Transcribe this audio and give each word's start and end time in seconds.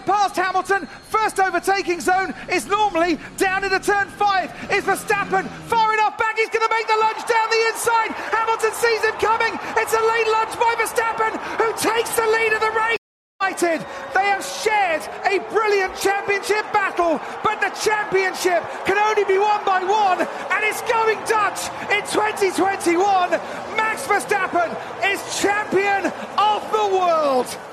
get 0.00 0.06
past 0.06 0.36
Hamilton. 0.36 0.86
First 1.08 1.38
overtaking 1.40 2.00
zone 2.00 2.34
is 2.50 2.66
normally 2.66 3.18
down 3.36 3.64
into 3.64 3.78
turn 3.80 4.08
five. 4.08 4.50
Is 4.70 4.84
Verstappen 4.84 5.48
far 5.68 5.94
enough 5.94 6.16
back? 6.18 6.36
He's 6.36 6.48
going 6.48 6.66
to 6.66 6.74
make 6.74 6.86
the 6.86 6.96
lunge 6.96 7.24
down 7.28 7.48
the 7.50 7.62
inside. 7.68 8.10
Hamilton 8.32 8.72
sees 8.72 9.02
him 9.04 9.16
coming. 9.20 9.52
It's 9.76 9.92
a 9.92 10.00
late 10.00 10.28
lunge 10.28 10.54
by 10.58 10.72
Verstappen, 10.78 11.32
who 11.58 11.68
takes 11.76 12.10
the 12.16 12.26
lead 12.26 12.52
of 12.52 12.60
the 12.60 12.70
race. 12.70 12.96
United, 13.40 13.80
they 14.14 14.24
have 14.24 14.44
shared 14.44 15.00
a 15.24 15.40
brilliant 15.50 15.96
championship 15.96 16.60
battle, 16.72 17.18
but 17.42 17.58
the 17.60 17.70
championship 17.80 18.62
can 18.84 18.98
only 18.98 19.24
be 19.24 19.38
won 19.38 19.64
by 19.64 19.82
one, 19.82 20.20
and 20.20 20.60
it's 20.64 20.82
going 20.82 21.18
Dutch 21.24 21.72
in 21.90 22.04
2021. 22.04 23.30
Max 23.76 24.06
Verstappen 24.06 24.68
is 25.10 25.40
champion 25.40 26.12
of 26.36 26.60
the 26.70 26.96
world. 26.96 27.69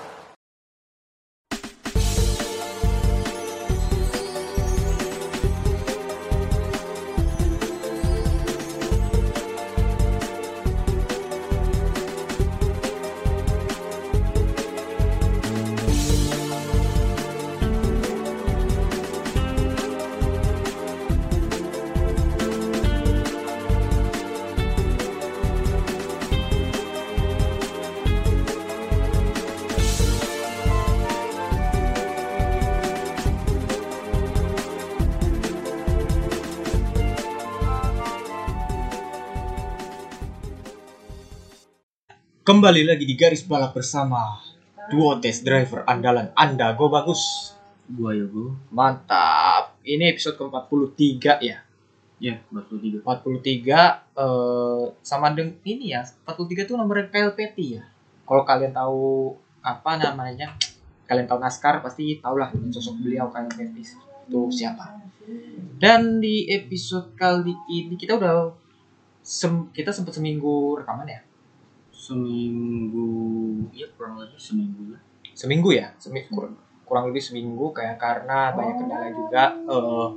Kembali 42.58 42.89
lagi 42.89 43.05
di 43.05 43.13
garis 43.13 43.45
balap 43.45 43.77
bersama 43.77 44.33
duo 44.89 45.13
test 45.22 45.45
driver 45.45 45.86
andalan 45.86 46.33
Anda, 46.33 46.73
Go 46.73 46.89
Bagus. 46.89 47.53
Gua 47.86 48.17
ya 48.17 48.25
gua. 48.25 48.49
Mantap. 48.73 49.77
Ini 49.86 50.09
episode 50.09 50.41
ke-43 50.41 51.38
ya. 51.38 51.61
Ya, 52.17 52.41
43. 52.49 53.05
43 53.05 54.09
eh 54.17 54.83
sama 55.05 55.38
dengan 55.38 55.53
ini 55.69 55.94
ya. 55.94 56.02
43 56.25 56.66
itu 56.66 56.73
nomor 56.73 57.05
KLPT 57.14 57.77
ya. 57.77 57.86
Kalau 58.25 58.41
kalian 58.41 58.73
tahu 58.73 59.38
apa 59.61 60.02
namanya? 60.02 60.58
Kalian 61.05 61.30
tahu 61.30 61.38
NASCAR 61.38 61.86
pasti 61.86 62.17
tahulah 62.17 62.49
sosok 62.73 63.05
beliau 63.05 63.30
KLPT 63.30 63.86
itu 63.86 64.42
siapa. 64.49 64.97
Dan 65.77 66.17
di 66.17 66.49
episode 66.49 67.14
kali 67.14 67.53
ini 67.69 67.94
kita 67.94 68.17
udah 68.17 68.49
sem- 69.21 69.69
kita 69.77 69.94
sempat 69.94 70.17
seminggu 70.17 70.81
rekaman 70.81 71.05
ya. 71.05 71.27
Seminggu, 72.08 73.67
ya 73.75 73.83
kurang 74.00 74.23
lebih 74.23 74.39
seminggu 74.39 74.95
lah. 74.95 75.02
seminggu 75.36 75.75
ya? 75.75 75.91
Seminggu 76.00 76.31
kurang, 76.31 76.55
kurang 76.88 77.05
lebih 77.11 77.19
seminggu 77.19 77.75
kayak 77.75 77.99
karena 77.99 78.55
banyak 78.55 78.75
kendala 78.80 79.11
juga. 79.11 79.44
Eh 79.67 80.08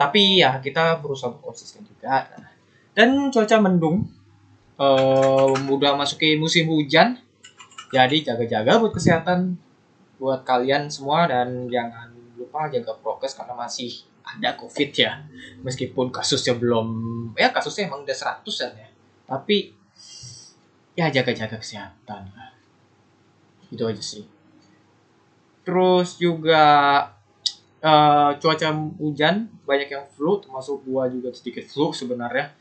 tapi 0.00 0.40
ya 0.40 0.58
kita 0.64 1.04
berusaha 1.04 1.28
konsisten 1.44 1.84
juga. 1.84 2.24
Dan 2.96 3.28
cuaca 3.28 3.56
mendung 3.60 4.08
eh 4.80 5.48
udah 5.68 5.92
masukin 5.92 6.40
musim 6.40 6.72
hujan. 6.72 7.20
Jadi 7.92 8.24
jaga-jaga 8.24 8.80
buat 8.80 8.96
kesehatan 8.96 9.60
buat 10.16 10.40
kalian 10.40 10.88
semua 10.88 11.28
dan 11.28 11.68
jangan 11.68 12.10
lupa 12.40 12.72
jaga 12.72 12.96
prokes 12.96 13.36
karena 13.36 13.52
masih 13.52 14.08
ada 14.24 14.56
covid 14.56 14.88
ya. 14.96 15.20
Meskipun 15.60 16.08
kasusnya 16.08 16.56
belum 16.56 16.88
ya 17.36 17.52
kasusnya 17.52 17.92
emang 17.92 18.08
udah 18.08 18.40
100 18.40 18.72
ya. 18.72 18.88
Tapi 19.28 19.83
ya 20.94 21.10
jaga-jaga 21.10 21.58
kesehatan. 21.58 22.30
Itu 23.70 23.84
aja 23.86 24.02
sih. 24.02 24.24
Terus 25.66 26.16
juga 26.18 26.62
eh, 27.82 28.30
cuaca 28.38 28.68
hujan 29.02 29.50
banyak 29.66 29.88
yang 29.90 30.06
flu 30.14 30.38
termasuk 30.38 30.86
gua 30.86 31.10
juga 31.10 31.34
sedikit 31.34 31.66
flu 31.66 31.90
sebenarnya. 31.90 32.54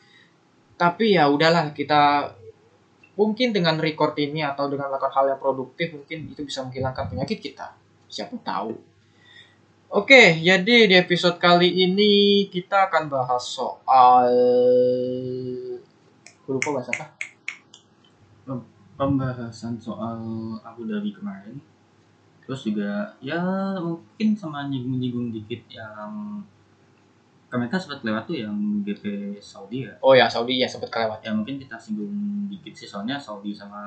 Tapi 0.74 1.16
ya 1.16 1.30
udahlah 1.30 1.70
kita 1.72 2.34
mungkin 3.14 3.54
dengan 3.54 3.78
record 3.78 4.18
ini 4.18 4.42
atau 4.42 4.66
dengan 4.66 4.90
melakukan 4.90 5.14
hal 5.14 5.26
yang 5.38 5.40
produktif 5.40 5.94
mungkin 5.94 6.34
itu 6.34 6.42
bisa 6.42 6.66
menghilangkan 6.66 7.14
penyakit 7.14 7.38
kita. 7.38 7.78
Siapa 8.10 8.34
tahu. 8.42 8.74
Oke 9.94 10.42
jadi 10.42 10.90
di 10.90 10.96
episode 10.98 11.38
kali 11.38 11.70
ini 11.86 12.50
kita 12.50 12.90
akan 12.90 13.14
bahas 13.14 13.46
soal 13.46 14.26
Gua 16.44 16.60
lupa 16.60 16.82
bahas 16.82 16.90
apa 16.90 17.13
Pembahasan 18.94 19.74
soal 19.82 20.20
Abu 20.62 20.86
Dhabi 20.86 21.10
kemarin. 21.10 21.58
Terus 22.46 22.62
juga 22.68 23.10
ya 23.24 23.40
mungkin 23.80 24.36
sama 24.38 24.68
nyinggung-nyinggung 24.70 25.34
dikit 25.34 25.64
yang 25.72 26.44
kemarin 27.50 27.70
kan 27.72 27.80
sempat 27.82 28.02
lewat 28.06 28.26
tuh 28.30 28.38
yang 28.38 28.54
GP 28.84 29.04
Saudi 29.40 29.86
ya. 29.88 29.94
oh 30.02 30.14
ya 30.14 30.26
Saudi 30.30 30.58
ya 30.62 30.68
sempat 30.70 30.90
kelewat 30.90 31.22
Ya 31.22 31.32
mungkin 31.34 31.58
kita 31.62 31.78
singgung 31.78 32.14
dikit 32.50 32.74
sih 32.74 32.90
soalnya 32.90 33.18
Saudi 33.18 33.54
sama 33.54 33.82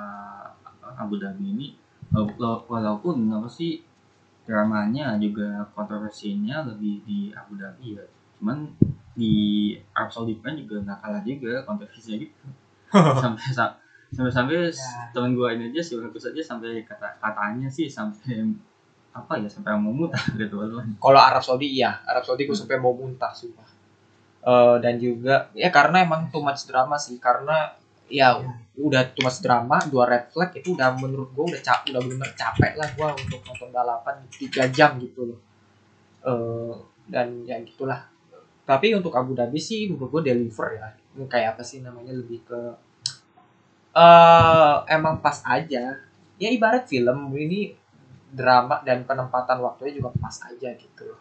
Abu 0.97 1.19
Dhabi 1.19 1.53
ini 1.55 1.67
wala- 2.15 2.33
wala- 2.39 2.65
walaupun 2.71 3.27
apa 3.31 3.51
sih 3.51 3.83
dramanya 4.47 5.19
juga 5.19 5.67
kontroversinya 5.75 6.63
lebih 6.67 7.03
di 7.03 7.19
Abu 7.35 7.59
Dhabi 7.59 7.99
ya. 7.99 8.05
Cuman 8.39 8.71
di 9.15 9.75
Arab 9.95 10.11
Saudi 10.11 10.39
kan 10.39 10.55
juga 10.55 10.83
nggak 10.83 10.99
kalah 11.03 11.23
juga 11.23 11.63
kontroversinya 11.67 12.17
gitu. 12.23 12.35
sampai 13.23 13.43
sa- 14.15 14.23
sampai 14.29 14.33
sampai 14.33 14.57
Ya. 14.71 15.11
teman 15.15 15.33
gua 15.35 15.49
ini 15.55 15.71
aja 15.71 15.81
sih 15.83 15.95
bagus 15.99 16.25
aja 16.29 16.43
sampai 16.43 16.83
kata 16.83 17.09
katanya 17.19 17.69
sih 17.69 17.87
sampai 17.91 18.47
apa 19.17 19.33
ya 19.41 19.49
sampai 19.49 19.73
mau 19.81 19.91
muntah 19.91 20.21
gitu 20.41 20.57
loh. 20.61 20.85
Kalau 21.01 21.21
Arab 21.21 21.41
Saudi 21.41 21.73
iya, 21.73 21.91
Arab 22.05 22.23
Saudi 22.23 22.45
gue 22.45 22.53
sampai 22.53 22.77
mau 22.77 22.93
muntah 22.93 23.33
sumpah. 23.33 23.65
Eh, 24.47 24.77
dan 24.85 24.95
juga 25.01 25.51
ya 25.57 25.73
karena 25.75 26.05
emang 26.07 26.31
too 26.31 26.39
much 26.45 26.69
drama 26.71 26.95
sih 27.01 27.17
karena 27.19 27.73
ya 28.07 28.39
udah 28.79 29.03
too 29.11 29.27
much 29.27 29.43
drama 29.43 29.83
dua 29.91 30.05
red 30.07 30.31
flag 30.31 30.55
itu 30.55 30.77
udah 30.79 30.95
menurut 30.95 31.35
gue 31.35 31.45
udah 31.51 31.63
cap 31.65 31.83
udah 31.91 31.99
bener 31.99 32.31
capek 32.39 32.73
lah 32.79 32.87
gue 32.95 33.09
untuk 33.27 33.41
nonton 33.43 33.71
balapan 33.75 34.15
tiga 34.31 34.69
jam 34.71 34.95
gitu 35.03 35.35
loh 35.35 35.41
Eh, 36.27 36.75
dan 37.07 37.43
ya 37.47 37.59
gitulah 37.63 38.03
tapi 38.67 38.91
untuk 38.95 39.15
Abu 39.15 39.35
Dhabi 39.35 39.59
sih 39.59 39.87
menurut 39.87 40.11
gue 40.11 40.23
deliver 40.31 40.69
ya 40.75 40.87
kayak 41.27 41.55
apa 41.59 41.63
sih 41.63 41.83
namanya 41.83 42.11
lebih 42.15 42.43
ke 42.43 42.61
eh 43.97 44.75
emang 44.93 45.25
pas 45.25 45.41
aja. 45.49 45.97
Ya 46.37 46.49
ibarat 46.53 46.85
film 46.85 47.33
ini 47.33 47.73
drama 48.29 48.85
dan 48.85 49.09
penempatan 49.09 49.57
waktunya 49.65 49.97
juga 49.97 50.13
pas 50.21 50.37
aja 50.45 50.69
gitu. 50.77 51.05
Loh 51.09 51.17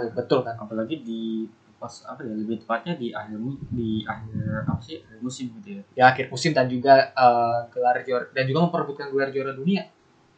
Tuh, 0.00 0.08
betul 0.16 0.40
kan? 0.40 0.56
Apalagi 0.56 1.04
di 1.04 1.44
pas 1.76 1.92
apa 2.08 2.24
ya 2.24 2.32
lebih 2.32 2.64
tepatnya 2.64 2.96
di 2.96 3.12
akhir 3.12 3.36
di 3.68 4.00
akhir 4.08 4.64
apa 4.64 4.80
sih 4.80 5.04
akhir 5.04 5.20
musim 5.20 5.52
gitu 5.60 5.68
ya. 5.76 5.82
ya 5.92 6.04
akhir 6.08 6.32
musim 6.32 6.56
dan 6.56 6.64
juga 6.64 7.12
eh, 7.12 7.58
gelar 7.68 8.00
juara 8.00 8.24
dan 8.32 8.44
juga 8.48 8.58
memperebutkan 8.64 9.12
gelar 9.12 9.28
juara 9.28 9.52
dunia. 9.52 9.84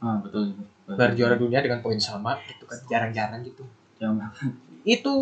Ah 0.02 0.18
betul. 0.18 0.50
Itu. 0.50 0.64
gelar 0.90 1.12
juara 1.14 1.36
dunia 1.38 1.62
dengan 1.62 1.78
poin 1.86 2.02
sama 2.02 2.34
itu 2.50 2.66
kan 2.66 2.78
jarang-jarang 2.90 3.46
gitu. 3.46 3.62
Yang 4.02 4.26
itu 4.82 5.14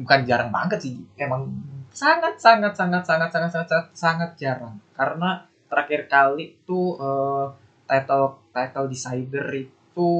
bukan 0.00 0.20
jarang 0.24 0.48
banget 0.48 0.78
sih 0.80 0.96
emang 1.20 1.44
sangat 1.92 2.40
sangat 2.40 2.72
sangat 2.72 3.04
sangat 3.04 3.28
sangat 3.32 3.50
sangat 3.52 3.68
sangat, 3.68 3.84
sangat 3.92 4.30
jarang. 4.40 4.80
Karena 4.96 5.44
terakhir 5.66 6.06
kali 6.06 6.58
tuh 6.66 6.98
eh, 6.98 7.46
title 7.86 8.38
title 8.50 8.86
decider 8.90 9.46
itu 9.54 10.10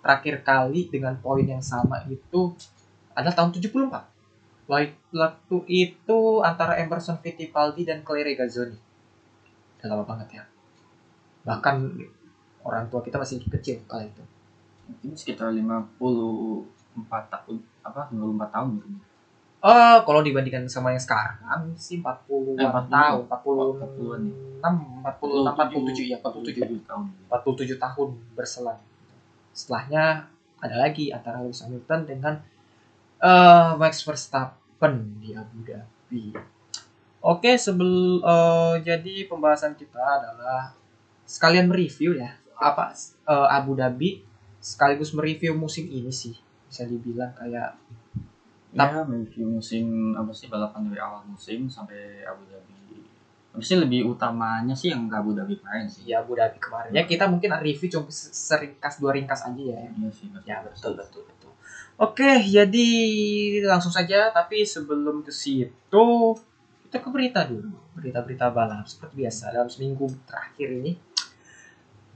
terakhir 0.00 0.40
kali 0.40 0.88
dengan 0.88 1.16
poin 1.20 1.44
yang 1.44 1.60
sama 1.60 2.02
itu 2.08 2.54
adalah 3.12 3.34
tahun 3.36 3.50
74 3.52 4.10
Like- 4.70 5.02
waktu 5.10 5.56
itu 5.66 6.18
antara 6.46 6.78
Emerson 6.78 7.18
Fittipaldi 7.18 7.82
dan 7.82 8.06
Clay 8.06 8.22
Regazzoni 8.22 8.78
udah 9.80 9.88
lama 9.96 10.04
banget 10.04 10.28
ya. 10.36 10.44
Bahkan 11.48 11.76
orang 12.60 12.84
tua 12.92 13.00
kita 13.00 13.16
masih 13.16 13.40
kecil 13.48 13.80
kala 13.88 14.04
itu. 14.04 14.20
Mungkin 14.92 15.16
sekitar 15.16 15.56
54 15.56 15.96
tahun 17.32 17.56
apa 17.80 18.12
54 18.12 18.52
tahun 18.52 18.68
gitu. 18.76 19.09
Oh, 19.60 19.96
kalau 20.08 20.24
dibandingkan 20.24 20.64
sama 20.72 20.96
yang 20.96 21.04
sekarang 21.04 21.76
sih 21.76 22.00
40 22.00 22.56
Eh, 22.56 22.64
40 22.64 22.88
40. 22.88 22.88
tahun, 22.88 23.20
40-an 23.28 24.22
46, 25.04 25.04
46, 25.04 25.52
47 25.52 26.08
ya, 26.08 26.16
47. 26.16 26.64
47 26.64 26.88
tahun. 26.88 27.04
47 27.28 27.76
tahun 27.76 28.08
berselang. 28.32 28.80
Setelahnya 29.52 30.04
ada 30.56 30.76
lagi 30.76 31.12
antara 31.12 31.40
Lewis 31.40 31.60
Hamilton 31.60 32.00
dengan 32.08 32.34
eh 33.20 33.70
Max 33.76 34.00
Verstappen 34.00 34.94
di 35.20 35.36
Abu 35.36 35.60
Dhabi. 35.60 36.32
Oke, 37.20 37.52
sebelum 37.60 38.24
eh, 38.24 38.74
jadi 38.80 39.28
pembahasan 39.28 39.76
kita 39.76 40.00
adalah 40.00 40.72
sekalian 41.28 41.68
mereview 41.68 42.16
ya 42.16 42.32
apa 42.56 42.96
eh, 43.28 43.48
Abu 43.52 43.76
Dhabi 43.76 44.24
sekaligus 44.56 45.12
mereview 45.12 45.52
musim 45.52 45.84
ini 45.84 46.08
sih 46.08 46.32
bisa 46.64 46.84
dibilang 46.84 47.32
kayak 47.36 47.76
ya 48.70 49.02
review 49.02 49.46
musim 49.50 50.14
apa 50.14 50.30
sih 50.30 50.46
balapan 50.46 50.86
dari 50.86 51.00
awal 51.02 51.26
musim 51.26 51.66
sampai 51.66 52.22
Abu 52.22 52.46
Dhabi 52.46 52.78
sih 53.60 53.74
lebih 53.76 54.06
utamanya 54.06 54.78
sih 54.78 54.94
yang 54.94 55.10
Abu 55.10 55.34
Dhabi 55.34 55.58
kemarin 55.58 55.90
sih 55.90 56.06
ya 56.06 56.22
Abu 56.22 56.38
Dhabi 56.38 56.56
kemarin 56.62 56.94
ya 56.94 57.02
kita 57.02 57.26
mungkin 57.26 57.50
review 57.58 57.90
cuma 57.90 58.06
se- 58.08 58.30
seringkas 58.30 59.02
dua 59.02 59.10
ringkas 59.10 59.42
aja 59.42 59.58
ya 59.58 59.78
iya 59.90 60.08
sih 60.14 60.30
betul. 60.30 60.46
Ya 60.46 60.62
betul 60.62 60.92
betul 60.94 61.22
betul. 61.26 61.50
Oke, 62.00 62.40
jadi 62.48 62.88
langsung 63.68 63.92
saja. 63.92 64.32
Tapi 64.32 64.64
sebelum 64.64 65.20
ke 65.20 65.28
situ 65.28 66.06
kita 66.88 66.96
ke 66.96 67.08
berita 67.12 67.44
dulu. 67.44 67.76
Berita-berita 67.92 68.48
balap 68.48 68.88
seperti 68.88 69.20
biasa 69.20 69.52
dalam 69.52 69.68
seminggu 69.68 70.08
terakhir 70.24 70.80
ini. 70.80 70.96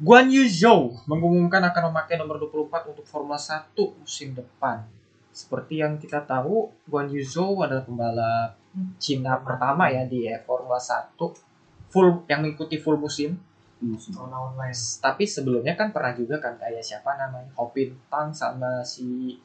Guan 0.01 0.33
Yu 0.33 0.49
Zhou 0.49 0.97
mengumumkan 1.05 1.61
akan 1.69 1.93
memakai 1.93 2.17
nomor 2.17 2.41
24 2.41 2.97
untuk 2.97 3.05
Formula 3.05 3.37
1 3.37 3.77
musim 3.77 4.33
depan. 4.33 4.89
Seperti 5.35 5.83
yang 5.83 5.99
kita 5.99 6.23
tahu, 6.23 6.71
Guan 6.87 7.11
Yu 7.11 7.19
Zhou 7.27 7.59
adalah 7.67 7.83
pembalap 7.83 8.55
Cina 9.03 9.43
pertama 9.43 9.91
ya 9.91 10.07
di 10.07 10.31
Formula 10.47 10.79
1 10.79 11.19
full 11.91 12.23
yang 12.31 12.47
mengikuti 12.47 12.79
full 12.79 12.95
musim. 12.99 13.35
Musim. 13.85 14.17
tapi 15.03 15.29
sebelumnya 15.29 15.77
kan 15.77 15.93
pernah 15.93 16.15
juga 16.17 16.41
kan 16.41 16.55
kayak 16.57 16.81
siapa 16.81 17.19
namanya? 17.19 17.51
Hopin 17.59 17.93
Tang 18.09 18.31
sama 18.33 18.81
si 18.87 19.37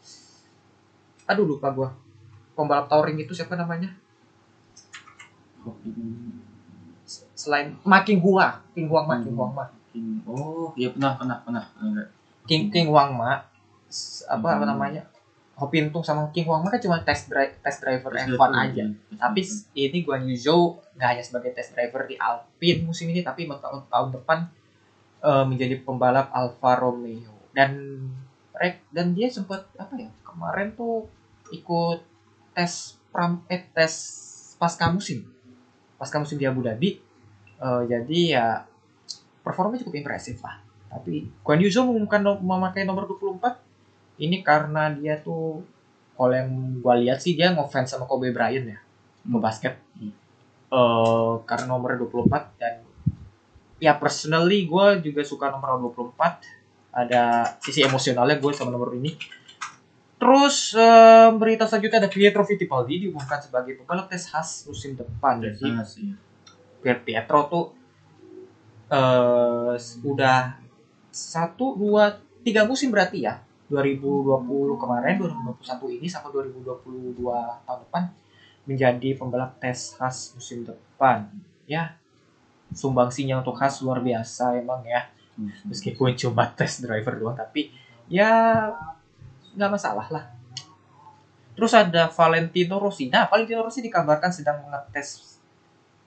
aduh 1.26 1.44
lupa 1.50 1.74
gua. 1.74 1.90
Pembalap 2.54 2.88
touring 2.88 3.18
itu 3.20 3.34
siapa 3.34 3.58
namanya? 3.58 3.90
Selain 7.36 7.76
Ma 7.84 8.06
King 8.06 8.22
Hua 8.22 8.62
King 8.72 8.88
Huang 8.88 9.06
Ma 9.10 9.16
King 9.20 9.36
Huang 9.36 9.54
Ma. 9.58 9.66
Oh 10.30 10.72
iya 10.78 10.94
pernah 10.94 11.18
pernah 11.18 11.38
pernah. 11.44 11.66
Enggak. 11.82 12.08
King 12.48 12.70
King 12.72 12.88
Huang 12.94 13.18
Ma. 13.18 13.42
Apa 14.30 14.48
apa 14.56 14.64
Hmm. 14.64 14.72
namanya 14.72 15.02
Hopin 15.60 15.90
Tung 15.90 16.02
sama 16.02 16.28
King 16.30 16.46
Huang 16.46 16.64
kan 16.64 16.80
cuma 16.80 16.98
test 17.00 17.28
drive 17.28 17.52
test 17.60 17.80
driver 17.80 18.10
Terus 18.10 18.32
F1 18.32 18.50
dia- 18.50 18.64
aja. 18.64 18.84
iya, 18.86 18.86
tapi 19.18 19.40
s- 19.42 19.68
ini 19.74 20.02
Guan 20.02 20.24
Yu 20.24 20.34
Zhou 20.34 20.62
nggak 20.94 21.08
hanya 21.10 21.22
sebagai 21.22 21.52
test 21.52 21.72
driver 21.72 22.04
di 22.04 22.16
Alpine 22.16 22.82
musim 22.82 23.06
ini 23.06 23.20
tapi 23.20 23.44
tahun, 23.46 23.84
tahun 23.86 24.10
depan 24.14 24.48
eh, 25.20 25.44
menjadi 25.44 25.76
pembalap 25.78 26.32
Alfa 26.32 26.72
Romeo. 26.76 27.36
Dan 27.50 28.00
rek 28.52 28.80
dan 28.90 29.12
dia 29.12 29.28
sempat 29.28 29.68
apa 29.76 29.92
ya 29.94 30.08
kemarin 30.22 30.72
tuh 30.72 31.12
ikut 31.50 32.00
tes 32.52 32.72
pram 33.10 33.44
eh 33.46 33.68
tes 33.70 33.94
pasca 34.56 34.88
musim. 34.88 35.28
Pasca 35.96 36.18
musim 36.18 36.36
di 36.36 36.46
Abu 36.46 36.62
Dhabi 36.62 37.04
Eh, 37.58 37.84
jadi 37.86 38.20
ya 38.32 38.46
performanya 39.40 39.82
cukup 39.82 40.00
impresif 40.00 40.40
lah. 40.40 40.56
Tapi 40.90 41.28
Guan 41.40 41.60
Yu 41.60 41.68
Zhou 41.68 41.84
mengumumkan 41.86 42.20
no- 42.20 42.40
memakai 42.40 42.82
nomor 42.82 43.04
24 43.06 43.60
ini 44.20 44.44
karena 44.44 44.92
dia 44.92 45.18
tuh 45.20 45.64
kalau 46.14 46.36
yang 46.36 46.52
gua 46.84 47.00
lihat 47.00 47.24
sih 47.24 47.34
dia 47.34 47.56
ngefans 47.56 47.96
sama 47.96 48.04
Kobe 48.04 48.36
Bryant 48.36 48.68
ya 48.68 48.80
ke 48.80 49.28
Hmm. 49.32 49.40
basket 49.40 49.76
Hmm. 49.96 50.14
Eh, 50.70 51.34
karena 51.50 51.66
nomor 51.66 51.98
24 51.98 52.54
dan 52.62 52.86
ya 53.80 53.98
personally 53.98 54.68
gue 54.70 54.86
juga 55.02 55.24
suka 55.26 55.50
nomor 55.50 55.82
24 55.82 56.46
ada 56.94 57.56
sisi 57.58 57.82
emosionalnya 57.82 58.38
gue 58.38 58.52
sama 58.54 58.70
nomor 58.70 58.94
ini 58.94 59.16
terus 60.20 60.76
eh, 60.76 61.32
berita 61.34 61.66
selanjutnya 61.66 62.06
ada 62.06 62.10
Pietro 62.12 62.44
Fittipaldi 62.44 63.08
diumumkan 63.08 63.40
sebagai 63.42 63.80
pembalap 63.82 64.12
tes 64.12 64.28
khas 64.30 64.68
musim 64.68 64.94
depan 64.94 65.40
jadi. 65.42 65.80
Pier 66.84 67.00
Pietro 67.02 67.40
tuh 67.50 67.66
eh 68.90 69.74
udah 70.04 70.40
satu 71.10 71.74
dua 71.78 72.14
tiga 72.46 72.66
musim 72.66 72.90
berarti 72.94 73.26
ya 73.26 73.42
2020 73.70 74.82
kemarin 74.82 75.16
2021 75.22 75.98
ini 76.02 76.08
sampai 76.10 76.30
2022 76.50 77.22
tahun 77.64 77.80
depan 77.86 78.04
menjadi 78.66 79.10
pembalap 79.14 79.62
tes 79.62 79.94
khas 79.94 80.34
musim 80.34 80.66
depan. 80.66 81.30
Ya 81.70 81.94
sumbangsinya 82.74 83.46
untuk 83.46 83.58
khas 83.58 83.82
luar 83.86 84.02
biasa 84.02 84.58
emang 84.58 84.82
ya. 84.84 85.06
Meskipun 85.70 86.18
cuma 86.18 86.50
tes 86.52 86.82
driver 86.82 87.14
doang 87.16 87.38
tapi 87.38 87.70
ya 88.10 88.68
nggak 89.54 89.72
masalah 89.72 90.10
lah. 90.10 90.26
Terus 91.54 91.72
ada 91.78 92.10
Valentino 92.10 92.82
Rossi. 92.82 93.08
Nah 93.14 93.30
Valentino 93.30 93.62
Rossi 93.62 93.86
dikabarkan 93.86 94.34
sedang 94.34 94.66
mengetes 94.66 95.38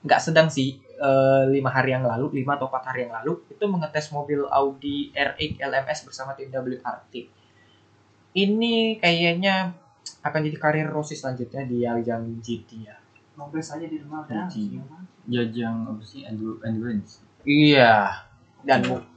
nggak 0.03 0.19
sedang 0.19 0.51
sih 0.51 0.83
eh, 0.83 1.43
lima 1.47 1.71
hari 1.71 1.95
yang 1.95 2.03
lalu 2.03 2.43
lima 2.43 2.59
atau 2.59 2.67
empat 2.67 2.91
hari 2.91 3.07
yang 3.07 3.15
lalu 3.23 3.39
itu 3.47 3.63
mengetes 3.71 4.11
mobil 4.11 4.43
Audi 4.51 5.15
R8 5.15 5.63
LMS 5.63 6.03
bersama 6.03 6.35
tim 6.35 6.51
WRT 6.51 7.42
ini 8.33 8.97
kayaknya 8.97 9.73
akan 10.23 10.39
jadi 10.43 10.57
karir 10.57 10.87
Rossi 10.89 11.13
selanjutnya 11.13 11.63
di 11.63 11.83
ajang 11.83 12.39
GT 12.39 12.69
ya 12.83 12.97
Nongkrong 13.33 13.65
saja 13.65 13.85
di 13.89 13.97
rumah 13.97 14.21
dah. 14.29 14.45
iya. 14.53 14.81
Jajang 15.25 15.89
apa 15.89 16.03
sih 16.05 16.21
endur- 16.21 16.61
endurance. 16.61 17.25
Iya. 17.41 18.21
Dan 18.61 18.85
bu- 18.85 19.07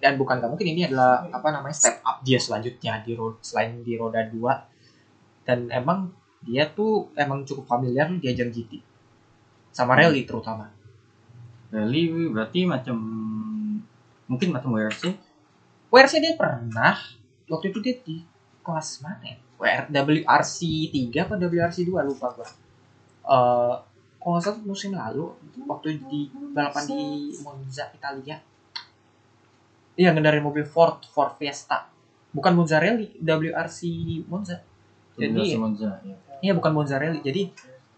dan 0.00 0.16
bukan 0.16 0.40
gak 0.40 0.48
mungkin 0.48 0.68
ini 0.72 0.88
adalah 0.88 1.28
apa 1.28 1.48
namanya 1.52 1.76
step 1.76 2.00
up 2.00 2.24
dia 2.24 2.40
selanjutnya 2.40 3.04
di 3.04 3.12
road 3.12 3.36
selain 3.44 3.84
di 3.84 3.96
roda 3.96 4.24
2 4.24 5.44
dan 5.44 5.68
emang 5.68 6.08
dia 6.40 6.68
tuh 6.68 7.12
emang 7.16 7.44
cukup 7.44 7.68
familiar 7.68 8.08
di 8.08 8.26
ajang 8.28 8.48
GT 8.48 8.80
sama 9.72 9.92
rally 9.92 10.24
terutama. 10.24 10.72
Rally 11.68 12.32
berarti 12.32 12.64
macam 12.64 12.96
mungkin 14.24 14.48
macam 14.56 14.72
WRC. 14.72 15.12
WRC 15.92 16.14
dia 16.18 16.32
pernah 16.32 16.96
waktu 17.46 17.66
itu 17.68 17.78
dia 17.84 17.94
di 18.00 18.16
kelas 18.66 18.88
mana 19.00 19.22
ya? 19.24 19.36
WR, 19.56 19.82
WRC 19.88 20.58
3 20.90 21.14
apa 21.22 21.34
WRC 21.38 21.86
2 21.86 21.96
lupa 22.02 22.26
gua. 22.28 22.44
Eh 22.44 23.74
kalau 24.18 24.34
nggak 24.34 24.44
salah 24.44 24.60
musim 24.60 24.90
lalu 24.90 25.30
waktu 25.64 26.02
di 26.02 26.20
balapan 26.50 26.82
di 26.84 27.00
Monza 27.38 27.86
Italia 27.88 28.42
iya 29.94 30.10
ngendarin 30.10 30.42
mobil 30.42 30.62
Ford 30.62 30.98
Ford 31.06 31.32
Fiesta 31.36 31.86
bukan 32.30 32.52
Monza 32.52 32.76
Rally 32.76 33.16
WRC 33.16 33.80
Monza 34.26 34.58
Jadi- 35.14 35.30
WRC 35.32 35.54
Monza. 35.56 35.90
Ya. 36.02 36.16
iya 36.42 36.52
bukan 36.52 36.72
Monza 36.74 36.98
Rally 36.98 37.22
jadi 37.22 37.48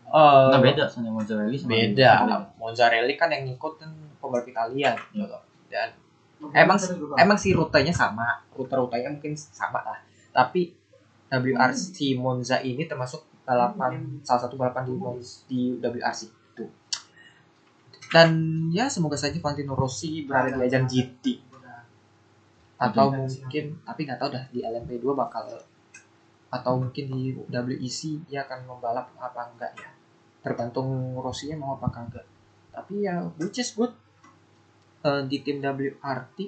eh 0.06 0.46
Nah 0.48 0.60
beda 0.62 0.84
soalnya 0.86 1.10
Monza 1.10 1.34
Rally 1.34 1.56
sama 1.56 1.70
beda 1.72 2.10
Monza. 2.18 2.36
Monza 2.56 2.84
Rally 2.86 3.14
kan 3.14 3.28
yang 3.28 3.42
ngikut 3.44 3.72
kan 3.76 3.90
pembalap 4.18 4.46
Italia 4.46 4.90
gitu 4.94 5.24
loh 5.24 5.42
dan 5.66 5.90
Emang- 6.54 6.78
rumah. 6.78 7.16
emang 7.18 7.34
sih 7.34 7.50
rutenya 7.50 7.90
sama 7.90 8.38
rute-rutenya 8.52 9.10
mungkin 9.10 9.34
sama 9.34 9.82
lah 9.82 9.98
tapi 10.38 10.70
WRC 11.26 12.14
Monza 12.14 12.62
ini 12.62 12.86
termasuk 12.86 13.26
balapan 13.42 14.22
salah 14.22 14.46
satu 14.46 14.54
balapan 14.54 14.86
di 14.86 14.94
Monza, 14.94 15.42
di 15.50 15.74
WRC 15.82 16.20
itu. 16.30 16.64
Dan 18.14 18.30
ya 18.70 18.86
semoga 18.86 19.18
saja 19.18 19.34
Valentino 19.42 19.74
Rossi 19.74 20.22
berada 20.22 20.54
di 20.54 20.60
ajang 20.62 20.86
GT 20.86 21.50
atau 22.78 23.10
mungkin 23.10 23.74
tapi 23.82 24.06
nggak 24.06 24.22
tahu 24.22 24.30
dah 24.30 24.44
di 24.54 24.62
LMP2 24.62 25.02
bakal 25.10 25.50
atau 26.46 26.78
mungkin 26.78 27.10
di 27.10 27.34
WEC 27.50 28.30
dia 28.30 28.46
akan 28.46 28.70
membalap 28.70 29.10
apa 29.18 29.50
enggak 29.50 29.74
ya. 29.74 29.90
Tergantung 30.46 31.18
Rossi 31.18 31.50
mau 31.58 31.74
apa 31.74 31.90
kagak 31.90 32.38
tapi 32.78 33.02
ya 33.02 33.26
which 33.42 33.58
is 33.58 33.74
good 33.74 33.90
eh, 35.02 35.22
di 35.26 35.42
tim 35.42 35.58
WRT 35.58 36.38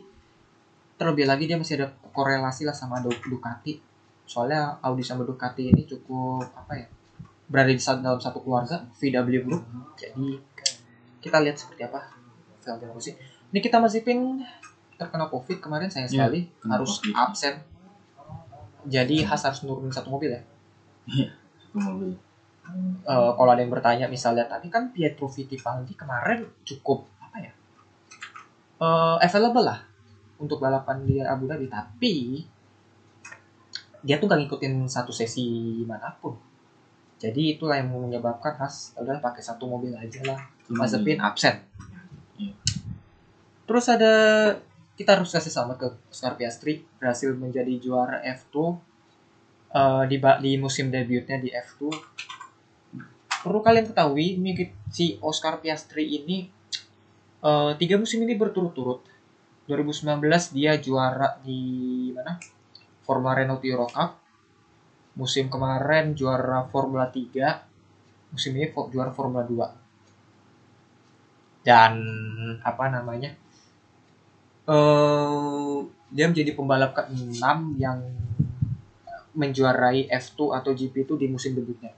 terlebih 1.00 1.25
lagi 1.25 1.49
dia 1.49 1.57
masih 1.57 1.80
ada 1.80 1.88
korelasi 2.07 2.62
lah 2.62 2.76
sama 2.76 3.00
Du- 3.00 3.16
Ducati. 3.25 3.80
Soalnya 4.23 4.76
Audi 4.78 5.00
sama 5.00 5.25
Ducati 5.25 5.66
ini 5.66 5.83
cukup 5.83 6.45
apa 6.52 6.76
ya 6.76 6.87
berada 7.49 7.73
di 7.73 7.80
satu- 7.80 7.99
dalam 7.99 8.21
satu 8.21 8.38
keluarga 8.38 8.85
VW 8.92 9.40
Group. 9.40 9.64
Jadi 9.97 10.37
kita 11.19 11.40
lihat 11.40 11.57
seperti 11.57 11.83
apa 11.83 12.04
Valentino 12.61 12.92
Rossi 12.92 13.16
Nikita 13.50 13.76
Mazepin 13.76 14.45
terkena 14.95 15.26
covid 15.26 15.59
kemarin 15.59 15.88
sayang 15.88 16.07
Iya, 16.07 16.16
sekali. 16.23 16.40
kena 16.61 16.76
harus 16.76 17.00
COVID. 17.00 17.16
absen. 17.16 17.54
Jadi 18.83 19.16
Has 19.23 19.42
harus 19.42 19.61
nurunin 19.61 19.88
satu 19.88 20.09
mobil 20.09 20.30
ya? 20.30 20.40
Itu 21.09 21.76
mobil. 21.76 22.12
Eh, 23.02 23.30
kalau 23.35 23.50
ada 23.50 23.59
yang 23.59 23.69
bertanya 23.69 24.07
misalnya 24.07 24.47
tadi 24.47 24.69
kan 24.69 24.88
Pietro 24.88 25.26
Fittipaldi 25.26 25.92
kemarin 25.92 26.47
cukup 26.62 27.02
apa 27.19 27.37
ya 27.40 27.50
eh, 28.78 29.16
available 29.19 29.64
lah 29.64 29.78
untuk 30.40 30.59
balapan 30.59 31.04
di 31.04 31.20
Abu 31.20 31.44
Dhabi 31.44 31.68
tapi 31.68 32.14
dia 34.00 34.16
tuh 34.16 34.26
gak 34.32 34.40
ngikutin 34.40 34.88
satu 34.88 35.12
sesi 35.12 35.80
mana 35.85 36.16
pun. 36.16 36.37
Jadi 37.20 37.52
itulah 37.61 37.76
yang 37.76 37.92
menyebabkan 37.92 38.56
Has 38.56 38.97
udah 38.97 39.20
pakai 39.20 39.44
satu 39.44 39.68
mobil 39.68 39.92
aja 39.92 40.25
lah. 40.25 40.40
Itu 40.64 40.73
Mazepin 40.73 41.20
absen. 41.20 41.61
Iya. 42.40 42.56
terus 43.68 43.87
ada 43.92 44.14
kita 44.97 45.20
harus 45.20 45.28
kasih 45.28 45.52
selamat 45.52 45.76
ke 45.76 45.87
Oscar 46.09 46.40
Piastri 46.40 46.88
berhasil 46.97 47.28
menjadi 47.37 47.76
juara 47.76 48.25
F2 48.25 48.80
eh, 49.76 50.02
di 50.09 50.16
di 50.16 50.52
musim 50.56 50.88
debutnya 50.88 51.37
di 51.37 51.52
F2 51.52 51.92
perlu 53.44 53.61
kalian 53.61 53.92
ketahui 53.92 54.40
si 54.88 55.20
Oscar 55.20 55.61
Piastri 55.61 56.09
ini 56.09 56.49
eh, 57.44 57.73
tiga 57.76 58.00
musim 58.00 58.25
ini 58.25 58.32
berturut-turut 58.40 59.04
2019 59.70 60.18
dia 60.50 60.74
juara 60.82 61.38
di 61.46 62.10
mana 62.10 62.34
Formula 63.06 63.38
Renault 63.38 63.62
Euro 63.62 63.86
Cup. 63.86 64.18
Musim 65.14 65.46
kemarin 65.46 66.18
juara 66.18 66.66
Formula 66.66 67.06
3. 67.06 68.34
Musim 68.34 68.58
ini 68.58 68.66
juara 68.90 69.14
Formula 69.14 69.46
2. 69.46 71.62
Dan 71.62 72.02
apa 72.66 72.90
namanya? 72.90 73.30
eh 74.70 75.78
dia 76.10 76.26
menjadi 76.26 76.58
pembalap 76.58 76.90
ke-6 76.94 77.42
yang 77.78 78.02
menjuarai 79.34 80.10
F2 80.10 80.58
atau 80.58 80.74
GP 80.74 81.06
itu 81.06 81.14
di 81.14 81.30
musim 81.30 81.54
debutnya. 81.54 81.94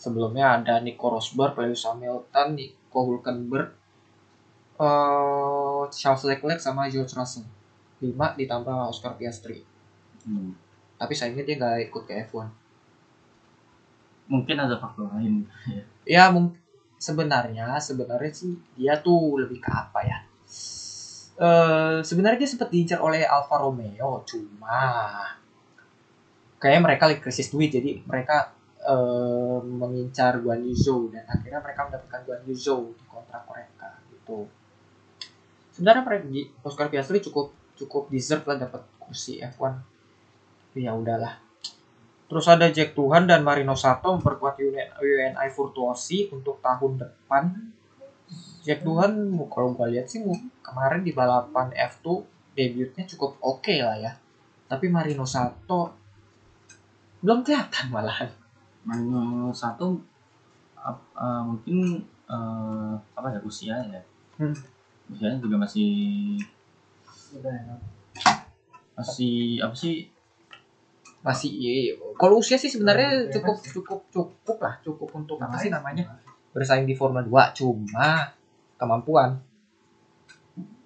Sebelumnya 0.00 0.60
ada 0.60 0.80
Nico 0.80 1.12
Rosberg, 1.12 1.56
Lewis 1.60 1.84
Hamilton, 1.84 2.56
Nico 2.56 3.00
Hulkenberg, 3.04 3.76
eh 4.76 5.82
Charles 5.90 6.24
Leclerc 6.28 6.60
sama 6.60 6.88
George 6.92 7.12
Russell. 7.16 7.46
5 8.00 8.36
ditambah 8.36 8.76
Oscar 8.92 9.16
Piastri. 9.16 9.64
Hmm. 10.26 10.52
Tapi 11.00 11.12
sayangnya 11.16 11.44
dia 11.48 11.56
nggak 11.56 11.76
ikut 11.88 12.02
ke 12.04 12.12
F1. 12.28 12.48
Mungkin 14.26 14.56
ada 14.58 14.76
faktor 14.78 15.08
lain. 15.14 15.46
Ya 16.06 16.30
mung- 16.30 16.54
sebenarnya 17.02 17.82
sebenarnya 17.82 18.30
sih 18.30 18.54
dia 18.78 18.94
tuh 19.02 19.42
lebih 19.42 19.58
ke 19.58 19.66
apa 19.74 20.00
ya? 20.06 20.18
Eh 21.36 21.98
sebenarnya 22.06 22.38
dia 22.46 22.50
sempat 22.54 22.68
diincar 22.72 23.02
oleh 23.02 23.26
Alfa 23.26 23.58
Romeo, 23.60 24.22
cuma 24.24 24.78
kayaknya 26.60 26.82
mereka 26.86 27.02
lagi 27.08 27.20
krisis 27.20 27.52
duit 27.52 27.68
jadi 27.72 28.00
mereka 28.08 28.52
eh, 28.80 29.58
mengincar 29.62 30.40
Guan 30.40 30.64
Yu 30.64 30.72
Zhou 30.72 31.12
dan 31.12 31.24
akhirnya 31.28 31.60
mereka 31.60 31.80
mendapatkan 31.88 32.20
Guan 32.24 32.40
Yu 32.48 32.54
Zhou 32.56 32.80
di 32.96 33.04
kontrak 33.04 33.42
mereka 33.50 33.88
gitu. 34.12 34.48
Sebenarnya 35.76 36.24
di 36.24 36.48
Oscar 36.64 36.88
Piastri 36.88 37.20
cukup 37.20 37.52
cukup 37.76 38.08
deserve 38.08 38.48
lah 38.48 38.64
dapat 38.64 38.80
kursi 38.96 39.44
F1. 39.44 39.76
Tapi 40.72 40.88
ya 40.88 40.96
udahlah. 40.96 41.36
Terus 42.26 42.48
ada 42.48 42.72
Jack 42.72 42.96
Tuhan 42.96 43.28
dan 43.28 43.44
Marino 43.44 43.76
Sato 43.76 44.16
memperkuat 44.16 44.56
UNI 44.56 44.96
UNI 44.96 45.48
Virtuosi 45.52 46.32
untuk 46.32 46.64
tahun 46.64 46.96
depan. 46.96 47.52
Jack 48.64 48.88
Tuhan 48.88 49.36
kalau 49.52 49.76
gue 49.76 49.86
lihat 49.92 50.08
sih 50.08 50.24
kemarin 50.64 51.04
di 51.04 51.12
balapan 51.12 51.70
F2 51.76 52.24
debutnya 52.56 53.04
cukup 53.04 53.36
oke 53.44 53.76
lah 53.84 54.00
ya. 54.00 54.16
Tapi 54.72 54.88
Marino 54.88 55.28
Sato 55.28 55.92
belum 57.20 57.44
kelihatan 57.44 57.92
malahan. 57.92 58.32
Marino 58.88 59.52
satu 59.52 60.00
ap- 60.80 61.12
eh, 61.20 61.42
mungkin 61.44 62.00
eh, 62.26 62.92
apa 63.12 63.28
ya 63.28 63.40
usia 63.44 63.76
ya. 63.92 64.00
Hmm. 64.40 64.56
Usianya 65.10 65.38
juga 65.38 65.56
masih 65.62 65.90
masih 68.96 69.62
apa 69.62 69.76
sih? 69.76 70.10
Masih 71.22 71.50
iya. 71.52 71.94
Kalau 72.16 72.40
usia 72.40 72.56
sih 72.56 72.70
sebenarnya 72.70 73.28
cukup 73.30 73.56
cukup 73.60 74.00
cukup 74.10 74.56
lah, 74.62 74.74
cukup 74.82 75.08
untuk 75.14 75.36
apa 75.42 75.56
sih 75.58 75.70
namanya? 75.70 76.06
bersaing 76.56 76.88
di 76.88 76.96
Formula 76.96 77.20
2 77.20 77.52
cuma 77.52 78.32
kemampuan. 78.80 79.36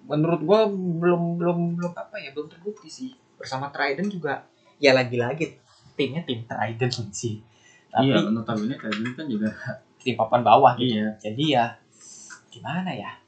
Menurut 0.03 0.41
gua 0.43 0.67
belum 0.67 1.39
belum 1.39 1.57
belum 1.79 1.91
apa 1.95 2.19
ya 2.19 2.35
belum 2.35 2.51
terbukti 2.51 2.91
sih. 2.91 3.15
Bersama 3.39 3.71
Trident 3.71 4.11
juga 4.11 4.43
ya 4.83 4.91
lagi-lagi 4.91 5.55
timnya 5.95 6.27
tim 6.27 6.43
Trident 6.43 6.91
sih. 7.15 7.39
Tapi 7.87 8.11
iya 8.11 8.19
notabene 8.27 8.75
tadi 8.75 9.15
kan 9.15 9.25
juga 9.31 9.47
tim 9.95 10.19
papan 10.19 10.43
bawah 10.43 10.75
gitu. 10.75 10.99
Iya. 10.99 11.07
Jadi 11.23 11.43
ya 11.55 11.71
gimana 12.51 12.91
ya 12.91 13.20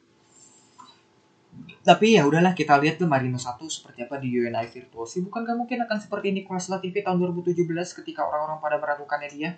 tapi 1.84 2.16
ya 2.16 2.24
udahlah 2.24 2.56
kita 2.56 2.80
lihat 2.80 2.96
tuh 2.96 3.12
Marino 3.12 3.36
1 3.36 3.60
seperti 3.68 4.08
apa 4.08 4.16
di 4.16 4.32
UNI 4.32 4.72
Virtuosi 4.72 5.20
bukan 5.20 5.44
gak 5.44 5.58
mungkin 5.60 5.84
akan 5.84 6.00
seperti 6.00 6.32
Nicolas 6.32 6.72
Latifi 6.72 7.04
tahun 7.04 7.20
2017 7.20 7.60
ketika 8.00 8.24
orang-orang 8.24 8.64
pada 8.64 8.80
meragukannya 8.80 9.28
dia? 9.28 9.52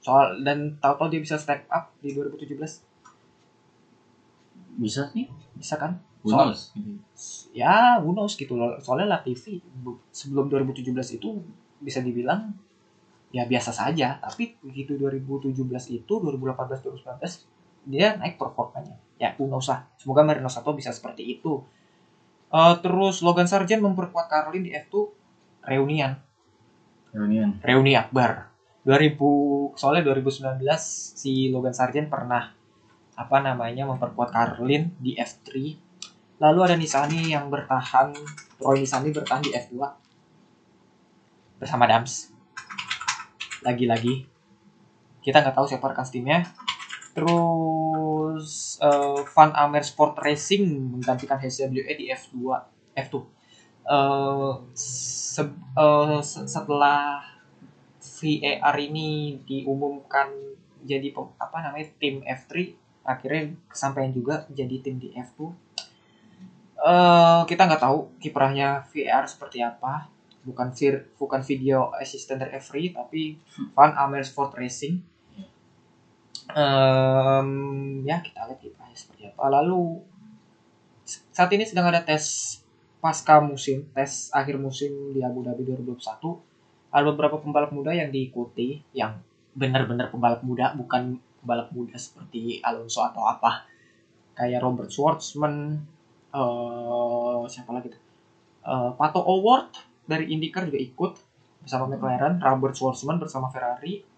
Soal 0.00 0.40
dan 0.40 0.80
tahu-tahu 0.80 1.12
dia 1.12 1.20
bisa 1.20 1.36
step 1.36 1.68
up 1.68 1.92
di 2.00 2.16
2017 2.16 2.56
bisa. 4.80 5.12
Sih 5.12 5.28
bisa 5.54 5.74
kan? 5.76 6.00
Who 6.24 6.32
Soal- 6.32 6.56
knows? 6.56 6.72
Gitu. 6.72 6.92
ya 7.52 8.00
who 8.00 8.16
knows 8.16 8.32
gitu 8.34 8.56
loh. 8.56 8.80
Soalnya 8.80 9.20
Latifi 9.20 9.60
sebelum 10.08 10.48
2017 10.48 11.20
itu 11.20 11.28
bisa 11.84 12.00
dibilang 12.00 12.48
ya 13.28 13.44
biasa 13.44 13.76
saja. 13.76 14.16
Tapi 14.24 14.56
begitu 14.64 14.96
2017 14.96 15.52
itu 16.00 16.12
2018 16.16 16.80
2019 16.80 17.52
dia 17.84 18.16
naik 18.16 18.40
performanya 18.40 18.96
ya 19.24 19.30
knows 19.40 19.72
lah 19.72 19.88
semoga 19.96 20.20
Marino 20.20 20.52
Sato 20.52 20.76
bisa 20.76 20.92
seperti 20.92 21.40
itu. 21.40 21.64
Eh, 22.54 22.74
terus 22.84 23.24
Logan 23.24 23.48
Sargent 23.48 23.80
memperkuat 23.80 24.28
Carlin 24.28 24.62
di 24.62 24.70
F2 24.76 24.94
reunian. 25.64 26.12
Reunian. 27.10 27.58
Reuni 27.64 27.96
akbar. 27.96 28.52
2000 28.84 29.80
soalnya 29.80 30.12
2019 30.12 30.60
si 31.16 31.48
Logan 31.48 31.72
Sargent 31.72 32.12
pernah 32.12 32.52
apa 33.16 33.38
namanya 33.40 33.88
memperkuat 33.88 34.28
Carlin 34.28 34.92
di 35.00 35.16
F3 35.16 35.48
lalu 36.42 36.58
ada 36.66 36.76
Nisani 36.76 37.32
yang 37.32 37.48
bertahan 37.48 38.12
Roy 38.60 38.84
Nisani 38.84 39.08
bertahan 39.08 39.40
di 39.40 39.56
F2 39.56 40.04
bersama 41.58 41.88
Dams. 41.88 42.28
Lagi-lagi. 43.64 44.28
Kita 45.24 45.40
nggak 45.40 45.56
tahu 45.56 45.64
siapa 45.64 45.88
rekan 45.88 46.04
timnya. 46.04 46.44
Terus 47.16 47.32
eh, 48.36 49.20
Van 49.24 49.50
Amer 49.54 49.82
Sport 49.82 50.18
Racing 50.18 50.64
menggantikan 50.92 51.36
HCWE 51.36 51.92
di 51.94 52.10
F2 52.10 52.34
F2 52.94 53.14
Eh, 53.84 54.52
se- 54.72 55.44
eh, 55.76 56.18
se- 56.20 56.48
setelah 56.48 57.20
VAR 58.00 58.76
ini 58.78 59.08
diumumkan 59.42 60.32
jadi 60.82 61.12
apa 61.36 61.58
namanya 61.60 61.92
tim 61.94 62.20
F3 62.20 62.72
akhirnya 63.02 63.52
kesampaian 63.66 64.08
juga 64.08 64.48
jadi 64.50 64.80
tim 64.80 64.96
di 64.96 65.12
F2 65.12 65.52
eh 66.80 67.40
kita 67.44 67.62
nggak 67.64 67.82
tahu 67.82 67.98
kiprahnya 68.18 68.84
VAR 68.84 69.24
seperti 69.24 69.60
apa. 69.60 70.08
Bukan 70.44 70.72
vir, 70.72 71.08
bukan 71.16 71.40
video 71.40 71.88
assistant 71.96 72.36
dari 72.38 72.56
F3 72.56 72.72
tapi 72.94 73.40
Van 73.72 73.96
Amersfoort 73.96 74.52
Racing 74.54 75.00
Em, 76.52 77.48
ya 78.04 78.20
kita 78.20 78.44
lihat 78.44 78.60
kiprahnya 78.60 78.96
seperti 78.96 79.32
apa. 79.32 79.48
Lalu 79.48 80.04
saat 81.04 81.50
ini 81.52 81.64
sedang 81.64 81.88
ada 81.88 82.04
tes 82.04 82.58
pasca 83.04 83.36
musim 83.44 83.84
tes 83.92 84.32
akhir 84.32 84.56
musim 84.56 85.12
di 85.12 85.20
Abu 85.20 85.44
Dhabi 85.44 85.60
2021 85.68 86.00
ada 86.88 87.04
beberapa 87.04 87.36
pembalap 87.36 87.68
muda 87.68 87.92
yang 87.92 88.08
diikuti 88.08 88.80
yang 88.96 89.20
benar-benar 89.52 90.08
pembalap 90.08 90.40
muda 90.40 90.72
bukan 90.72 91.20
pembalap 91.42 91.68
muda 91.74 91.96
seperti 92.00 92.64
Alonso 92.64 93.04
atau 93.04 93.28
apa. 93.28 93.68
Kayak 94.34 94.64
Robert 94.64 94.90
Schwartzman 94.90 95.84
eh 96.34 97.42
siapa 97.48 97.70
lagi 97.72 97.92
tuh? 97.92 98.02
Eh, 98.64 98.90
Pato 98.96 99.20
Award 99.20 99.76
dari 100.08 100.32
IndyCar 100.32 100.68
juga 100.68 100.80
ikut 100.80 101.12
bersama 101.64 101.88
McLaren 101.88 102.40
Robert 102.40 102.76
Schwartzman 102.76 103.16
bersama 103.20 103.48
Ferrari 103.52 104.13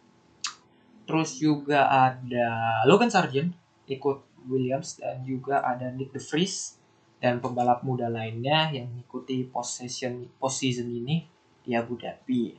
terus 1.06 1.38
juga 1.38 1.86
ada 1.86 2.48
Logan 2.82 3.08
Sargent 3.08 3.54
ikut 3.86 4.18
Williams 4.44 4.98
dan 4.98 5.22
juga 5.22 5.58
ada 5.58 5.88
Nick 5.88 6.10
De 6.10 6.20
Vries 6.20 6.78
dan 7.16 7.38
pembalap 7.38 7.80
muda 7.80 8.06
lainnya 8.06 8.70
yang 8.70 8.86
mengikuti 8.86 9.42
possession 9.44 10.26
postseason 10.36 10.86
ini 10.86 11.24
di 11.62 11.72
Abu 11.72 11.94
Dhabi. 11.94 12.54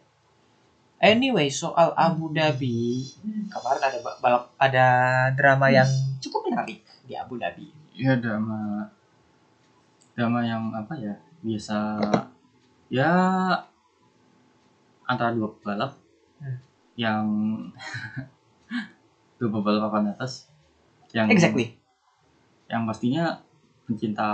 Anyway, 0.97 1.47
soal 1.47 1.93
Abu 1.93 2.33
Dhabi, 2.33 3.05
kemarin 3.47 3.83
ada 3.83 3.99
ba- 4.01 4.17
balap 4.17 4.43
ada 4.57 4.85
drama 5.31 5.69
yang 5.69 5.87
cukup 6.17 6.47
menarik 6.47 6.81
di 7.05 7.13
Abu 7.13 7.37
Dhabi. 7.37 7.69
ya 7.93 8.13
drama 8.13 8.85
drama 10.11 10.39
yang 10.41 10.69
apa 10.71 10.93
ya 10.93 11.13
biasa 11.39 11.97
ya 12.87 13.09
antara 15.03 15.31
dua 15.31 15.49
pebalap 15.51 15.93
Hmm. 16.37 16.57
yang 16.95 17.25
dua 19.37 19.49
pebalap 19.53 19.89
papan 19.89 20.13
atas 20.13 20.49
yang 21.13 21.29
Exactly. 21.29 21.77
yang 22.67 22.83
pastinya 22.83 23.39
pencinta 23.87 24.27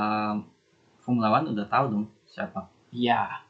Formula 1.03 1.29
One 1.29 1.53
udah 1.53 1.67
tahu 1.67 1.85
dong 1.91 2.05
siapa 2.25 2.73
Iya. 2.93 3.41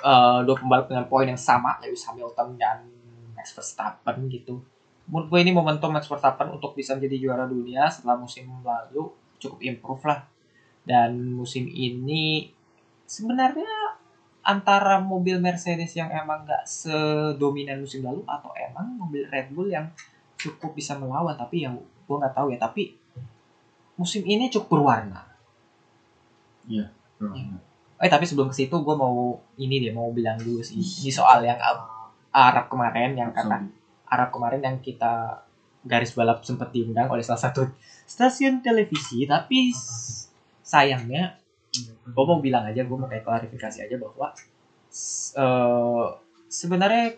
Eh, 0.00 0.38
dua 0.44 0.56
pembalap 0.56 0.86
dengan 0.88 1.08
poin 1.08 1.24
yang 1.24 1.40
sama, 1.40 1.80
Lewis 1.80 2.04
Hamilton 2.04 2.56
dan 2.60 2.84
Max 3.32 3.56
Verstappen 3.56 4.28
gitu. 4.28 4.60
Menurut 5.08 5.32
gue 5.32 5.40
ini 5.40 5.52
momentum 5.56 5.88
Max 5.88 6.04
Verstappen 6.06 6.52
untuk 6.52 6.76
bisa 6.76 6.92
menjadi 6.94 7.16
juara 7.16 7.44
dunia 7.48 7.88
setelah 7.88 8.20
musim 8.20 8.46
lalu 8.60 9.08
cukup 9.40 9.58
improve 9.64 10.04
lah. 10.04 10.20
Dan 10.84 11.36
musim 11.36 11.68
ini 11.68 12.52
sebenarnya 13.08 13.96
antara 14.40 15.00
mobil 15.00 15.36
Mercedes 15.36 15.92
yang 15.96 16.08
emang 16.12 16.48
nggak 16.48 16.64
sedominan 16.64 17.84
musim 17.84 18.00
lalu 18.00 18.24
atau 18.24 18.52
emang 18.56 18.96
mobil 18.96 19.28
Red 19.28 19.52
Bull 19.52 19.68
yang 19.68 19.88
cukup 20.40 20.72
bisa 20.72 20.96
melawan 20.96 21.36
tapi 21.36 21.64
yang 21.64 21.76
gue 21.76 22.16
nggak 22.16 22.32
tahu 22.32 22.50
ya 22.50 22.58
tapi 22.58 22.96
musim 23.94 24.24
ini 24.24 24.48
cukup 24.48 24.68
berwarna 24.74 25.20
Iya. 26.64 26.86
Iya. 27.20 27.56
Eh 27.98 28.08
tapi 28.08 28.24
sebelum 28.24 28.48
ke 28.48 28.56
situ 28.56 28.72
gue 28.72 28.94
mau 28.94 29.14
ini 29.56 29.76
dia 29.78 29.92
mau 29.92 30.08
bilang 30.10 30.38
dulu 30.38 30.60
sih 30.60 30.78
ini 30.78 31.10
soal 31.10 31.42
yang 31.42 31.58
Ab- 31.58 31.88
Arab 32.30 32.66
kemarin 32.68 33.12
yang 33.12 33.30
kata. 33.30 33.60
Arab 34.06 34.28
kemarin 34.30 34.60
yang 34.60 34.76
kita 34.78 35.44
garis 35.82 36.12
balap 36.12 36.40
sempat 36.40 36.70
diundang 36.70 37.08
oleh 37.08 37.20
salah 37.20 37.40
satu 37.40 37.64
stasiun 38.06 38.60
televisi 38.60 39.24
tapi 39.24 39.72
sayangnya 40.62 41.36
gue 42.04 42.24
mau 42.24 42.38
bilang 42.38 42.64
aja 42.64 42.80
gue 42.80 42.96
mau 42.96 43.06
kayak 43.06 43.22
klarifikasi 43.22 43.78
aja 43.82 43.96
bahwa 43.96 44.28
eh, 45.36 46.06
sebenarnya 46.46 47.16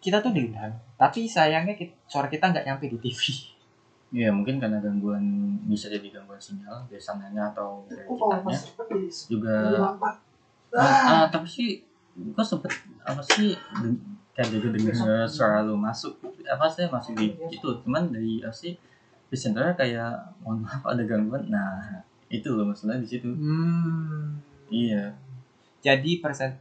kita 0.00 0.22
tuh 0.22 0.32
diundang 0.32 0.72
tapi 0.96 1.28
sayangnya 1.28 1.74
kita, 1.76 1.94
suara 2.08 2.26
kita 2.30 2.52
nggak 2.52 2.64
nyampe 2.66 2.86
di 2.88 2.98
TV 3.00 3.22
Iya 4.14 4.30
mungkin 4.30 4.62
karena 4.62 4.78
gangguan 4.78 5.58
bisa 5.66 5.90
jadi 5.90 6.14
gangguan 6.14 6.38
sinyal 6.38 6.86
dari 6.86 7.02
sananya 7.02 7.50
atau 7.50 7.82
dari 7.90 8.06
kitanya 8.06 8.54
juga 9.26 9.54
ah, 10.70 10.86
ah, 10.86 11.24
tapi 11.26 11.50
sih 11.50 11.82
gua 12.14 12.46
sempet 12.46 12.70
apa 13.02 13.18
sih 13.26 13.58
kayak 14.30 14.48
juga 14.54 14.78
dengar 14.78 15.26
suara 15.26 15.66
lu 15.66 15.74
masuk 15.74 16.22
apa 16.46 16.70
sih 16.70 16.86
masuk 16.86 17.18
di 17.18 17.34
itu 17.50 17.66
cuman 17.82 18.14
dari 18.14 18.38
apa 18.46 18.54
sih 18.54 18.78
presenternya 19.26 19.74
kayak 19.74 20.12
mohon 20.42 20.62
maaf 20.62 20.82
ada 20.86 21.02
gangguan. 21.02 21.50
Nah 21.50 22.02
itu 22.30 22.46
loh 22.54 22.66
masalah 22.66 22.98
di 22.98 23.06
situ. 23.06 23.30
Hmm. 23.30 24.38
iya. 24.70 25.14
Jadi 25.82 26.22
persen 26.22 26.58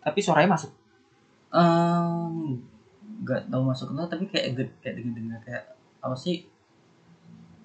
tapi 0.00 0.24
suaranya 0.24 0.56
masuk 0.56 0.72
Nggak 3.20 3.40
tahu 3.50 3.62
masuk 3.66 3.86
ke 3.92 4.04
tapi 4.06 4.24
kayak 4.32 4.46
de- 4.56 4.76
kayak 4.80 4.94
dengar 5.02 5.14
dengar 5.18 5.38
kayak 5.44 5.64
apa 6.00 6.16
sih? 6.16 6.46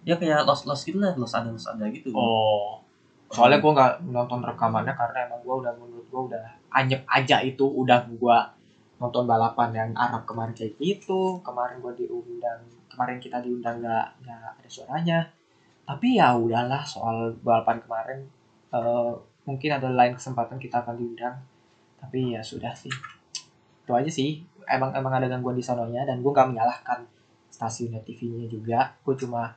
Ya 0.06 0.16
kayak 0.22 0.46
los 0.46 0.62
los 0.70 0.82
gitu 0.86 0.98
lah 1.02 1.14
los 1.18 1.34
ada 1.34 1.50
los 1.50 1.66
ada 1.66 1.86
gitu. 1.90 2.10
Oh. 2.14 2.82
Soalnya 3.30 3.58
gue 3.64 3.72
nggak 3.74 3.94
nonton 4.14 4.40
rekamannya 4.46 4.94
karena 4.94 5.18
emang 5.26 5.42
gue 5.42 5.56
udah 5.66 5.74
menurut 5.80 6.06
gue 6.12 6.22
udah 6.34 6.46
anyep 6.76 7.02
aja 7.10 7.42
itu 7.42 7.66
udah 7.66 8.06
gue 8.06 8.38
nonton 9.02 9.24
balapan 9.28 9.70
yang 9.76 9.90
Arab 9.98 10.24
kemarin 10.24 10.56
kayak 10.56 10.80
gitu 10.80 11.44
kemarin 11.44 11.84
gue 11.84 11.94
diundang 12.00 12.64
kemarin 12.88 13.20
kita 13.20 13.44
diundang 13.44 13.82
nggak 13.82 14.06
nggak 14.24 14.40
ada 14.62 14.70
suaranya. 14.70 15.20
Tapi 15.86 16.18
ya 16.18 16.34
udahlah 16.38 16.82
soal 16.86 17.34
balapan 17.42 17.78
kemarin 17.82 18.20
eh, 18.74 19.14
mungkin 19.46 19.70
ada 19.78 19.90
lain 19.90 20.14
kesempatan 20.18 20.58
kita 20.62 20.82
akan 20.86 20.96
diundang. 20.98 21.36
Tapi 21.98 22.38
ya 22.38 22.42
sudah 22.46 22.74
sih 22.78 22.94
itu 23.86 23.92
aja 23.94 24.10
sih. 24.10 24.42
Emang 24.66 24.90
emang 24.98 25.14
ada 25.14 25.30
gangguan 25.30 25.54
di 25.54 25.62
sononya 25.62 26.10
dan 26.10 26.26
gue 26.26 26.32
nggak 26.34 26.50
menyalahkan 26.50 27.06
stasiunnya 27.54 28.02
TV-nya 28.02 28.50
juga. 28.50 28.98
Gue 29.06 29.14
cuma 29.14 29.54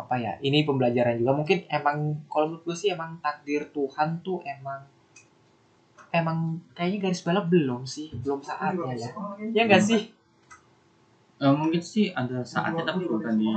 apa 0.00 0.14
ya 0.16 0.40
ini 0.40 0.64
pembelajaran 0.64 1.20
juga. 1.20 1.36
Mungkin 1.36 1.68
emang 1.68 2.24
kalau 2.32 2.48
menurut 2.48 2.64
gue 2.64 2.76
sih 2.76 2.88
emang 2.88 3.20
takdir 3.20 3.68
Tuhan 3.68 4.24
tuh 4.24 4.40
emang 4.48 4.80
emang 6.10 6.58
kayaknya 6.72 6.98
garis 7.04 7.20
balap 7.20 7.52
belum 7.52 7.84
sih. 7.84 8.08
Belum 8.24 8.40
saatnya 8.40 8.96
ya. 8.96 9.10
ya 9.52 9.62
enggak 9.68 9.84
sih? 9.84 10.16
Eh, 11.40 11.54
mungkin 11.56 11.80
sih 11.80 12.12
ada 12.12 12.40
saatnya 12.44 12.84
tapi 12.84 13.04
bukan 13.04 13.36
di 13.36 13.48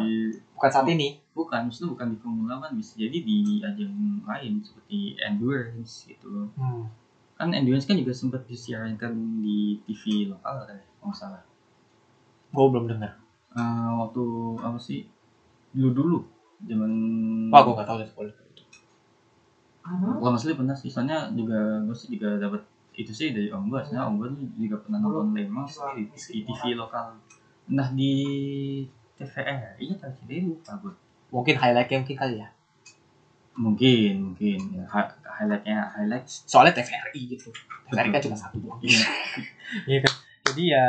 bukan 0.56 0.70
saat 0.70 0.88
ini. 0.92 1.20
Bukan 1.34 1.72
maksudnya 1.72 1.90
bukan 1.98 2.08
di 2.14 2.18
Formula 2.22 2.54
One 2.62 2.78
bisa 2.78 2.94
jadi 3.00 3.18
di 3.24 3.64
ajang 3.64 4.22
lain 4.22 4.62
seperti 4.62 5.18
endurance 5.18 6.06
gitu 6.06 6.54
hmm. 6.54 7.03
Kan 7.44 7.52
endurance 7.52 7.86
kan 7.86 8.00
juga 8.00 8.16
sempat 8.16 8.48
disiarkan 8.48 9.44
di 9.44 9.84
TV 9.84 10.32
lokal 10.32 10.64
kan 10.64 10.76
ya, 10.80 10.86
kalau 10.88 11.08
nggak 11.12 11.20
salah. 11.20 11.44
Gue 12.56 12.66
belum 12.72 12.86
dengar. 12.88 13.20
Eh, 13.54 13.90
waktu 14.00 14.24
apa 14.64 14.80
sih? 14.80 15.06
Dulu 15.76 15.90
dulu 15.92 16.20
zaman 16.64 16.92
wah 17.52 17.62
gue 17.68 17.74
nggak 17.76 17.88
tahu 17.88 17.98
deh 18.00 18.10
kalau 18.16 18.28
itu 18.32 18.44
kalau 19.84 20.32
nggak 20.32 20.40
salah 20.40 20.56
pernah 20.56 20.76
sih 20.80 20.88
soalnya 20.88 21.28
juga 21.36 21.84
gue 21.84 21.96
sih 21.96 22.08
juga 22.16 22.40
dapat 22.40 22.64
itu 22.96 23.12
sih 23.12 23.36
dari 23.36 23.52
om 23.52 23.68
gue 23.68 23.80
soalnya 23.84 24.08
om 24.08 24.16
gue 24.22 24.30
juga 24.56 24.80
pernah 24.80 25.04
nonton 25.04 25.36
Le 25.36 25.44
Mans 25.50 25.76
di, 25.98 26.08
di 26.08 26.40
TV 26.46 26.78
lokal. 26.78 27.20
Entah 27.68 27.90
di 27.92 28.14
TVRI 29.20 29.80
iya 29.80 29.96
atau 30.00 30.12
CDI 30.12 30.42
lupa 30.48 30.72
gue 30.80 30.94
mungkin 31.34 31.56
highlightnya 31.58 31.98
mungkin 32.06 32.18
kali 32.18 32.36
ya 32.40 32.48
mungkin 33.54 34.34
mungkin 34.34 34.60
ya, 34.74 34.84
hi- 34.90 35.18
highlightnya 35.26 35.78
highlight. 35.94 36.26
Soalnya 36.26 36.74
TVRI 36.82 37.22
gitu. 37.38 37.50
TVRI 37.90 38.10
kan 38.10 38.22
cuma 38.26 38.38
satu 38.38 38.58
doang. 38.62 38.80
Kan? 38.84 40.14
Jadi 40.50 40.64
ya 40.70 40.86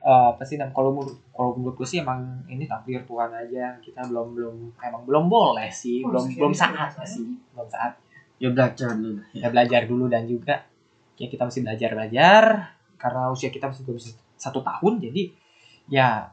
eh, 0.00 0.26
apa 0.32 0.40
sih 0.44 0.56
nam 0.56 0.72
kalau 0.72 0.96
menurut 0.96 1.20
kalau 1.36 1.52
menurut 1.56 1.76
gue 1.76 1.88
sih 1.88 2.00
emang 2.00 2.40
ini 2.48 2.64
takdir 2.64 3.04
Tuhan 3.04 3.30
aja. 3.32 3.76
Kita 3.80 4.08
belum 4.08 4.36
belum 4.36 4.54
emang 4.80 5.02
belum 5.04 5.24
boleh 5.28 5.68
sih. 5.68 6.04
Belum 6.04 6.24
belum 6.24 6.52
saatnya 6.56 7.04
sih. 7.04 7.28
Belum 7.52 7.68
saat 7.68 7.96
ya 8.40 8.48
belajar 8.48 8.96
dulu. 8.96 9.20
Ya. 9.36 9.48
belajar 9.52 9.84
dulu 9.84 10.08
dan 10.08 10.24
juga 10.24 10.64
ya 11.20 11.28
kita 11.28 11.44
mesti 11.48 11.60
belajar 11.60 11.90
belajar. 11.92 12.44
Karena 13.00 13.32
usia 13.32 13.48
kita 13.48 13.68
masih 13.68 13.84
belum 13.84 14.00
satu 14.40 14.64
tahun 14.64 15.04
jadi 15.04 15.22
ya 15.92 16.32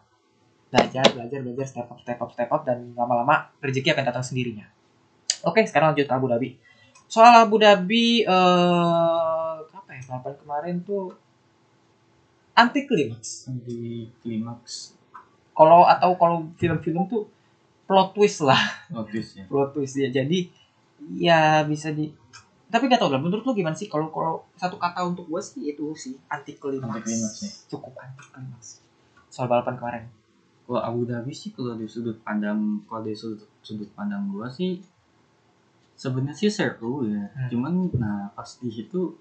belajar 0.71 1.03
belajar 1.11 1.39
belajar 1.43 1.65
step 1.67 1.87
up 1.91 1.99
step 1.99 2.19
up 2.19 2.31
step 2.31 2.49
up 2.51 2.61
dan 2.63 2.95
lama-lama 2.95 3.51
rezeki 3.59 3.91
akan 3.95 4.05
datang 4.07 4.23
sendirinya 4.23 4.67
oke 5.47 5.63
sekarang 5.63 5.95
lanjut 5.95 6.07
Abu 6.11 6.27
Dhabi. 6.27 6.49
Soal 7.07 7.33
Abu 7.39 7.55
Dhabi 7.55 8.27
eh 8.27 9.55
apa 9.63 9.89
ya 9.95 10.01
balapan 10.11 10.33
kemarin 10.43 10.75
tuh 10.83 11.15
anti 12.57 12.83
klimaks 12.83 13.47
di 13.63 14.11
klimaks 14.19 14.97
kalau 15.55 15.87
atau 15.87 16.13
kalau 16.19 16.51
film-film 16.59 17.07
tuh 17.07 17.25
plot 17.87 18.11
twist 18.13 18.43
lah. 18.43 18.59
Notice 18.91 19.41
ya. 19.41 19.43
Plot 19.47 19.71
twist 19.73 19.95
ya. 19.95 20.11
Jadi 20.11 20.51
ya 21.17 21.63
bisa 21.63 21.89
di 21.95 22.11
tapi 22.67 22.91
gak 22.91 22.99
tau 22.99 23.07
lah 23.07 23.23
menurut 23.23 23.47
lu 23.47 23.55
gimana 23.55 23.71
sih? 23.79 23.87
Kalau 23.87 24.11
kalau 24.11 24.43
satu 24.59 24.75
kata 24.75 25.07
untuk 25.07 25.23
gue 25.31 25.39
sih 25.39 25.71
itu 25.71 25.95
sih 25.95 26.19
anti 26.27 26.59
klimaks 26.59 26.99
Anti 26.99 27.07
klimaks, 27.07 27.37
ya. 27.39 27.51
cukup 27.71 27.95
anti 28.03 28.27
klimaks 28.27 28.83
soal 29.31 29.47
balapan 29.47 29.79
kemarin. 29.79 30.03
Kalau 30.67 30.83
Abu 30.83 31.07
Dhabi 31.07 31.31
sih 31.31 31.55
kalau 31.55 31.79
dari 31.79 31.87
sudut 31.87 32.19
pandang 32.27 32.83
kalau 32.91 33.07
dari 33.07 33.15
sudut, 33.15 33.47
sudut 33.63 33.87
pandang 33.95 34.27
gua 34.27 34.51
sih 34.51 34.83
sebenarnya 35.97 36.37
sih 36.37 36.47
seru 36.47 37.03
ya 37.03 37.25
Hmm. 37.27 37.49
cuman 37.49 37.73
nah 37.97 38.29
pas 38.31 38.47
di 38.57 38.69
situ 38.69 39.17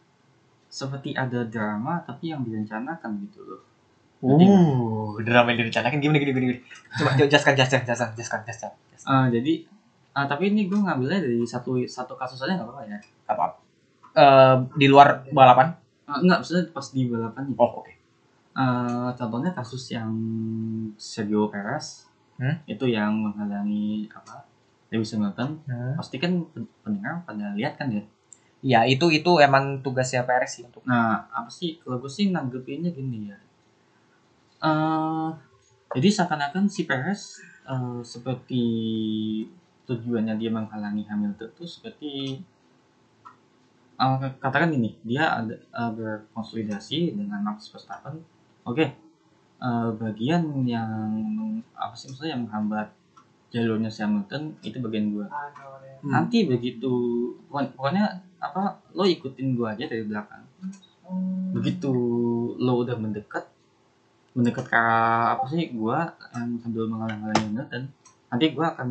seperti 0.68 1.14
ada 1.14 1.40
drama 1.42 2.02
tapi 2.02 2.28
yang 2.28 2.44
direncanakan 2.44 3.10
gitu 3.24 3.40
loh 3.42 3.60
nggak? 4.20 4.48
Uh, 4.48 5.12
drama 5.22 5.52
yang 5.52 5.60
direncanakan 5.62 5.98
gimana 5.98 6.18
gini 6.18 6.32
gini 6.32 6.46
gini. 6.48 6.60
Coba 6.92 7.10
jelaskan 7.20 7.52
jelaskan 7.54 7.80
jelaskan 7.84 8.08
jelaskan 8.12 8.40
jelaskan. 8.42 8.70
Ah, 9.04 9.26
jadi 9.28 9.52
ah, 10.12 10.24
tapi 10.24 10.50
ini 10.50 10.66
gue 10.66 10.74
ngambilnya 10.76 11.20
dari 11.20 11.44
satu 11.44 11.76
satu 11.86 12.16
kasus 12.16 12.40
aja 12.40 12.56
nggak 12.56 12.66
apa-apa 12.66 12.82
ya 12.86 12.98
Apa? 13.28 13.44
Eh, 14.16 14.56
di 14.74 14.86
luar 14.88 15.20
balapan? 15.30 15.68
Ah, 16.08 16.18
enggak 16.18 16.40
maksudnya 16.40 16.64
pas 16.72 16.86
di 16.88 17.02
balapan 17.06 17.44
Oh, 17.54 17.84
oke. 17.84 17.92
Eh, 18.56 19.08
contohnya 19.14 19.52
kasus 19.52 19.92
yang 19.92 20.10
Sergio 20.96 21.48
Perez 21.48 22.08
Hmm? 22.36 22.52
itu 22.64 22.84
yang 22.84 23.16
menghalangi 23.16 24.12
apa 24.12 24.44
Lewis 24.92 25.12
Hamilton 25.14 25.60
pasti 25.98 26.16
kan 26.22 26.32
pen- 26.52 26.70
pendengar 26.84 27.22
pada 27.26 27.54
lihat 27.58 27.74
kan 27.80 27.90
ya 27.90 28.04
Ya, 28.64 28.82
itu 28.88 29.06
itu 29.12 29.30
emang 29.38 29.78
tugasnya 29.84 30.26
Perez 30.26 30.58
sih 30.58 30.64
untuk 30.66 30.82
nah 30.88 31.28
apa 31.30 31.46
sih? 31.52 31.78
Kalau 31.78 32.02
gue 32.02 32.10
sih 32.10 32.32
nanggepinnya 32.34 32.90
gini 32.90 33.30
ya. 33.30 33.38
Eh, 34.64 35.28
jadi 35.94 36.08
seakan-akan 36.16 36.64
si 36.66 36.82
Perez 36.88 37.44
eh, 37.68 38.00
seperti 38.02 38.64
tujuannya 39.86 40.34
dia 40.40 40.50
menghalangi 40.50 41.06
Hamilton 41.06 41.50
tuh 41.54 41.68
seperti 41.68 42.42
eh, 44.02 44.28
katakan 44.42 44.70
ini 44.72 44.96
dia 45.04 45.24
ada 45.38 45.54
eh, 45.54 45.90
berkonsolidasi 45.92 47.14
dengan 47.16 47.40
Max 47.46 47.68
Verstappen. 47.70 48.18
Oke 48.66 48.84
eh, 49.60 49.90
bagian 50.00 50.42
yang 50.66 50.90
apa 51.76 51.94
sih 51.96 52.08
maksudnya 52.10 52.32
yang 52.36 52.44
menghambat 52.48 52.88
jalurnya 53.56 53.88
si 53.88 54.00
Hamilton 54.00 54.52
itu 54.60 54.76
bagian 54.78 55.06
gua. 55.10 55.26
Hmm. 55.96 56.12
nanti 56.12 56.44
begitu 56.44 56.92
pokok- 57.46 57.72
pokoknya 57.72 58.04
apa 58.38 58.62
lo 58.92 59.02
ikutin 59.02 59.56
gua 59.56 59.72
aja 59.72 59.84
dari 59.84 60.04
belakang. 60.04 60.44
Begitu 61.50 61.90
lo 62.54 62.72
udah 62.76 62.94
mendekat 62.94 63.48
mendekat 64.32 64.68
ke 64.68 64.82
apa 65.32 65.44
sih 65.46 65.72
gua 65.72 66.04
yang 66.30 66.60
sambil 66.60 66.84
menghalang-halangi 66.84 67.48
Hamilton 67.48 67.82
nanti 68.26 68.44
gua 68.52 68.66
akan 68.70 68.88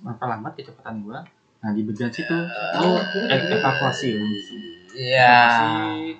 memperlambat 0.00 0.52
kecepatan 0.54 1.02
gua. 1.02 1.26
Nah 1.58 1.70
di 1.72 1.82
bagian 1.82 2.08
situ 2.08 2.36
lo 2.76 2.90
e- 3.26 3.50
evakuasi. 3.50 4.08
Langsung 4.14 4.60
Iya. 4.92 5.34
evakuasi. 5.34 6.10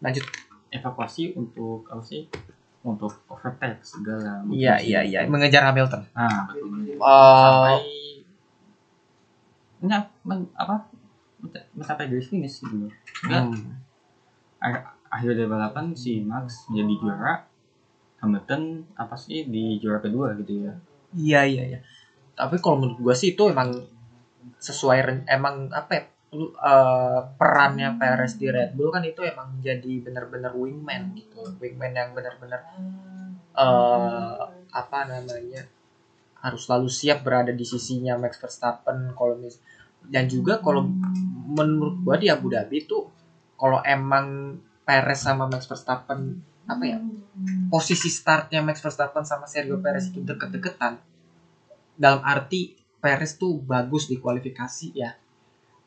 Lanjut. 0.00 0.24
evakuasi 0.72 1.36
untuk 1.36 1.84
apa 1.84 2.00
sih 2.00 2.24
untuk 2.82 3.14
overtake 3.26 3.78
segala 3.80 4.42
Iya, 4.44 4.74
iya, 4.78 5.00
iya. 5.02 5.18
Mengejar 5.24 5.62
Hamilton. 5.64 6.02
nah 6.12 6.46
betul 6.46 6.66
Eh, 6.92 6.98
sampai 6.98 7.76
enggak 9.78 10.02
men- 10.22 10.52
apa 10.54 10.86
men- 11.40 11.68
mencapai 11.72 12.06
garis 12.06 12.26
finish 12.26 12.58
gitu 12.60 12.76
loh. 12.80 12.92
Hmm. 13.24 13.78
ak- 14.58 14.94
akhir 15.08 15.34
dari 15.34 15.46
balapan 15.46 15.90
si 15.92 16.22
Max 16.22 16.66
menjadi 16.68 16.94
juara 16.96 17.34
Hamilton 18.18 18.62
apa 18.94 19.14
sih 19.14 19.44
di 19.44 19.76
juara 19.76 19.98
kedua 19.98 20.34
gitu 20.36 20.62
ya 20.62 20.74
Iya, 21.12 21.40
iya, 21.44 21.62
iya. 21.68 21.78
Tapi 22.32 22.56
kalau 22.56 22.80
menurut 22.80 22.98
gua 22.98 23.12
sih 23.12 23.32
itu 23.32 23.44
emang 23.44 23.68
sesuai 24.56 24.96
emang 25.28 25.68
apa 25.70 25.90
ya? 25.92 26.02
Eh, 26.40 27.20
perannya 27.36 28.00
Perez 28.00 28.40
di 28.40 28.48
Red 28.48 28.72
Bull 28.72 28.88
kan 28.88 29.04
itu 29.04 29.20
emang 29.20 29.60
jadi 29.60 30.00
benar-benar 30.00 30.56
wingman 30.56 31.12
gitu 31.12 31.44
wingman 31.60 31.92
yang 31.92 32.16
benar-benar 32.16 32.60
eh 33.52 34.40
apa 34.72 34.98
namanya 35.04 35.68
harus 36.40 36.64
selalu 36.64 36.88
siap 36.88 37.20
berada 37.20 37.52
di 37.52 37.62
sisinya 37.68 38.16
Max 38.16 38.40
Verstappen 38.40 39.12
kalau 39.12 39.36
mis 39.36 39.60
dan 40.08 40.26
juga 40.26 40.58
kalau 40.58 40.88
menurut 41.52 42.00
gua 42.02 42.16
di 42.16 42.32
Abu 42.32 42.48
Dhabi 42.48 42.82
itu 42.82 43.06
kalau 43.60 43.84
emang 43.84 44.58
Perez 44.82 45.20
sama 45.22 45.46
Max 45.46 45.68
Verstappen 45.68 46.40
apa 46.66 46.84
ya 46.88 46.98
posisi 47.68 48.08
startnya 48.08 48.64
Max 48.64 48.80
Verstappen 48.80 49.22
sama 49.28 49.44
Sergio 49.44 49.78
Perez 49.78 50.08
itu 50.08 50.24
deket-deketan 50.24 50.96
dalam 51.94 52.24
arti 52.24 52.74
Perez 52.98 53.36
tuh 53.36 53.60
bagus 53.60 54.08
di 54.08 54.16
kualifikasi 54.16 54.96
ya 54.96 55.14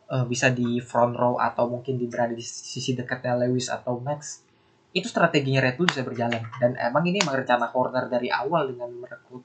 Eh, 0.06 0.26
bisa 0.30 0.54
di 0.54 0.78
front 0.86 1.18
row 1.18 1.42
atau 1.42 1.66
mungkin 1.66 1.98
di 1.98 2.06
berada 2.06 2.30
di 2.30 2.46
sisi 2.46 2.94
dekatnya 2.94 3.42
Lewis 3.42 3.74
atau 3.74 3.98
Max 3.98 4.46
itu 4.94 5.10
strateginya 5.10 5.66
Red 5.66 5.82
Bull 5.82 5.90
bisa 5.90 6.06
berjalan. 6.06 6.46
Dan 6.62 6.78
emang 6.78 7.10
ini 7.10 7.26
emang 7.26 7.42
rencana 7.42 7.74
corner 7.74 8.06
dari 8.06 8.30
awal 8.30 8.70
dengan 8.70 8.94
merekrut 8.94 9.42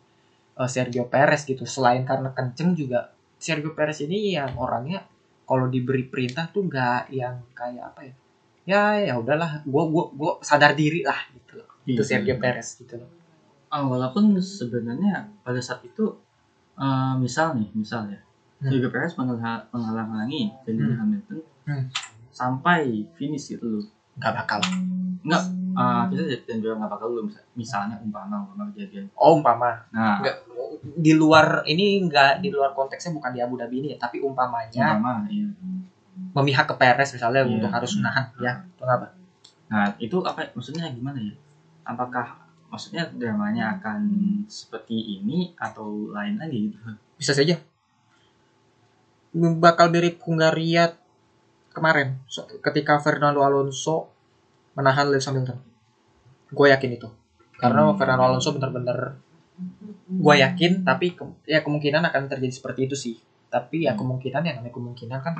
eh, 0.61 0.69
Sergio 0.69 1.09
Perez 1.09 1.49
gitu. 1.49 1.65
Selain 1.65 2.05
karena 2.05 2.29
kenceng 2.37 2.77
juga 2.77 3.09
Sergio 3.41 3.73
Perez 3.73 4.05
ini 4.05 4.37
yang 4.37 4.53
orangnya 4.61 5.01
kalau 5.49 5.65
diberi 5.65 6.05
perintah 6.05 6.53
tuh 6.53 6.69
nggak 6.69 7.09
yang 7.09 7.41
kayak 7.57 7.85
apa 7.97 8.01
ya? 8.05 8.15
Ya 8.69 8.83
ya 9.01 9.15
udahlah 9.17 9.65
gua 9.65 9.89
gua 9.89 10.05
gua 10.13 10.33
sadar 10.45 10.77
diri 10.77 11.01
lah 11.01 11.25
gitu. 11.33 11.57
Loh 11.57 11.69
itu 11.89 12.05
Iya. 12.05 12.21
Sergio 12.21 12.37
Perez 12.37 12.77
gitu. 12.77 13.01
Loh 13.01 13.09
Ah, 13.71 13.87
walaupun 13.87 14.35
sebenarnya 14.43 15.31
pada 15.41 15.63
saat 15.65 15.81
itu 15.89 16.05
eh, 16.77 17.15
misal 17.17 17.57
nih 17.57 17.71
misal 17.73 18.13
ya 18.13 18.21
Hmm. 18.61 18.69
Sergio 18.69 18.89
Perez 18.89 19.13
menghalang-halangi 19.17 20.43
Lewis 20.69 20.85
Hmm. 20.85 20.99
Hamilton 21.01 21.39
Hmm. 21.65 21.85
sampai 22.31 22.81
finish 23.15 23.51
gitu 23.51 23.65
loh 23.67 23.85
nggak 24.17 24.33
bakal 24.37 24.61
Enggak, 25.21 25.43
eh, 25.71 26.03
kita 26.09 26.23
dan 26.45 26.57
juga 26.59 26.75
nggak 26.77 26.91
bakal 26.91 27.09
misal- 27.21 27.49
misalnya 27.55 27.97
umpama 27.99 28.41
umpama 28.43 28.69
kejadian 28.71 29.09
oh 29.15 29.37
umpama 29.37 29.71
nah 29.91 30.21
nggak 30.21 30.37
di 30.97 31.13
luar 31.13 31.65
ini 31.65 32.05
nggak 32.05 32.41
di 32.41 32.49
luar 32.49 32.73
konteksnya 32.73 33.13
bukan 33.13 33.31
di 33.31 33.41
Abu 33.41 33.57
Dhabi 33.57 33.77
ini 33.79 33.89
ya 33.93 33.99
tapi 33.99 34.21
umpamanya 34.21 34.97
umpama 34.97 35.25
iya. 35.27 35.49
memihak 36.33 36.65
ke 36.65 36.75
Perez 36.75 37.11
misalnya 37.11 37.43
Iya. 37.43 37.53
untuk 37.55 37.71
harus 37.71 37.93
menahan 37.97 38.25
ya 38.39 38.53
itu 38.63 38.83
apa 38.83 39.07
nah 39.67 39.87
itu 39.97 40.17
apa 40.21 40.41
maksudnya 40.51 40.85
gimana 40.91 41.19
ya 41.19 41.35
apakah 41.83 42.27
maksudnya 42.67 43.03
dramanya 43.11 43.77
akan 43.77 43.99
seperti 44.47 44.95
ini 45.17 45.53
atau 45.55 46.11
lain 46.11 46.37
lagi 46.37 46.71
gitu 46.71 46.77
bisa 47.15 47.33
saja 47.33 47.55
bakal 49.33 49.89
mirip 49.89 50.19
Hungaria 50.23 50.99
kemarin 51.71 52.19
ketika 52.61 52.99
Fernando 52.99 53.41
Alonso 53.41 54.11
menahan 54.75 55.07
Lewis 55.07 55.27
Hamilton 55.27 55.59
gue 56.51 56.67
yakin 56.69 56.91
itu 56.93 57.09
karena 57.55 57.87
Hmm. 57.87 57.95
Fernando 57.95 58.27
Alonso 58.27 58.51
benar-benar 58.51 59.15
gue 60.11 60.35
yakin 60.37 60.83
tapi 60.83 61.15
ke- 61.15 61.47
ya 61.47 61.63
kemungkinan 61.63 62.03
akan 62.03 62.27
terjadi 62.27 62.51
seperti 62.53 62.81
itu 62.85 62.97
sih 62.99 63.15
tapi 63.47 63.87
ya 63.87 63.95
Hmm. 63.95 64.03
kemungkinan 64.03 64.43
ya 64.43 64.53
namanya 64.57 64.75
kemungkinan 64.75 65.21
kan 65.21 65.35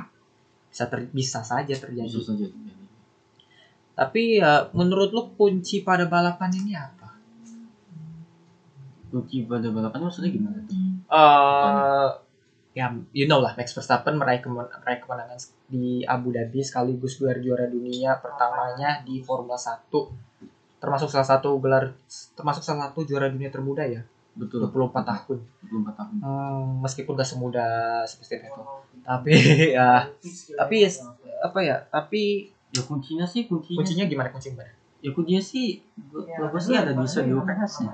bisa 0.71 0.87
ter- 0.87 1.11
bisa 1.11 1.43
saja 1.43 1.73
terjadi 1.73 2.07
Khusus 2.07 2.31
saja 2.31 2.47
terjadi. 2.47 2.83
tapi 3.91 4.39
ya 4.39 4.71
menurut 4.71 5.11
lu 5.11 5.35
kunci 5.35 5.83
pada 5.83 6.07
balapan 6.07 6.47
ini 6.55 6.71
apa 6.73 7.11
Kunci 9.11 9.43
pada 9.43 9.67
balapan 9.67 9.99
maksudnya 10.01 10.31
gimana 10.31 10.63
tuh? 10.63 10.79
eh 11.11 12.07
ya 12.71 12.85
you 13.11 13.25
know 13.25 13.37
lah 13.37 13.51
Max 13.51 13.71
Verstappen 13.71 14.15
meraih, 14.15 14.39
kemen- 14.39 14.63
meraih 14.63 14.99
kemenangan 14.99 15.35
di 15.65 16.03
Abu 16.05 16.31
Dhabi 16.31 16.59
sekaligus 16.59 17.15
gelar 17.15 17.37
juara 17.37 17.65
dunia 17.65 18.15
pertamanya 18.15 19.01
di 19.01 19.19
Formula 19.19 19.55
1 19.55 19.91
termasuk 20.77 21.07
salah 21.07 21.27
satu 21.27 21.59
gelar 21.59 21.91
termasuk 22.33 22.61
salah 22.61 22.87
satu 22.87 23.03
juara 23.03 23.27
dunia 23.27 23.47
termuda 23.47 23.83
ya 23.83 24.01
Betul. 24.31 24.63
24 24.65 25.03
tahun 25.03 25.37
24 25.61 25.91
tahun. 25.93 26.15
Hmm, 26.17 26.79
meskipun 26.79 27.13
gak 27.13 27.27
semuda 27.27 27.67
seperti 28.01 28.39
itu 28.41 28.61
tapi 29.01 29.35
ya 29.75 30.07
tapi 30.55 30.75
ya, 30.79 30.89
apa 31.41 31.59
ya 31.59 31.75
tapi 31.85 32.23
Ya 32.71 32.79
kuncinya 32.81 33.27
sih 33.27 33.43
kuncinya. 33.43 33.77
kuncinya 33.77 34.05
gimana 34.05 34.31
kunci 34.31 34.47
gimana 34.49 34.71
Ya 34.97 35.11
kuncinya 35.11 35.43
sih 35.43 35.83
bagus 36.31 36.63
sih 36.63 36.73
ada 36.73 36.93
di 36.93 37.03
Sergio 37.03 37.43
Perez-nya. 37.43 37.91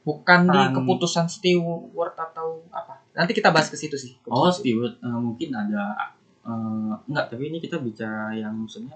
bukan 0.00 0.40
di 0.46 0.60
keputusan 0.74 1.26
steward 1.28 2.16
atau 2.16 2.64
apa 2.68 2.98
nanti 3.18 3.32
kita 3.32 3.50
bahas 3.50 3.66
ke 3.66 3.74
situ 3.74 3.98
sih 3.98 4.14
Oh, 4.24 4.46
Stewart 4.48 4.96
eh, 4.96 5.18
mungkin 5.18 5.50
ada 5.50 6.14
eh, 6.40 6.92
enggak, 7.04 7.26
tapi 7.28 7.42
ini 7.46 7.58
kita 7.58 7.76
bicara 7.78 8.30
yang 8.32 8.54
maksudnya 8.56 8.94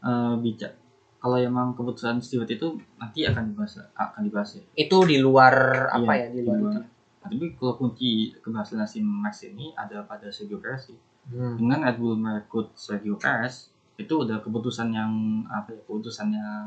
eh 0.00 0.34
bicara 0.36 0.72
kalau 1.18 1.36
emang 1.36 1.70
keputusan 1.72 2.18
Stewart 2.18 2.48
itu 2.48 2.66
nanti 2.96 3.22
akan 3.22 3.52
dibahas 3.52 3.78
akan 3.94 4.20
dibahas 4.22 4.50
ya. 4.52 4.62
itu 4.76 4.96
di 5.04 5.16
luar 5.16 5.54
apa 5.88 6.10
Iya, 6.10 6.18
ya 6.18 6.28
di 6.28 6.40
luar 6.40 6.56
di 6.56 6.58
itu 6.58 6.66
luar. 6.66 6.74
Nah, 6.74 6.86
tapi 7.22 7.46
kalau 7.54 7.74
kunci 7.76 8.10
keberhasilan 8.34 8.82
si 8.84 8.98
Max 8.98 9.46
ini 9.46 9.70
ada 9.72 10.02
pada 10.02 10.26
Sergio 10.28 10.58
Perez 10.58 10.90
sih. 10.90 10.98
Hmm. 11.24 11.54
Dengan 11.54 11.86
Red 11.86 11.96
Bull 11.96 12.18
merekrut 12.18 12.74
Sergio 12.74 13.14
Perez 13.14 13.70
itu 13.94 14.10
udah 14.10 14.42
keputusan 14.42 14.90
yang 14.90 15.12
apa 15.46 15.70
ya 15.70 15.80
keputusan 15.80 16.28
yang 16.28 16.66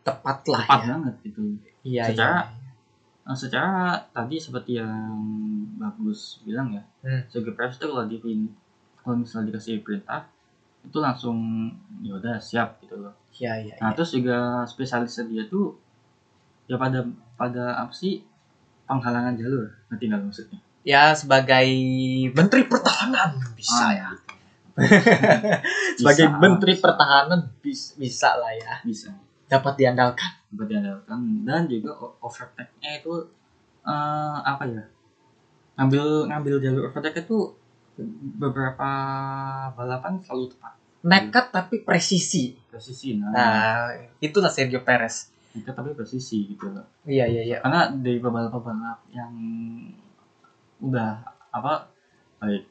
tepat 0.00 0.46
lah 0.46 0.62
tepat 0.62 0.78
ya 0.78 0.86
banget 0.94 1.14
gitu. 1.24 1.40
iya 1.82 2.02
Secara- 2.06 2.46
iya. 2.46 2.63
Nah, 3.24 3.32
secara 3.34 3.72
tadi 4.10 4.36
seperti 4.36 4.76
yang 4.76 5.16
bagus 5.74 6.40
bilang 6.42 6.68
ya, 6.70 6.84
Hmm. 7.00 7.24
Sergio 7.26 7.52
Perez 7.52 7.74
itu 7.74 7.86
kalau 7.86 8.04
dipin, 8.04 8.52
kalau 8.96 9.16
misalnya 9.18 9.48
dikasih 9.50 9.80
perintah 9.80 10.28
itu 10.80 10.98
langsung 10.98 11.36
ya 12.00 12.12
udah 12.14 12.36
siap 12.36 12.76
gitu 12.78 12.96
loh. 12.98 13.16
iya 13.34 13.56
iya 13.58 13.74
Nah 13.78 13.90
iya. 13.90 13.96
terus 13.96 14.12
juga 14.12 14.36
spesialisnya 14.64 15.24
dia 15.24 15.42
tuh 15.44 15.72
ya 16.64 16.76
pada 16.76 17.00
pada 17.34 17.76
apa 17.78 17.90
sih 17.90 18.20
penghalangan 18.84 19.32
jalur, 19.34 19.72
ngerti 19.88 20.04
nggak 20.06 20.20
maksudnya? 20.22 20.58
ya 20.84 21.16
sebagai 21.16 21.64
menteri 22.30 22.68
pertahanan 22.68 23.40
bisa 23.56 23.80
Ah, 23.80 23.92
ya 23.94 24.08
sebagai 25.96 26.26
Bisa. 26.28 26.36
menteri 26.36 26.72
pertahanan 26.76 27.40
bisa, 27.58 27.96
bisa 27.96 28.30
lah 28.36 28.52
ya 28.52 28.74
Bisa. 28.82 29.08
Dapat 29.48 29.74
diandalkan. 29.76 30.30
Dapat 30.52 30.66
diandalkan. 30.70 31.18
Dan 31.44 31.68
juga 31.68 31.92
overtake-nya 32.20 33.00
itu 33.00 33.12
eh, 33.84 34.36
apa 34.42 34.64
ya? 34.68 34.84
Ngambil 35.74 36.30
ngambil 36.30 36.54
jalur 36.62 36.82
overtake 36.90 37.26
itu 37.26 37.50
beberapa 38.38 38.90
balapan 39.74 40.18
selalu 40.22 40.54
tepat. 40.54 40.74
Nekat 41.04 41.46
tapi 41.52 41.84
presisi. 41.84 42.56
Presisi 42.70 43.20
nah, 43.20 43.30
nah 43.30 43.92
itulah 44.18 44.50
Sergio 44.50 44.82
Perez. 44.82 45.30
Itu 45.54 45.70
tapi 45.70 45.94
presisi 45.94 46.50
gitu 46.50 46.70
loh. 46.70 46.86
Iya 47.06 47.28
iya 47.30 47.42
iya. 47.44 47.56
Karena 47.62 47.92
dari 47.92 48.18
beberapa 48.18 48.58
balap 48.58 49.06
yang 49.14 49.34
udah 50.82 51.22
apa 51.54 51.86
baik 52.42 52.66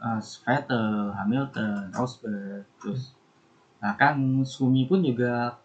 uh, 0.00 0.20
Vettel, 0.20 1.12
Hamilton, 1.14 1.90
Rosberg, 1.92 2.64
terus 2.80 3.12
bahkan 3.80 4.44
Sumi 4.44 4.84
pun 4.84 5.00
juga 5.00 5.56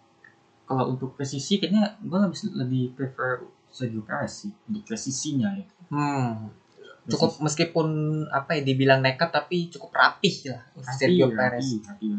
kalau 0.66 0.96
untuk 0.98 1.14
presisi 1.14 1.62
kayaknya 1.62 2.00
gue 2.02 2.18
lebih 2.18 2.40
lebih 2.58 2.84
prefer 2.98 3.46
Sergio 3.70 4.02
Perez 4.02 4.48
sih 4.48 4.52
untuk 4.72 4.88
presisinya 4.88 5.52
ya. 5.54 5.66
hmm 5.92 6.65
cukup 7.06 7.38
meskipun 7.38 7.88
apa 8.34 8.58
ya 8.58 8.62
dibilang 8.66 8.98
nekat 9.06 9.30
tapi 9.30 9.70
cukup 9.70 9.94
rapih 9.94 10.50
lah 10.50 10.62
Sergio 10.98 11.30
Perez 11.30 11.78
Rapi, 11.86 12.10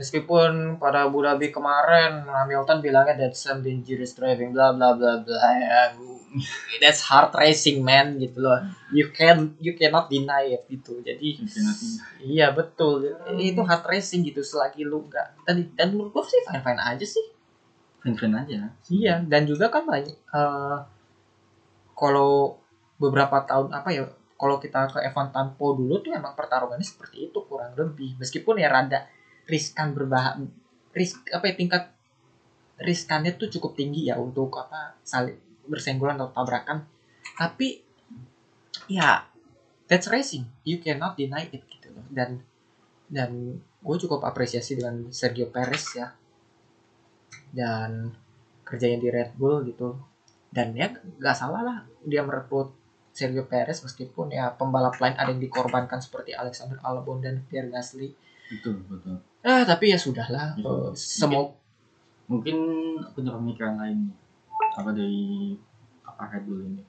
meskipun 0.00 0.80
pada 0.80 1.04
Abu 1.04 1.20
Dhabi 1.20 1.52
kemarin 1.52 2.24
Hamilton 2.24 2.80
bilangnya 2.80 3.28
that's 3.28 3.44
some 3.44 3.60
dangerous 3.60 4.16
driving 4.16 4.56
bla 4.56 4.72
bla 4.72 4.96
bla 4.96 5.20
bla 5.20 5.36
that's 6.80 7.04
hard 7.04 7.34
racing 7.34 7.82
man 7.82 8.14
gitu 8.16 8.38
loh. 8.38 8.62
You 8.94 9.10
can 9.10 9.58
you 9.58 9.74
cannot 9.74 10.06
deny 10.06 10.54
it 10.54 10.62
gitu. 10.70 11.02
Jadi 11.02 11.42
iya 12.22 12.54
betul. 12.54 13.18
Itu 13.34 13.66
hard 13.66 13.84
racing 13.84 14.22
gitu 14.22 14.40
selagi 14.40 14.86
lu 14.86 15.10
nggak 15.10 15.42
tadi 15.42 15.66
dan 15.74 15.90
menurut 15.92 16.14
gua 16.14 16.22
sih 16.22 16.38
fine 16.46 16.62
fine 16.62 16.80
aja 16.80 17.06
sih. 17.06 17.26
Fan-fan 18.00 18.32
aja. 18.32 18.72
iya 18.88 19.20
dan 19.20 19.44
juga 19.44 19.68
kan 19.68 19.84
banyak 19.84 20.16
eh, 20.16 20.78
kalau 21.92 22.56
beberapa 22.96 23.44
tahun 23.44 23.76
apa 23.76 23.88
ya 23.92 24.08
kalau 24.40 24.56
kita 24.56 24.88
ke 24.88 25.04
Evan 25.04 25.28
Tampo 25.28 25.76
dulu 25.76 26.00
tuh 26.00 26.16
emang 26.16 26.32
pertarungannya 26.32 26.80
seperti 26.80 27.28
itu 27.28 27.44
kurang 27.44 27.76
lebih. 27.76 28.16
Meskipun 28.16 28.56
ya 28.56 28.72
rada 28.72 29.04
riskan 29.44 29.92
berbah 29.92 30.40
risk 30.96 31.28
apa 31.28 31.52
ya 31.52 31.54
tingkat 31.60 31.92
riskannya 32.80 33.36
tuh 33.36 33.52
cukup 33.52 33.76
tinggi 33.76 34.08
ya 34.08 34.16
untuk 34.16 34.48
apa 34.56 34.96
saling 35.04 35.36
bersenggolan 35.68 36.16
atau 36.16 36.32
tabrakan. 36.32 36.88
Tapi 37.36 37.84
ya 38.88 39.28
that's 39.84 40.08
racing. 40.08 40.48
You 40.64 40.80
cannot 40.80 41.20
deny 41.20 41.44
it 41.52 41.60
gitu 41.68 41.92
loh. 41.92 42.08
Dan 42.08 42.40
dan 43.12 43.60
gue 43.60 43.96
cukup 44.00 44.24
apresiasi 44.24 44.80
dengan 44.80 45.12
Sergio 45.12 45.52
Perez 45.52 45.84
ya. 46.00 46.16
Dan 47.52 48.08
kerjanya 48.64 49.04
di 49.04 49.08
Red 49.12 49.36
Bull 49.36 49.68
gitu. 49.68 50.00
Dan 50.48 50.72
ya 50.72 50.88
nggak 50.88 51.36
salah 51.36 51.60
lah 51.60 51.78
dia 52.00 52.24
merekrut 52.24 52.79
Sergio 53.20 53.44
Perez 53.44 53.78
meskipun 53.78 54.30
ya 54.30 54.48
pembalap 54.50 54.96
lain 54.96 55.12
ada 55.14 55.28
yang 55.28 55.38
dikorbankan 55.38 55.98
seperti 55.98 56.32
Alexander 56.32 56.80
Albon 56.80 57.20
dan 57.20 57.44
Pierre 57.44 57.68
Gasly. 57.68 58.16
betul 58.48 58.80
betul 58.84 59.20
Ah, 59.40 59.62
tapi 59.62 59.88
ya 59.88 59.96
sudahlah. 59.96 60.52
Ya, 60.52 60.64
mungkin- 60.64 60.96
semua 60.96 61.42
mungkin 62.26 62.56
punya 63.10 63.30
pemikiran 63.30 63.76
lain 63.76 64.08
apa 64.72 64.90
dari 64.90 65.52
apa 66.02 66.22
Red 66.26 66.44
Bull 66.44 66.64
ini 66.64 66.82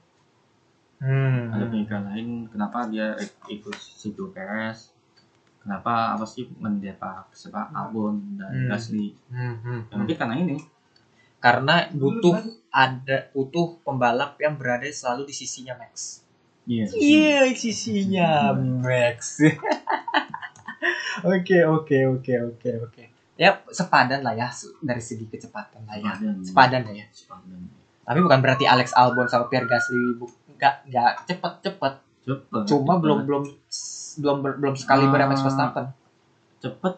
Hmm. 0.96 1.50
ada 1.50 1.66
pemikiran 1.66 2.04
lain 2.06 2.28
kenapa 2.46 2.86
dia 2.86 3.10
ikut 3.46 3.74
Sergio 3.74 4.30
Perez 4.30 4.94
kenapa 5.58 6.14
apa 6.14 6.22
sih 6.22 6.46
mendepak 6.56 7.26
siapa 7.32 7.70
Albon 7.70 8.38
dan 8.38 8.54
Hmm. 8.54 8.68
Gasly 8.68 9.10
Hmm, 9.28 9.54
hmm, 9.58 9.80
Ya, 9.84 9.94
mungkin 9.96 10.16
karena 10.16 10.36
ini 10.36 10.56
Karena 11.38 11.90
butuh 11.90 12.38
ada 12.70 13.26
butuh 13.32 13.82
pembalap 13.82 14.38
yang 14.38 14.54
berada 14.54 14.86
selalu 14.86 15.26
di 15.26 15.34
sisinya 15.34 15.74
Max. 15.74 16.21
Iya 16.64 16.84
Iya, 16.88 17.36
sisinya 17.52 18.54
Max. 18.54 19.42
Oke, 21.22 21.62
oke, 21.62 21.96
oke, 22.08 22.32
oke, 22.42 22.70
oke. 22.82 23.02
Ya, 23.34 23.62
sepadan 23.68 24.20
lah 24.20 24.34
ya 24.34 24.50
dari 24.80 24.98
segi 24.98 25.24
kecepatan 25.24 25.82
lah 25.84 25.94
ya. 25.96 26.10
Sepadan. 26.10 26.34
Sepadan 26.42 26.82
lah 26.82 26.94
ya. 26.96 27.06
Sepadan. 27.08 27.60
Tapi 28.02 28.18
bukan 28.20 28.38
berarti 28.40 28.64
Alex 28.64 28.90
Albon 28.92 29.26
sama 29.26 29.46
Pierre 29.46 29.64
Gasly 29.64 30.16
bu- 30.16 30.30
nggak 30.52 30.74
nggak 30.88 31.12
cepet-cepet. 31.24 31.94
cepet 32.22 32.62
Cuma 32.64 32.92
cepet. 32.92 33.00
belum 33.00 33.18
belum 33.24 33.42
belum 34.16 34.36
belum 34.56 34.74
sekali 34.74 35.04
Ah. 35.04 35.26
Max 35.26 35.40
Verstappen. 35.40 35.86
cepet 36.58 36.94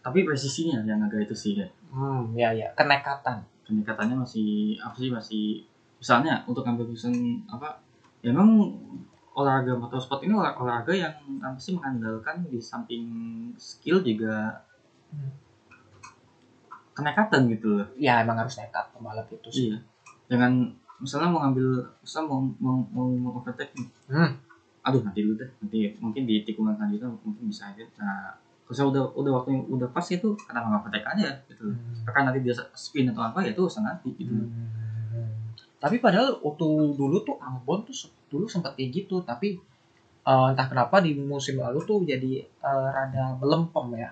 tapi 0.00 0.24
presisinya 0.24 0.80
yang 0.80 0.96
agak 0.98 1.20
itu 1.22 1.34
sih 1.34 1.52
ya 1.54 1.68
Hmm, 1.90 2.32
ya 2.32 2.48
ya, 2.50 2.72
kenekatan. 2.72 3.44
pendekatannya 3.62 4.16
masih 4.16 4.48
apa 4.78 4.96
sih 4.96 5.10
masih 5.10 5.44
misalnya 5.94 6.40
untuk 6.44 6.64
ambil 6.64 6.86
keputusan 6.86 7.12
apa 7.46 7.76
ya 8.20 8.30
emang 8.30 8.48
olahraga 9.32 9.72
motorsport 9.74 10.20
ini 10.20 10.32
olah- 10.32 10.52
olahraga 10.54 10.92
yang 10.94 11.14
apa 11.40 11.56
sih 11.56 11.72
mengandalkan 11.72 12.44
di 12.44 12.58
samping 12.60 13.04
skill 13.56 14.00
juga 14.00 14.60
Hmm. 15.08 15.32
kenekatan 16.92 17.48
gitu 17.48 17.66
loh 17.72 17.86
Ya 17.96 18.20
emang 18.20 18.36
harus 18.36 18.54
nekat 18.54 18.86
pembalap 18.90 19.26
itu 19.28 19.48
sih. 19.48 19.60
iya 19.66 19.76
dengan 20.26 20.70
misalnya 20.96 21.26
mau 21.26 21.40
ngambil 21.40 21.66
misalnya 21.98 22.26
mau 22.28 22.38
mau 22.56 22.76
mau, 22.86 23.06
mau 23.10 23.32
overtake 23.34 23.72
nih 23.74 23.88
Hmm. 24.06 24.30
aduh 24.80 25.00
nanti 25.00 25.20
dulu 25.20 25.34
deh 25.36 25.50
nanti 25.56 25.78
mungkin 25.96 26.22
di 26.24 26.40
tikungan 26.40 26.72
selanjutnya 26.72 27.08
mungkin 27.10 27.42
bisa 27.44 27.66
aja 27.66 27.82
nah 27.96 28.36
kalau 28.64 28.86
udah 28.88 29.02
udah 29.12 29.32
waktu 29.34 29.50
udah 29.66 29.88
pas 29.88 30.06
itu 30.06 30.28
kenapa 30.40 30.66
nggak 30.68 30.80
overtake 30.80 31.06
aja 31.08 31.28
gitu 31.44 31.62
loh 31.64 31.76
akan 32.06 32.22
nanti 32.24 32.38
dia 32.40 32.54
spin 32.72 33.10
atau 33.10 33.22
apa 33.24 33.38
ya 33.40 33.50
itu 33.50 33.60
urusan 33.60 33.82
nanti 33.82 34.14
gitu 34.14 34.30
Hmm. 34.30 34.46
Tapi 35.80 35.96
padahal 35.96 36.44
waktu 36.44 36.68
dulu 36.92 37.24
tuh 37.24 37.40
Ambon 37.40 37.88
tuh 37.88 37.96
dulu 38.28 38.44
sempat 38.44 38.76
kayak 38.76 38.90
gitu, 39.04 39.24
tapi 39.24 39.56
eh, 40.28 40.46
entah 40.52 40.66
kenapa 40.68 41.00
di 41.00 41.16
musim 41.16 41.56
lalu 41.56 41.80
tuh 41.88 42.04
jadi 42.04 42.44
eh, 42.44 42.88
rada 42.92 43.40
melempem 43.40 43.96
ya. 43.96 44.10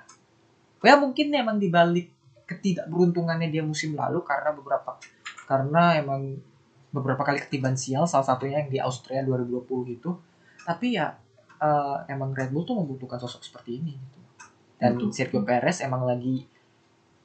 Ya 0.81 0.95
mungkin 0.97 1.29
emang 1.37 1.61
dibalik 1.61 2.09
ketidakberuntungannya 2.49 3.53
dia 3.53 3.61
musim 3.61 3.93
lalu 3.93 4.25
karena 4.25 4.57
beberapa 4.57 4.97
karena 5.45 6.01
emang 6.01 6.41
beberapa 6.89 7.21
kali 7.21 7.45
ketiban 7.45 7.77
sial 7.77 8.09
salah 8.09 8.25
satunya 8.25 8.65
yang 8.65 8.73
di 8.73 8.79
Austria 8.81 9.21
2020 9.21 9.97
itu. 10.01 10.11
Tapi 10.65 10.97
ya 10.97 11.13
eh, 11.61 11.97
emang 12.09 12.33
Red 12.33 12.49
Bull 12.49 12.65
tuh 12.65 12.81
membutuhkan 12.81 13.21
sosok 13.21 13.45
seperti 13.45 13.77
ini 13.77 13.93
gitu. 13.93 14.19
Dan 14.79 14.97
Betul. 14.97 15.11
Sergio 15.13 15.43
Perez 15.45 15.85
emang 15.85 16.09
lagi 16.09 16.47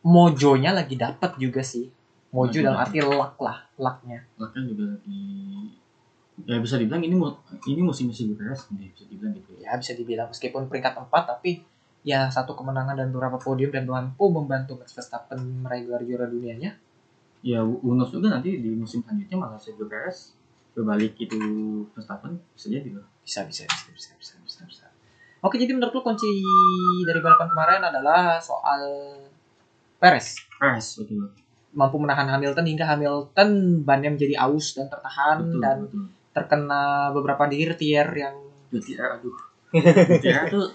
mojonya 0.03 0.75
lagi 0.75 0.99
dapat 0.99 1.39
juga 1.39 1.63
sih. 1.63 1.87
Mojo 2.33 2.59
dalam 2.65 2.81
arti 2.81 2.97
luck 2.97 3.37
lah, 3.37 3.61
lucknya. 3.77 4.19
bahkan 4.41 4.65
juga 4.65 4.89
di 5.05 5.17
ya 6.49 6.57
bisa 6.57 6.81
dibilang 6.81 7.05
ini 7.05 7.13
ini 7.69 7.81
musim 7.85 8.09
musim 8.09 8.33
beres 8.33 8.65
nih 8.73 8.89
bisa 8.89 9.05
dibilang 9.05 9.37
gitu 9.37 9.53
ya 9.61 9.69
Ya 9.69 9.73
bisa 9.77 9.93
dibilang 9.93 10.27
meskipun 10.33 10.65
peringkat 10.65 10.97
4 10.97 11.13
tapi 11.13 11.61
ya 12.01 12.25
satu 12.27 12.57
kemenangan 12.57 12.97
dan 12.97 13.13
beberapa 13.13 13.37
podium 13.37 13.69
dan 13.69 13.85
mampu 13.85 14.33
membantu 14.33 14.75
Max 14.75 14.97
Verstappen 14.97 15.39
meraih 15.61 15.85
gelar 15.85 16.01
juara 16.01 16.25
dunianya. 16.25 16.73
ya 17.43 17.61
knows 17.61 18.09
juga 18.09 18.33
nanti 18.33 18.57
di 18.57 18.71
musim 18.73 19.05
selanjutnya 19.05 19.37
malah 19.37 19.59
Sergio 19.61 19.85
Perez 19.85 20.33
berbalik 20.73 21.13
itu 21.21 21.37
Verstappen 21.93 22.33
bisa 22.57 22.67
jadi 22.73 22.89
loh 22.97 23.05
Bisa 23.21 23.45
bisa 23.45 23.63
bisa 23.69 23.87
bisa 23.93 24.09
bisa 24.17 24.33
bisa. 24.41 24.59
bisa. 24.65 24.85
Oke, 25.43 25.59
jadi 25.59 25.75
menurut 25.75 25.91
lu 25.91 26.01
kunci 26.01 26.39
dari 27.03 27.19
balapan 27.21 27.51
kemarin 27.51 27.81
adalah 27.83 28.39
soal 28.41 28.81
Perez 30.01 30.39
Perez 30.57 30.87
betul 30.97 31.29
mampu 31.73 31.97
menahan 31.97 32.29
Hamilton 32.29 32.65
hingga 32.69 32.85
Hamilton 32.85 33.49
bannya 33.81 34.13
menjadi 34.13 34.37
aus 34.45 34.77
dan 34.77 34.87
tertahan 34.89 35.37
betul 35.41 35.59
dan 35.61 35.77
betul. 35.89 36.05
terkena 36.33 36.83
beberapa 37.13 37.49
dirtier 37.49 38.07
yang 38.13 38.35
DTR 38.69 39.17
aduh. 39.21 39.37
DTR 40.09 40.45
tuh 40.49 40.69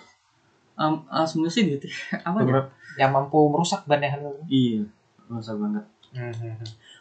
um, 0.75 1.03
uh, 1.07 1.27
sebenarnya 1.27 1.55
sih 1.55 1.65
DTR 1.71 2.23
apa 2.27 2.39
ya 2.43 2.63
yang 2.99 3.11
mampu 3.15 3.39
merusak 3.47 3.87
bannya 3.87 4.11
Hamilton. 4.11 4.47
iya 4.51 4.83
masa 5.31 5.55
banget. 5.55 5.85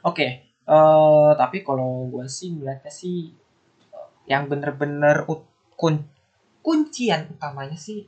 Oke, 0.04 0.28
eh, 0.68 1.30
tapi 1.40 1.64
kalau 1.64 2.12
gue 2.12 2.28
sih 2.28 2.52
melihatnya 2.54 2.92
sih 2.92 3.32
eh, 3.96 4.08
yang 4.28 4.46
bener-bener 4.52 5.24
kun- 5.74 6.12
kuncian 6.62 7.32
utamanya 7.32 7.80
sih 7.80 8.04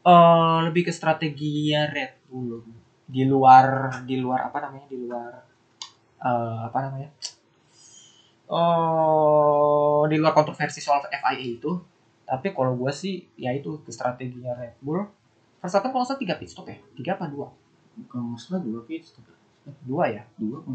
eh 0.00 0.56
lebih 0.64 0.88
ke 0.88 0.92
strateginya 0.92 1.88
Red 1.90 2.12
Bull 2.28 2.60
di 3.10 3.26
luar 3.26 3.90
di 4.06 4.16
luar 4.22 4.46
apa 4.46 4.58
namanya 4.62 4.86
di 4.86 4.96
luar 5.02 5.30
eh, 6.22 6.58
apa 6.70 6.78
namanya? 6.86 7.10
Oh 8.50 10.06
di 10.06 10.16
luar 10.18 10.34
kontroversi 10.34 10.78
soal 10.78 11.02
FIA 11.06 11.34
itu. 11.38 11.70
Tapi 12.30 12.54
kalau 12.54 12.78
gue 12.78 12.92
sih 12.94 13.26
ya 13.34 13.50
itu 13.50 13.82
ke 13.82 13.90
strateginya 13.90 14.54
Red 14.54 14.78
Bull. 14.78 15.02
Verstappen 15.60 15.92
kalau 15.92 16.06
salah 16.06 16.22
tiga 16.22 16.38
pit 16.38 16.48
stop 16.48 16.70
ya? 16.70 16.78
Tiga 16.94 17.18
apa 17.18 17.26
dua? 17.26 17.50
Kalau 18.08 18.32
nggak 18.32 18.40
salah 18.40 18.62
dua 18.62 18.80
pit 18.86 19.02
stop. 19.02 19.26
Dua 19.84 20.06
ya? 20.08 20.22
Dua 20.38 20.62
apa 20.62 20.72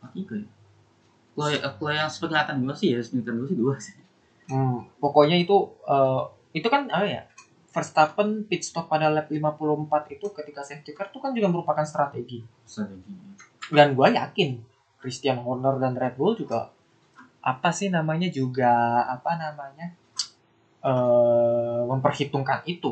apa 0.00 0.06
tiga 0.16 0.40
ya? 0.40 0.48
Kalau 1.36 1.48
kalau 1.76 1.92
yang 1.92 2.10
sepenglihatan 2.10 2.56
dua 2.64 2.72
sih 2.74 2.96
ya 2.96 2.98
sepenglihatan 3.04 3.36
dua 3.38 3.46
sih 3.46 3.56
dua 3.56 3.74
sih. 3.78 3.94
Hmm, 4.50 4.82
pokoknya 4.98 5.36
itu 5.38 5.56
eh, 5.86 6.22
itu 6.56 6.66
kan 6.66 6.90
apa 6.90 7.06
ya? 7.06 7.22
Verstappen 7.70 8.28
pit 8.50 8.62
stop 8.66 8.86
pada 8.90 9.06
lap 9.14 9.30
54 9.30 10.10
itu 10.10 10.26
ketika 10.34 10.60
safety 10.66 10.90
car 10.90 11.06
itu 11.10 11.18
kan 11.22 11.30
juga 11.36 11.48
merupakan 11.54 11.86
strategi. 11.86 12.42
strategi 12.66 13.14
Dan 13.70 13.94
gue 13.94 14.08
yakin 14.20 14.50
Christian 15.00 15.38
Horner 15.44 15.78
dan 15.78 15.94
Red 15.94 16.14
Bull 16.18 16.34
juga 16.34 16.70
apa 17.40 17.70
sih 17.72 17.88
namanya 17.88 18.28
juga 18.28 18.72
apa 19.06 19.38
namanya 19.38 19.86
eh 20.88 21.80
memperhitungkan 21.90 22.60
itu. 22.66 22.90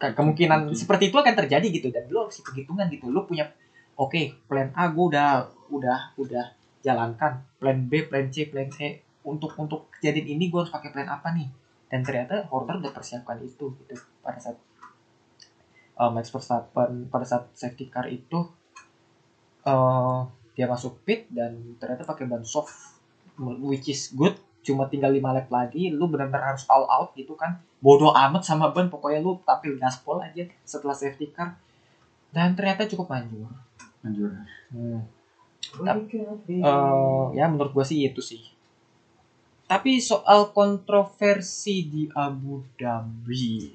Ke- 0.00 0.14
Kemungkinan 0.16 0.72
seperti 0.72 1.12
itu 1.12 1.16
akan 1.20 1.34
terjadi 1.36 1.66
gitu 1.68 1.88
dan 1.92 2.08
lu 2.08 2.24
harus 2.24 2.40
hitung 2.40 2.56
hitungan 2.56 2.86
gitu. 2.88 3.06
Lu 3.12 3.22
punya 3.28 3.52
oke 4.00 4.22
plan 4.48 4.72
A 4.72 4.88
gue 4.88 5.04
udah 5.12 5.30
udah 5.70 5.98
udah 6.16 6.44
jalankan 6.80 7.44
plan 7.60 7.78
B, 7.84 8.08
plan 8.08 8.26
C, 8.32 8.48
plan 8.48 8.66
E 8.80 9.04
untuk 9.22 9.52
untuk 9.60 9.92
kejadian 10.00 10.26
ini 10.40 10.48
gue 10.48 10.58
harus 10.64 10.72
pakai 10.72 10.88
plan 10.94 11.04
apa 11.06 11.28
nih 11.36 11.46
dan 11.90 12.06
ternyata 12.06 12.46
Horner 12.48 12.78
udah 12.78 12.94
persiapkan 12.94 13.42
itu 13.42 13.74
gitu. 13.82 13.94
Pada 14.22 14.38
saat 14.38 14.56
uh, 15.98 16.10
Max 16.14 16.30
Verstappen 16.30 17.10
pada 17.10 17.26
saat 17.26 17.50
safety 17.52 17.90
car 17.90 18.06
itu 18.06 18.46
uh, 19.66 20.24
dia 20.54 20.70
masuk 20.70 21.02
pit 21.02 21.26
dan 21.28 21.76
ternyata 21.82 22.06
pakai 22.06 22.30
ban 22.30 22.46
soft 22.46 22.72
which 23.60 23.90
is 23.90 24.14
good. 24.14 24.38
Cuma 24.60 24.86
tinggal 24.92 25.10
5 25.10 25.24
lap 25.24 25.48
lagi 25.48 25.90
lu 25.90 26.06
benar-benar 26.06 26.54
harus 26.54 26.64
all 26.70 26.86
out 26.86 27.10
gitu 27.18 27.34
kan. 27.34 27.58
Bodoh 27.82 28.14
amat 28.14 28.46
sama 28.46 28.70
ban 28.70 28.86
pokoknya 28.86 29.18
lu 29.18 29.42
tampil 29.42 29.76
gaspol 29.76 30.22
aja 30.22 30.46
setelah 30.62 30.94
safety 30.94 31.28
car. 31.34 31.58
Dan 32.30 32.54
ternyata 32.54 32.86
cukup 32.86 33.10
manjur. 33.10 33.50
Lanjut 34.06 34.32
Hmm. 34.70 35.02
Eh, 36.62 37.26
ya 37.38 37.46
menurut 37.46 37.70
gue 37.74 37.84
sih 37.86 38.06
itu 38.06 38.22
sih. 38.22 38.42
Tapi 39.70 40.02
soal 40.02 40.50
kontroversi 40.50 41.86
di 41.86 42.02
Abu 42.10 42.58
Dhabi, 42.74 43.70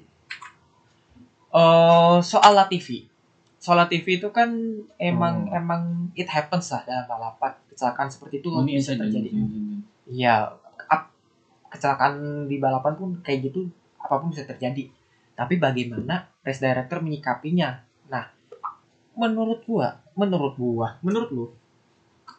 eh 1.56 2.16
soal 2.20 2.52
Latifi, 2.52 3.08
soal 3.56 3.80
Latifi 3.80 4.20
itu 4.20 4.28
kan 4.28 4.52
emang 5.00 5.48
Oh. 5.48 5.56
emang 5.56 6.12
it 6.12 6.28
happens 6.28 6.68
lah 6.68 6.84
dalam 6.84 7.08
balapan 7.08 7.56
kecelakaan 7.72 8.12
seperti 8.12 8.44
itu 8.44 8.52
oh, 8.52 8.60
ini 8.60 8.76
bisa 8.76 8.92
terjadi. 8.92 9.30
Iya, 10.04 10.52
kecelakaan 11.72 12.44
di 12.44 12.60
balapan 12.60 12.92
pun 12.92 13.08
kayak 13.24 13.48
gitu 13.48 13.64
apa 13.96 14.20
pun 14.20 14.28
bisa 14.36 14.44
terjadi. 14.44 14.92
Tapi 15.32 15.56
bagaimana 15.56 16.28
race 16.44 16.60
director 16.60 17.00
menyikapinya? 17.00 17.80
Nah, 18.12 18.28
menurut 19.16 19.64
gua, 19.64 19.96
menurut 20.12 20.60
gua, 20.60 21.00
menurut 21.00 21.28
lu, 21.32 21.46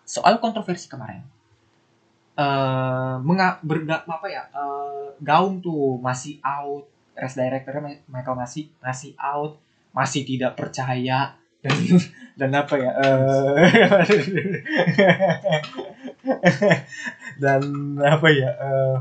soal 0.06 0.38
kontroversi 0.38 0.86
kemarin, 0.90 1.26
eh 2.38 3.16
menga 3.22 3.58
berga, 3.66 4.06
apa 4.06 4.28
ya? 4.30 4.44
eh, 4.54 5.06
gaung 5.22 5.58
tuh 5.60 5.98
masih 5.98 6.38
out, 6.46 6.86
race 7.18 7.34
directornya 7.34 7.98
Michael 8.06 8.38
masih 8.38 8.70
masih 8.78 9.18
out, 9.18 9.58
masih 9.90 10.22
tidak 10.22 10.54
percaya 10.54 11.34
dan 11.66 11.74
dan 12.40 12.52
apa 12.54 12.76
ya? 12.78 12.92
eh 13.02 13.66
dan 17.44 17.62
apa 17.98 18.28
ya 18.30 18.50
eh, 18.54 18.96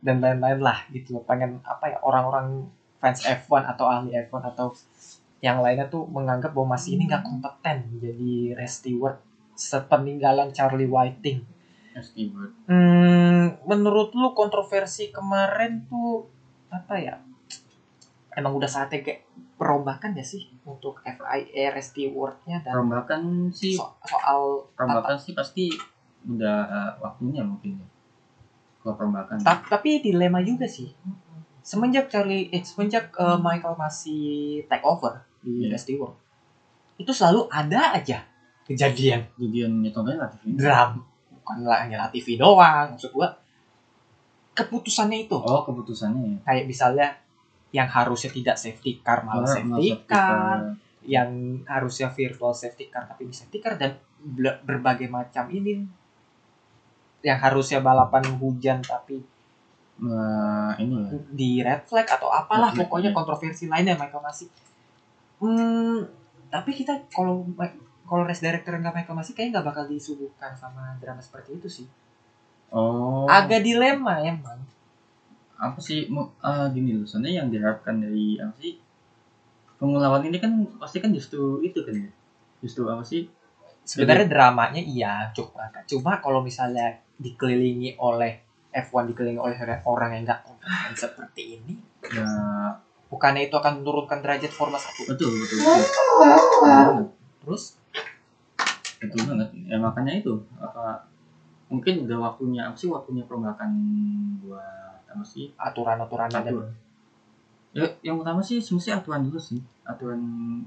dan 0.00 0.16
lain-lain 0.22 0.60
lah 0.62 0.86
gitu 0.94 1.20
pengen 1.26 1.60
apa 1.66 1.92
ya 1.92 1.98
orang-orang 2.00 2.68
fans 3.02 3.26
F1 3.26 3.76
atau 3.76 3.86
ahli 3.90 4.16
F1 4.16 4.54
atau 4.54 4.72
yang 5.44 5.60
lainnya 5.60 5.86
tuh 5.92 6.08
menganggap 6.08 6.56
bahwa 6.56 6.78
masih 6.78 6.96
ini 6.96 7.10
nggak 7.10 7.24
kompeten 7.26 8.00
jadi 8.00 8.56
race 8.56 8.80
steward 8.80 9.20
sepeninggalan 9.56 10.52
Charlie 10.52 10.88
Whiting 10.88 11.44
Stewart 12.02 12.52
Hmm, 12.64 13.56
menurut 13.64 14.10
lu 14.12 14.32
kontroversi 14.32 15.08
kemarin 15.08 15.84
tuh 15.84 16.26
apa 16.68 16.94
ya? 16.96 17.14
Emang 18.30 18.52
udah 18.52 18.66
saatnya 18.66 19.00
kayak 19.00 19.24
perombakan 19.56 20.12
ya 20.12 20.20
sih 20.20 20.44
untuk 20.62 21.00
FIA 21.00 21.70
Race 21.70 21.88
Steward-nya 21.90 22.60
dan 22.60 22.72
perombakan 22.74 23.20
sih 23.48 23.72
so- 23.72 23.96
soal 24.02 24.68
perombakan 24.76 25.16
sih 25.16 25.32
pasti 25.32 25.72
udah 26.26 26.58
eh, 26.62 26.92
waktunya 26.98 27.40
mungkin 27.40 27.78
ya 27.78 27.86
kalau 28.78 28.94
perombakan 28.94 29.40
ta- 29.40 29.64
tapi 29.64 29.98
dilema 29.98 30.38
juga 30.40 30.68
sih. 30.68 30.92
Semenjak 31.60 32.06
Charlie 32.06 32.46
eh, 32.48 32.60
semenjak 32.60 33.08
eh, 33.10 33.38
Michael 33.38 33.74
masih 33.74 34.22
take 34.66 34.84
over 34.84 35.24
di 35.40 35.64
Iya. 35.64 35.72
Race 35.72 35.82
Steward, 35.84 36.14
itu 36.96 37.10
selalu 37.10 37.48
ada 37.48 37.94
aja 37.94 38.26
kejadian 38.62 39.30
kejadian 39.32 39.78
nyetomnya 39.78 40.18
relatif 40.18 40.42
ini 40.42 40.58
dram 40.58 40.98
bukan 41.46 41.62
hanya 41.70 42.10
TV 42.10 42.34
doang 42.34 42.90
maksud 42.98 43.14
gua 43.14 43.30
keputusannya 44.58 45.30
itu. 45.30 45.38
Oh 45.38 45.62
keputusannya 45.62 46.22
ya. 46.26 46.38
Kayak 46.42 46.64
misalnya 46.66 47.08
yang 47.70 47.86
harusnya 47.86 48.34
tidak 48.34 48.56
safety 48.58 48.98
car 48.98 49.22
malah 49.22 49.46
Malah 49.46 49.54
safety 49.54 49.86
masuk 49.94 50.00
car, 50.10 50.58
yang 51.06 51.30
harusnya 51.70 52.08
virtual 52.10 52.50
safety 52.50 52.90
car 52.90 53.06
tapi 53.06 53.30
ini 53.30 53.34
safety 53.36 53.62
car 53.62 53.78
dan 53.78 53.94
ber- 54.18 54.58
berbagai 54.66 55.06
macam 55.06 55.46
ini. 55.54 55.86
Yang 57.22 57.38
harusnya 57.38 57.78
balapan 57.78 58.26
hujan 58.42 58.82
tapi 58.82 59.22
eh, 60.02 60.72
ini 60.82 60.96
ya. 61.06 61.10
di 61.30 61.50
red 61.62 61.86
flag 61.86 62.10
atau 62.10 62.26
apalah 62.32 62.74
Red 62.74 62.82
pokoknya 62.84 63.10
iya. 63.14 63.16
kontroversi 63.16 63.64
lainnya 63.70 63.96
Michael 63.96 64.20
masih 64.20 64.48
hmm, 65.40 66.04
tapi 66.52 66.70
kita 66.76 67.00
kalau 67.08 67.48
kalau 68.06 68.22
race 68.24 68.42
director 68.42 68.78
nggak 68.78 68.94
Michael 68.94 69.18
masih 69.18 69.32
kayaknya 69.34 69.58
nggak 69.58 69.66
bakal 69.66 69.84
disuguhkan 69.90 70.52
sama 70.54 70.94
drama 71.02 71.20
seperti 71.20 71.58
itu 71.58 71.68
sih. 71.68 71.86
Oh. 72.70 73.26
Agak 73.26 73.66
dilema 73.66 74.22
emang. 74.22 74.62
Apa 75.58 75.78
sih 75.82 76.06
eh, 76.06 76.66
gini 76.72 76.90
loh 76.96 77.06
soalnya 77.06 77.42
yang 77.42 77.48
diharapkan 77.50 77.98
dari 77.98 78.38
apa 78.38 78.56
sih 78.60 78.78
pengulawan 79.76 80.24
ini 80.24 80.40
kan 80.40 80.52
pasti 80.80 81.04
kan 81.04 81.12
justru 81.12 81.60
itu 81.60 81.82
kan 81.82 81.94
ya? 81.94 82.10
Justru 82.62 82.88
apa 82.88 83.02
sih? 83.02 83.28
Sebenarnya 83.86 84.26
dramanya 84.26 84.82
iya 84.82 85.30
cuma 85.30 85.70
cuma 85.86 86.18
kalau 86.18 86.42
misalnya 86.42 86.98
dikelilingi 87.22 87.96
oleh 88.02 88.46
F1 88.76 89.14
dikelilingi 89.14 89.40
oleh 89.40 89.56
orang 89.88 90.10
yang 90.12 90.22
nggak 90.28 90.40
kompeten 90.44 90.92
seperti 90.92 91.42
ini 91.56 91.74
ya 92.12 92.28
bukannya 93.08 93.48
itu 93.48 93.56
akan 93.56 93.80
menurunkan 93.80 94.20
derajat 94.20 94.52
Formula 94.52 94.76
1 94.76 95.08
betul 95.08 95.30
betul. 95.32 95.58
Betul, 95.62 96.96
terus 97.40 97.62
betul 99.02 99.20
banget. 99.28 99.48
Ya 99.68 99.76
makanya 99.76 100.12
itu 100.16 100.32
apa 100.56 101.04
mungkin 101.66 102.06
udah 102.06 102.18
waktunya 102.30 102.62
apa 102.66 102.76
sih 102.78 102.88
waktunya 102.88 103.26
perombakan 103.26 103.70
buat 104.44 105.00
apa 105.10 105.24
sih? 105.24 105.52
Aturan-aturan 105.58 106.30
ada 106.30 106.40
Aturan. 106.40 106.72
ya 107.76 107.84
yang 108.00 108.16
utama 108.16 108.40
sih 108.40 108.56
semestinya 108.56 109.04
aturan 109.04 109.28
dulu 109.28 109.40
sih. 109.40 109.60
Aturan 109.84 110.20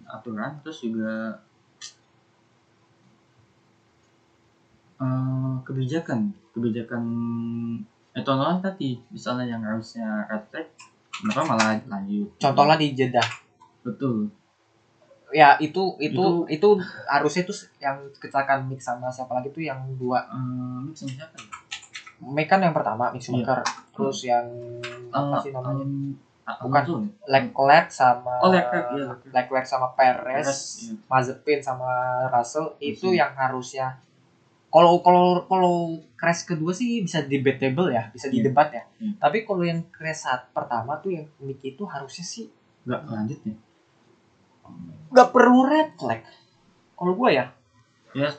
aturan 0.05 0.51
terus 0.61 0.79
juga 0.85 1.41
eh, 5.01 5.55
kebijakan. 5.65 6.19
Kebijakan 6.53 7.03
eh 8.13 8.23
contohnya 8.25 8.57
tadi. 8.61 8.99
Misalnya 9.09 9.45
yang 9.49 9.61
harusnya 9.65 10.25
red 10.29 10.43
flag 10.53 10.67
kenapa 11.09 11.41
malah 11.49 11.77
lanjut? 11.89 12.29
Contohnya 12.37 12.75
di 12.77 12.87
Jeddah. 12.93 13.27
Betul 13.81 14.38
ya 15.31 15.55
itu 15.57 15.93
itu 15.97 16.15
Itu- 16.15 16.45
itu, 16.47 16.67
harusnya 17.05 17.41
itu 17.43 17.53
yang 17.77 17.97
kecelakaan 18.13 18.65
Mick 18.65 18.79
sama 18.79 19.07
siapa 19.07 19.31
lagi 19.31 19.49
tuh 19.49 19.61
yang 19.61 19.77
dua 19.95 20.25
Eh, 20.25 20.37
ini 20.81 20.91
sama 20.91 21.11
siapa 21.15 21.35
ya? 21.35 22.43
Kan 22.45 22.59
yang 22.59 22.73
pertama 22.73 23.09
Mick 23.09 23.21
Schumacher 23.21 23.61
terus 23.89 24.19
yang 24.23 24.45
apa 25.09 25.35
Eh, 25.35 25.41
sih 25.41 25.51
namanya 25.51 25.85
ah, 26.43 26.57
Bukan. 26.57 26.81
Ya? 26.81 26.97
Leclerc 27.31 27.87
sama 27.89 28.33
Oh, 28.39 28.49
Leclerc, 28.49 28.85
iya, 28.91 29.05
Leclerc. 29.07 29.31
Leclerc 29.31 29.65
sama 29.65 29.87
Perez, 29.93 30.17
Perez, 30.41 30.61
iya. 30.81 30.93
Mazepin 31.05 31.59
sama 31.59 31.89
Russell 32.27 32.73
itu 32.79 33.05
Russell. 33.05 33.13
yang 33.15 33.31
harusnya 33.33 33.87
kalau 34.67 34.97
kalau 34.99 35.45
kalau 35.45 35.75
crash 36.13 36.45
kedua 36.45 36.69
sih 36.71 37.01
bisa 37.01 37.21
debatable 37.23 37.89
ya, 37.89 38.05
bisa 38.07 38.27
Iya. 38.27 38.33
didebat 38.35 38.69
ya. 38.69 38.83
Iya. 38.95 39.17
Tapi 39.17 39.37
kalau 39.41 39.61
yang 39.61 39.81
crash 39.87 40.25
saat 40.25 40.49
pertama 40.49 40.93
tuh 40.95 41.09
yang 41.11 41.25
Mick 41.39 41.61
itu 41.63 41.81
harusnya 41.83 42.21
sih 42.23 42.49
nggak 42.81 43.01
lanjut 43.05 43.39
ya 43.43 43.53
nggak 45.09 45.29
perlu 45.29 45.65
red 45.65 45.89
flag. 45.95 46.21
Kalau 46.93 47.13
gua 47.15 47.29
ya. 47.31 47.45
Ya 48.13 48.29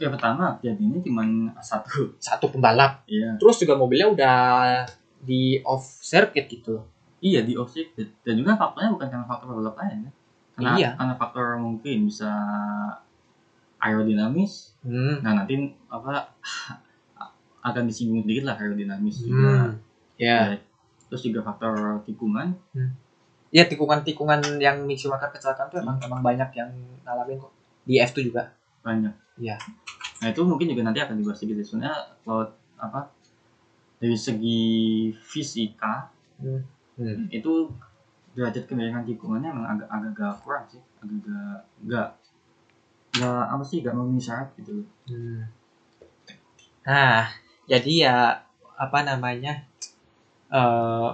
ya 0.00 0.08
pertama 0.08 0.56
jadinya 0.60 0.96
cuma 1.04 1.22
satu. 1.60 2.16
Satu 2.16 2.48
pembalap, 2.48 3.04
iya. 3.04 3.36
Terus 3.36 3.60
juga 3.60 3.76
mobilnya 3.76 4.08
udah 4.08 4.36
di 5.20 5.60
off 5.62 5.84
circuit 6.00 6.48
gitu. 6.48 6.80
iya 7.20 7.44
di 7.44 7.52
off 7.52 7.68
circuit. 7.68 8.08
Dan 8.24 8.40
juga 8.40 8.56
faktornya 8.56 8.96
bukan 8.96 9.08
karena 9.12 9.26
faktor 9.28 9.60
balap 9.60 9.76
lain 9.76 10.08
ya. 10.08 10.12
Karena 10.56 10.70
Iya. 10.80 10.88
karena 10.96 11.14
faktor 11.14 11.46
mungkin 11.60 12.08
bisa 12.08 12.32
aerodinamis. 13.80 14.76
Hmm. 14.80 15.20
nah 15.20 15.36
nanti 15.36 15.76
apa 15.92 16.32
akan 17.68 17.82
disinggung 17.84 18.24
sedikit 18.24 18.48
lah 18.48 18.56
aerodinamis 18.56 19.16
juga. 19.20 19.76
Ya. 20.16 20.56
Ya, 20.56 20.60
terus 21.08 21.22
juga 21.24 21.40
faktor 21.40 22.00
tikungan 22.04 22.56
Ya 23.50 23.66
tikungan-tikungan 23.66 24.38
yang 24.58 24.86
Mick 24.86 24.96
Schumacher 24.96 25.26
kecelakaan 25.28 25.66
tuh 25.66 25.78
emang 25.78 25.98
emang 25.98 26.20
banyak 26.20 26.50
yang 26.54 26.70
ngalamin 27.02 27.34
kok. 27.36 27.50
Di 27.82 27.98
F2 27.98 28.22
juga. 28.24 28.42
banyak 28.80 29.12
Iya. 29.36 29.60
nah 30.18 30.28
itu 30.28 30.40
mungkin 30.40 30.68
juga 30.68 30.80
nanti 30.82 31.00
akan 31.00 31.16
dibahas 31.16 31.36
sedikit 31.36 31.60
sebenarnya 31.60 31.92
kalau 32.22 32.48
apa 32.76 33.08
dari 33.96 34.16
segi 34.16 34.62
fisika 35.14 36.08
Hmm. 36.36 36.64
Hmm. 36.96 37.28
itu 37.28 37.68
derajat 38.32 38.64
kemiringan 38.64 39.04
tikungannya 39.04 39.48
emang 39.50 39.66
agak 39.66 39.88
agak 39.90 40.10
agak 40.14 40.32
kurang 40.40 40.64
sih 40.64 40.80
agak 40.96 41.20
agak 41.20 41.60
nggak 41.84 42.08
nggak 43.12 43.44
apa 43.48 43.62
sih 43.62 43.76
nggak 43.80 43.92
memenuhi 43.92 44.22
syarat 44.22 44.48
gitu 44.56 44.80
loh 44.80 44.86
Hmm. 45.04 45.40
Nah, 46.80 47.28
jadi 47.66 47.92
ya 48.00 48.16
apa 48.74 48.98
namanya? 49.02 49.60
eh 50.48 51.08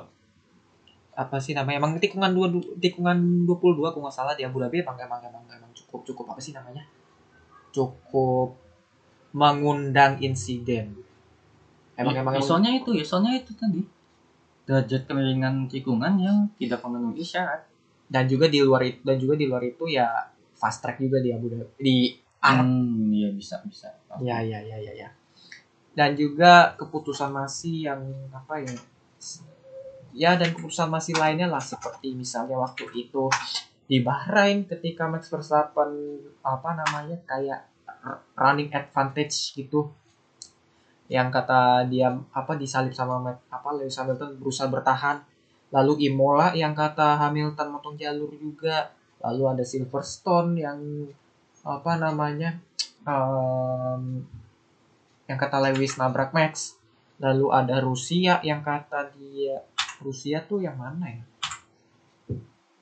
apa 1.17 1.37
sih 1.41 1.53
namanya? 1.57 1.81
Emang 1.81 1.93
tikungan 1.97 2.31
dua 2.37 2.47
du- 2.53 2.77
tikungan 2.85 3.17
22 3.49 3.89
kalau 3.93 4.05
nggak 4.07 4.17
salah 4.17 4.35
di 4.39 4.45
Abu 4.45 4.61
Dhabi 4.63 4.85
emang 4.85 4.97
emang 5.01 5.21
emang, 5.25 5.45
emang 5.49 5.73
cukup 5.73 6.01
cukup 6.09 6.25
apa 6.37 6.41
sih 6.45 6.53
namanya? 6.53 6.85
Cukup 7.75 8.57
mengundang 9.33 10.21
insiden. 10.21 10.97
Emang 11.97 12.13
Ya, 12.15 12.21
emang 12.21 12.35
ya, 12.37 12.39
emang 12.41 12.49
soalnya 12.49 12.73
itu 12.77 12.91
ya 12.93 13.05
soalnya 13.05 13.33
itu 13.41 13.53
tadi 13.57 13.81
derajat 14.67 15.03
kemiringan 15.09 15.55
tikungan 15.73 16.15
yang 16.21 16.39
tidak 16.61 16.83
memenuhi 16.85 17.23
syarat 17.25 17.65
dan 18.11 18.27
juga 18.29 18.47
di 18.51 18.61
luar 18.61 18.83
itu 18.85 19.01
dan 19.03 19.17
juga 19.17 19.35
di 19.39 19.47
luar 19.49 19.63
itu 19.65 19.85
ya 19.89 20.07
fast 20.59 20.83
track 20.85 21.01
juga 21.01 21.19
di 21.25 21.31
Abu 21.33 21.47
Dhabi 21.49 21.73
di 21.81 21.97
Arab. 22.45 22.67
hmm, 22.69 23.17
iya 23.17 23.29
bisa 23.33 23.57
bisa 23.65 23.89
Ya 24.21 24.41
ya 24.41 24.61
ya 24.65 24.77
ya 24.81 24.93
ya. 24.93 25.09
Dan 25.97 26.13
juga 26.17 26.77
keputusan 26.77 27.33
masih 27.33 27.89
yang 27.89 28.03
apa 28.33 28.61
ya? 28.61 28.77
Ya 30.17 30.33
dan 30.41 30.57
keputusan 30.57 30.89
masih 30.89 31.13
lainnya 31.21 31.45
lah 31.45 31.61
seperti 31.61 32.17
misalnya 32.17 32.57
waktu 32.57 32.89
itu 32.97 33.29
di 33.85 34.01
Bahrain 34.01 34.65
ketika 34.67 35.07
Max 35.07 35.29
Verstappen 35.29 36.19
apa 36.41 36.71
namanya 36.73 37.21
kayak 37.29 37.69
running 38.35 38.71
advantage 38.75 39.55
gitu. 39.55 39.93
Yang 41.07 41.29
kata 41.39 41.87
dia 41.87 42.11
apa 42.35 42.53
disalip 42.59 42.91
sama 42.91 43.23
Max, 43.23 43.39
apa 43.47 43.69
Lewis 43.79 43.95
Hamilton 43.95 44.41
berusaha 44.43 44.67
bertahan. 44.67 45.23
Lalu 45.71 46.11
Imola 46.11 46.55
yang 46.55 46.75
kata 46.75 47.19
Hamilton 47.21 47.69
motong 47.71 47.95
jalur 47.95 48.31
juga. 48.35 48.91
Lalu 49.23 49.43
ada 49.53 49.65
Silverstone 49.69 50.59
yang 50.59 50.79
apa 51.67 51.93
namanya 51.99 52.59
em, 53.07 54.23
yang 55.31 55.39
kata 55.39 55.63
Lewis 55.71 55.95
nabrak 55.95 56.35
Max. 56.35 56.75
Lalu 57.23 57.55
ada 57.55 57.79
Rusia 57.81 58.43
yang 58.43 58.67
kata 58.67 59.15
dia 59.15 59.63
Rusia 60.03 60.45
tuh 60.45 60.61
yang 60.61 60.77
mana 60.77 61.07
ya? 61.09 61.23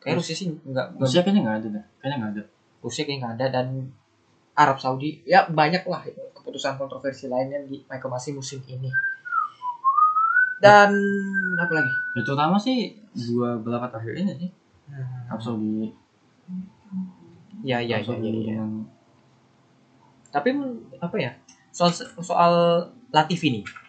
Kayak 0.02 0.16
Rusia 0.20 0.34
sih 0.36 0.48
nggak 0.52 1.00
Rusia 1.00 1.20
kayaknya 1.24 1.42
nggak 1.46 1.56
ada 1.58 1.68
dah 1.80 1.84
kayaknya 2.00 2.16
nggak 2.20 2.32
ada. 2.36 2.42
Rusia 2.84 3.02
kayak 3.08 3.18
nggak 3.22 3.34
ada 3.40 3.46
dan 3.48 3.66
Arab 4.54 4.78
Saudi 4.78 5.24
ya 5.24 5.48
banyak 5.48 5.82
lah 5.88 6.04
keputusan 6.36 6.76
kontroversi 6.76 7.26
lainnya 7.26 7.64
di 7.64 7.80
Michael 7.88 8.12
Masi 8.12 8.30
musim 8.36 8.60
ini. 8.68 8.90
Dan 10.60 10.90
apa 11.60 11.72
lagi? 11.72 11.94
Ya, 12.16 12.20
terutama 12.24 12.56
sih 12.56 12.96
dua 13.12 13.60
balapan 13.60 13.88
terakhir 13.90 14.14
ini 14.20 14.32
sih. 14.46 14.50
Arab 15.30 15.40
Saudi. 15.40 15.90
Ya 17.64 17.80
ya 17.80 18.00
Arab 18.00 18.04
ya, 18.04 18.08
Saudi 18.12 18.28
ya, 18.28 18.32
ya. 18.32 18.54
yang 18.60 18.72
tapi 20.34 20.50
apa 20.98 21.16
ya? 21.16 21.30
Soal 21.70 21.94
soal 22.22 22.52
Latifi 23.14 23.50
nih 23.50 23.83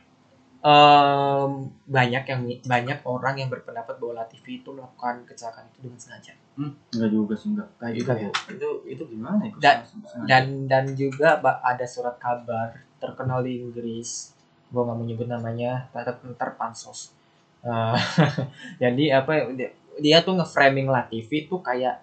em, 0.65 1.51
banyak 1.85 2.23
yang 2.25 2.41
banyak 2.65 2.99
orang 3.05 3.35
yang 3.37 3.49
berpendapat 3.53 4.01
bahwa 4.01 4.25
Latifi 4.25 4.65
itu 4.65 4.73
melakukan 4.73 5.21
kecelakaan 5.29 5.69
itu 5.69 5.79
dengan 5.85 5.99
sengaja. 6.01 6.33
Hmm, 6.57 6.73
enggak 6.89 7.09
juga 7.13 7.33
sih 7.37 7.49
enggak. 7.53 7.69
Itu, 7.93 8.01
juga 8.01 8.13
ya. 8.17 8.29
itu 8.49 8.69
itu 8.89 9.03
gimana 9.13 9.41
ya? 9.45 9.53
Dan- 9.61 9.85
Sengaja. 9.85 10.25
Dan 10.25 10.43
dan 10.65 10.85
juga 10.97 11.37
ada 11.61 11.85
surat 11.85 12.17
kabar 12.17 12.81
terkenal 12.97 13.45
di 13.45 13.61
Inggris. 13.61 14.33
Gua 14.73 14.89
nggak 14.89 14.97
mau 14.97 15.05
nyebut 15.05 15.27
namanya, 15.29 15.85
ntar 15.93 16.57
pansos. 16.57 17.13
Eh, 17.61 17.97
jadi 18.81 19.21
apa 19.21 19.31
ya, 19.37 19.43
dia, 19.53 19.69
dia 20.01 20.17
tuh 20.25 20.33
nge-framing 20.41 20.89
Latifi 20.89 21.45
tuh 21.45 21.61
kayak 21.61 22.01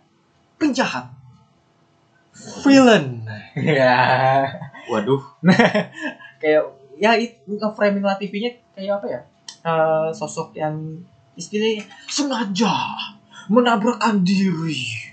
penjahat. 0.63 1.11
Villain. 2.63 3.27
ya. 3.59 3.99
Waduh, 4.87 5.23
kayak 6.43 6.63
ya 6.99 7.17
itu 7.17 7.49
nge-framing 7.49 8.05
Latifinya 8.05 8.51
kayak 8.75 9.01
apa 9.01 9.07
ya? 9.09 9.21
Eh, 9.63 10.09
sosok 10.11 10.57
yang 10.59 10.75
istilahnya 11.39 11.87
sengaja 12.11 12.75
menabrakkan 13.49 14.21
diri 14.23 15.13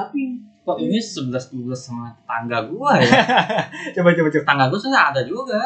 tapi 0.00 0.20
kok 0.64 0.78
ini 0.78 0.96
11 0.96 1.28
12 1.52 1.74
sama 1.74 2.14
tetangga 2.14 2.58
gua 2.70 2.96
ya? 3.00 3.10
coba 3.96 4.08
coba 4.14 4.28
coba. 4.30 4.42
Tetangga 4.44 4.64
gua 4.70 4.78
sebenarnya 4.78 5.04
ada 5.12 5.20
juga. 5.26 5.60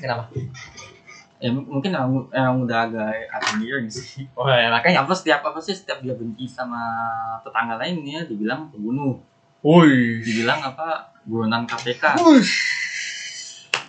kenapa? 0.00 0.24
Ya 1.40 1.52
mungkin 1.52 1.92
emang, 1.92 2.28
emang 2.32 2.56
udah 2.68 2.78
agak 2.88 3.56
miring 3.60 3.88
sih. 3.88 4.28
oh 4.38 4.48
ya 4.48 4.68
makanya. 4.68 5.04
Apa 5.04 5.12
setiap 5.16 5.40
apa 5.46 5.58
sih 5.62 5.76
setiap 5.76 6.04
dia 6.04 6.16
benci 6.16 6.48
sama 6.48 6.80
tetangga 7.44 7.80
lainnya 7.80 8.26
dibilang 8.28 8.68
pembunuh, 8.72 9.20
woi 9.64 10.20
dibilang 10.20 10.60
apa? 10.60 11.16
Buronan 11.24 11.68
KPK. 11.68 12.18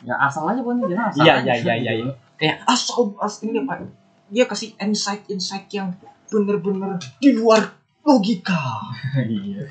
Ya 0.01 0.15
asal 0.17 0.43
aja 0.45 0.59
bukan 0.59 0.81
dia 0.83 0.97
asal. 0.97 1.21
Iya, 1.21 1.33
aja. 1.39 1.53
iya, 1.53 1.55
iya, 1.55 1.73
iya, 1.77 1.91
iya. 2.01 2.13
kayak 2.35 2.57
asal 2.65 3.13
aslinya 3.17 3.61
pak 3.63 3.85
dia 4.27 4.45
kasih 4.45 4.73
insight 4.77 5.21
insight 5.27 5.69
yang 5.69 5.93
bener-bener 6.27 6.97
di 7.17 7.29
luar 7.31 7.61
logika 8.01 8.81
Iya. 9.21 9.61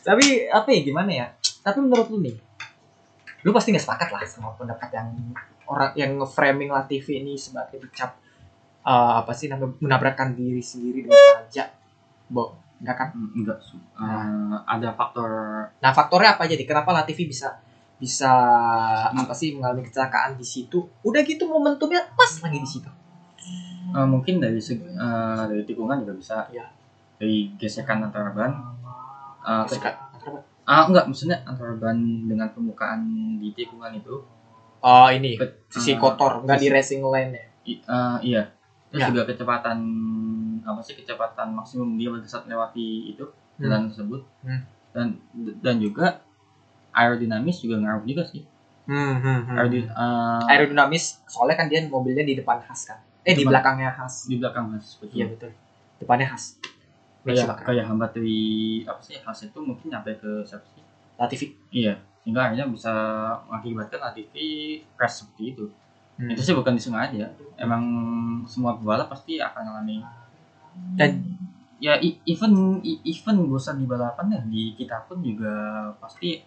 tapi 0.00 0.48
apa 0.48 0.66
ya 0.66 0.80
gimana 0.82 1.10
ya 1.12 1.26
tapi 1.60 1.78
menurut 1.78 2.08
lu 2.08 2.18
nih 2.18 2.34
lu 3.40 3.54
pasti 3.54 3.70
nggak 3.70 3.84
sepakat 3.84 4.08
lah 4.10 4.20
sama 4.24 4.50
pendapat 4.52 4.90
yang 4.90 5.08
orang 5.64 5.94
yang 5.94 6.10
nge-framing 6.16 6.68
Latifi 6.68 7.22
ini 7.22 7.38
sebagai 7.38 7.78
dicap 7.78 8.18
eh, 8.82 9.12
apa 9.14 9.30
sih 9.30 9.46
namanya 9.46 9.78
menabrakkan 9.78 10.34
diri 10.34 10.58
sendiri 10.58 11.06
dengan 11.06 11.14
sengaja 11.14 11.70
bo 12.26 12.56
enggak 12.78 12.96
kan 12.96 13.08
Hmm, 13.10 13.30
Enggak. 13.36 13.58
Su. 13.60 13.78
Eh, 13.78 14.54
ada 14.66 14.90
faktor 14.92 15.30
nah 15.78 15.92
faktornya 15.92 16.34
apa 16.34 16.50
aja 16.50 16.58
nih 16.58 16.66
kenapa 16.66 16.90
Latifi 16.90 17.30
bisa 17.30 17.62
bisa 17.98 18.30
apa 19.10 19.34
sih 19.34 19.52
mengalami 19.52 19.82
kecelakaan 19.82 20.34
di 20.34 20.46
situ 20.46 20.78
udah 21.02 21.20
gitu 21.22 21.44
momentumnya 21.44 22.06
pas 22.14 22.30
lagi 22.38 22.58
di 22.58 22.68
situ 22.68 22.86
eh, 23.90 24.06
mungkin 24.06 24.38
dari 24.38 24.58
segi 24.58 24.84
eh, 24.84 25.42
dari 25.44 25.62
tikungan 25.64 26.02
juga 26.02 26.14
bisa. 26.14 26.36
Iya. 26.48 26.66
Dari 27.18 27.50
gesekan 27.56 27.98
antara 28.00 28.30
ban. 28.30 28.52
Suka- 29.66 29.96
ah 30.62 30.84
enggak 30.84 31.08
maksudnya 31.08 31.40
antara 31.42 31.72
ban 31.72 31.96
dengan 32.22 32.52
permukaan 32.52 33.00
di 33.36 33.50
tikungan 33.52 33.90
itu. 33.94 34.20
oh 34.78 35.08
ini 35.10 35.34
Ke- 35.34 35.66
sisi 35.66 35.98
kotor 35.98 36.44
nggak 36.44 36.54
di 36.54 36.68
racing 36.70 37.02
lane 37.02 37.32
ya 37.34 37.44
i- 37.66 37.82
eh, 37.82 38.16
iya. 38.22 38.42
Terus 38.88 39.02
Ya. 39.02 39.08
juga 39.10 39.22
kecepatan 39.26 39.78
apa 40.62 40.78
sih 40.78 40.94
kecepatan 40.94 41.50
maksimum 41.50 41.96
dia 41.96 42.08
pada 42.08 42.22
saat 42.22 42.44
melewati 42.44 43.10
itu 43.10 43.24
jalan 43.58 43.88
tersebut. 43.88 44.22
Hmm. 44.44 44.62
Dan 44.92 45.06
dan 45.58 45.76
juga 45.80 46.22
aerodinamis 46.98 47.62
juga 47.62 47.78
ngaruh 47.78 48.04
juga 48.04 48.26
sih. 48.26 48.42
hmm, 48.90 49.14
hmm, 49.22 49.38
hmm. 49.46 49.56
Aerodi- 49.56 49.86
eh, 49.86 50.50
aerodinamis 50.50 51.22
soalnya 51.30 51.56
kan 51.60 51.66
dia 51.70 51.80
mobilnya 51.86 52.24
di 52.26 52.34
depan 52.34 52.58
khas 52.66 52.88
kan 52.88 52.98
eh 53.22 53.36
di 53.36 53.44
Depan. 53.44 53.50
belakangnya 53.54 53.90
khas 53.94 54.24
di 54.26 54.36
belakang 54.40 54.72
khas 54.72 54.96
betul. 54.98 55.14
iya 55.14 55.26
betul 55.28 55.50
depannya 56.00 56.26
khas 56.32 56.44
kayak 57.28 57.46
kayak 57.60 57.84
hambat 57.84 58.10
dari 58.16 58.40
apa 58.88 59.00
sih 59.04 59.20
khas 59.20 59.44
itu 59.44 59.58
mungkin 59.60 59.92
nyampe 59.92 60.16
ke 60.16 60.30
siapa 60.48 60.64
sih? 60.72 60.82
Latifi 61.18 61.46
Iya, 61.74 61.98
sehingga 62.22 62.46
akhirnya 62.48 62.70
bisa 62.70 62.94
mengakibatkan 63.50 64.00
Latifi 64.00 64.80
crash 64.96 65.20
seperti 65.20 65.42
itu. 65.52 65.64
Hmm. 66.16 66.30
Itu 66.32 66.40
sih 66.40 66.54
bukan 66.56 66.78
disengaja. 66.78 67.26
Emang 67.58 67.82
semua 68.48 68.78
pebalap 68.78 69.10
pasti 69.12 69.42
akan 69.42 69.62
mengalami. 69.66 69.98
dan 70.96 71.10
Ya 71.78 71.94
even 72.26 72.82
even 72.82 73.36
bosan 73.46 73.78
di 73.78 73.86
balapan 73.86 74.34
ya 74.34 74.40
di 74.42 74.74
kita 74.74 75.06
pun 75.06 75.22
juga 75.22 75.54
pasti 76.02 76.42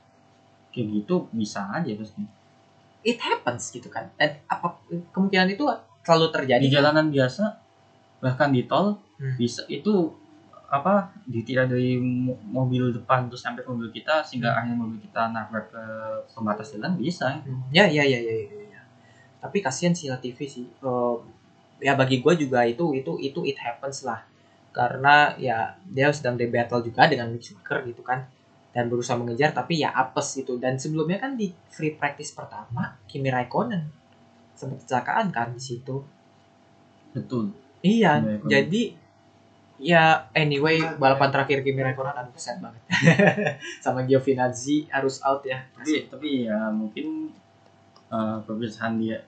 kayak 0.71 0.87
gitu 1.03 1.27
bisa 1.31 1.61
aja 1.69 1.91
pasti. 1.93 2.23
it 3.01 3.17
happens 3.17 3.73
gitu 3.73 3.89
kan 3.89 4.05
dan 4.17 4.37
apa 4.45 4.77
kemungkinan 5.09 5.49
itu 5.49 5.65
selalu 6.05 6.27
terjadi 6.33 6.61
Di 6.61 6.69
jalanan 6.71 7.07
biasa 7.09 7.43
bahkan 8.21 8.49
di 8.53 8.65
tol 8.65 8.97
Hmm. 9.21 9.37
bisa 9.37 9.61
itu 9.69 9.93
apa 10.65 11.13
ditirai 11.29 11.69
dari 11.69 11.93
mo- 12.01 12.41
mobil 12.41 12.89
depan 12.89 13.29
terus 13.29 13.45
sampai 13.45 13.61
mobil 13.67 13.93
kita 13.93 14.25
sehingga 14.25 14.49
Hmm. 14.49 14.57
akhirnya 14.57 14.77
mobil 14.81 14.97
kita 14.97 15.21
nabrak 15.29 15.65
ke 15.69 15.83
pembatas 16.33 16.73
jalan 16.73 16.97
bisa. 16.97 17.37
ya 17.69 17.85
ya 17.85 18.01
ya 18.01 18.17
ya, 18.17 18.33
ya, 18.33 18.61
ya. 18.73 18.81
tapi 19.37 19.61
kasihan 19.61 19.93
sih 19.93 20.09
Latifi 20.09 20.49
sih 20.49 20.65
Eh, 20.81 21.15
ya 21.81 21.93
bagi 21.93 22.21
gue 22.21 22.33
juga 22.33 22.65
itu 22.65 22.93
itu 22.93 23.11
itu 23.19 23.39
it 23.45 23.57
happens 23.57 24.05
lah 24.05 24.21
karena 24.73 25.33
ya 25.37 25.57
dia 25.85 26.09
sedang 26.09 26.33
di 26.39 26.45
battle 26.49 26.81
juga 26.81 27.05
dengan 27.05 27.29
Schumacher 27.37 27.85
gitu 27.85 28.01
kan 28.01 28.25
dan 28.71 28.87
berusaha 28.87 29.19
mengejar 29.19 29.51
tapi 29.51 29.83
ya 29.83 29.91
apes 29.91 30.39
gitu 30.39 30.55
dan 30.55 30.79
sebelumnya 30.79 31.19
kan 31.19 31.35
di 31.35 31.51
free 31.71 31.95
practice 31.95 32.31
pertama 32.31 32.95
Kimi 33.07 33.27
Raikkonen 33.27 33.83
sempat 34.55 34.83
kecelakaan 34.87 35.31
kan 35.31 35.51
di 35.51 35.61
situ 35.61 35.99
Betul. 37.11 37.51
Iya, 37.83 38.23
Kimi 38.23 38.47
jadi 38.47 38.83
ya 39.81 40.29
anyway 40.31 40.79
balapan 40.95 41.27
terakhir 41.33 41.59
Kimi 41.65 41.83
Raikkonen 41.83 42.15
aduh 42.15 42.31
sad 42.39 42.63
banget. 42.63 42.79
Sama 43.83 44.07
Giovinazzi 44.07 44.87
harus 44.87 45.19
out 45.19 45.43
ya. 45.43 45.59
tapi 45.75 46.07
tapi 46.07 46.29
ya 46.47 46.71
mungkin 46.71 47.35
uh, 48.07 48.39
perpisahan 48.47 48.95
dia 48.95 49.19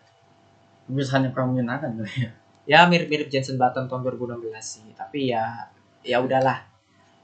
perpisahan 0.88 1.28
yang 1.28 1.34
kurang 1.36 1.52
menyenangkan 1.52 2.00
kali 2.00 2.28
ya 2.28 2.32
Ya 2.64 2.88
mirip-mirip 2.88 3.28
Jensen 3.28 3.60
Button 3.60 3.92
tahun 3.92 4.08
2016 4.08 4.40
sih, 4.64 4.88
tapi 4.96 5.36
ya 5.36 5.68
ya 6.00 6.24
udahlah. 6.24 6.64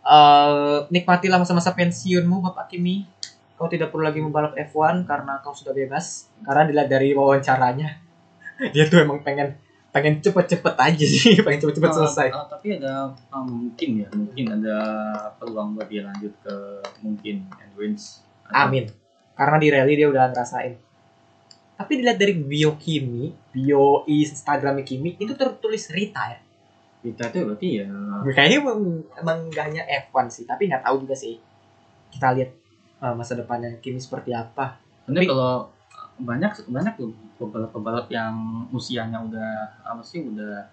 Eh 0.10 0.78
nikmatilah 0.90 1.38
masa-masa 1.38 1.78
pensiunmu 1.78 2.42
Bapak 2.42 2.74
Kimi. 2.74 3.06
Kau 3.54 3.70
tidak 3.70 3.94
perlu 3.94 4.08
lagi 4.10 4.24
membalap 4.24 4.58
F1 4.58 5.06
karena 5.06 5.38
kau 5.46 5.54
sudah 5.54 5.76
bebas. 5.76 6.32
Karena 6.42 6.66
dilihat 6.66 6.90
dari 6.90 7.14
wawancaranya, 7.14 7.90
dia 8.74 8.90
tuh 8.90 9.06
emang 9.06 9.22
pengen 9.22 9.54
pengen 9.90 10.22
cepet-cepet 10.22 10.76
aja 10.78 11.06
sih, 11.06 11.38
pengen 11.46 11.62
cepet-cepet 11.66 11.90
Uh, 11.92 11.98
selesai. 12.02 12.28
uh, 12.30 12.46
tapi 12.46 12.78
ada 12.78 13.10
uh, 13.34 13.46
mungkin 13.46 14.06
ya 14.06 14.08
mungkin 14.14 14.46
ada 14.54 14.78
peluang 15.42 15.74
buat 15.74 15.90
dia 15.90 16.06
lanjut 16.06 16.34
ke 16.46 16.56
mungkin 17.02 17.46
endurance 17.58 18.22
Amin. 18.50 18.90
Karena 19.38 19.58
di 19.62 19.68
rally 19.70 19.94
dia 19.94 20.10
udah 20.10 20.34
ngerasain. 20.34 20.74
Tapi 21.80 21.92
dilihat 21.96 22.20
dari 22.20 22.34
bio 22.36 22.76
Kimi, 22.76 23.32
bio 23.54 24.04
Instagramnya 24.10 24.84
Kimi, 24.84 25.16
itu 25.16 25.32
tertulis 25.38 25.88
retire. 25.94 26.49
Kita 27.00 27.32
itu 27.32 27.40
berarti 27.46 27.68
ya 27.80 27.88
Kayaknya 28.28 28.58
emang, 28.60 28.80
emang 29.16 29.38
gak 29.50 29.66
hanya 29.72 29.84
F1 30.04 30.28
sih, 30.28 30.44
tapi 30.44 30.68
nggak 30.68 30.84
tahu 30.84 31.00
juga 31.00 31.16
sih. 31.16 31.40
Kita 32.12 32.36
lihat 32.36 32.52
uh, 33.00 33.16
masa 33.16 33.40
depannya 33.40 33.72
Kimi 33.80 33.98
seperti 33.98 34.36
apa. 34.36 34.76
Tapi- 35.08 35.24
kalau 35.26 35.72
banyak 36.20 36.52
banyak 36.68 36.94
tuh 36.96 37.10
pebalap-pebalap 37.40 38.12
yang 38.12 38.36
usianya 38.70 39.24
udah 39.24 39.52
apa 39.80 40.04
sih 40.04 40.20
udah 40.20 40.68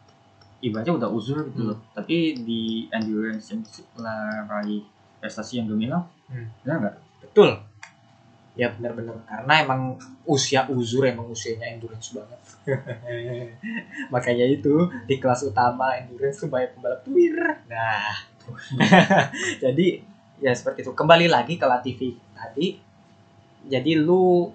ibaratnya 0.59 0.99
udah 0.99 1.07
uzur 1.07 1.47
gitu 1.47 1.71
loh. 1.71 1.79
Tapi 1.95 2.35
di 2.37 2.63
endurance 2.91 3.55
yang 3.55 3.63
setelah 3.63 4.43
raih 4.45 4.83
prestasi 5.17 5.63
yang 5.63 5.71
gemilang, 5.71 6.03
Hmm. 6.27 6.51
benar 6.61 6.77
nggak? 6.83 6.97
Betul. 7.23 7.51
Ya 8.57 8.73
benar-benar 8.73 9.21
karena 9.29 9.55
emang 9.61 10.01
usia 10.25 10.65
uzur 10.73 11.05
emang 11.05 11.29
usianya 11.29 11.77
endurance 11.77 12.17
banget. 12.17 12.41
Makanya 14.13 14.49
itu 14.49 14.89
di 15.05 15.21
kelas 15.21 15.45
utama 15.45 15.93
endurance 16.01 16.41
tuh 16.41 16.49
banyak 16.49 16.73
pembalap 16.73 17.05
tuir. 17.05 17.37
Nah, 17.69 18.17
jadi 19.63 20.01
ya 20.41 20.53
seperti 20.57 20.89
itu. 20.89 20.93
Kembali 20.97 21.29
lagi 21.29 21.61
ke 21.61 21.69
Latifi 21.69 22.17
tadi. 22.33 22.81
Jadi 23.67 23.93
lu 24.01 24.49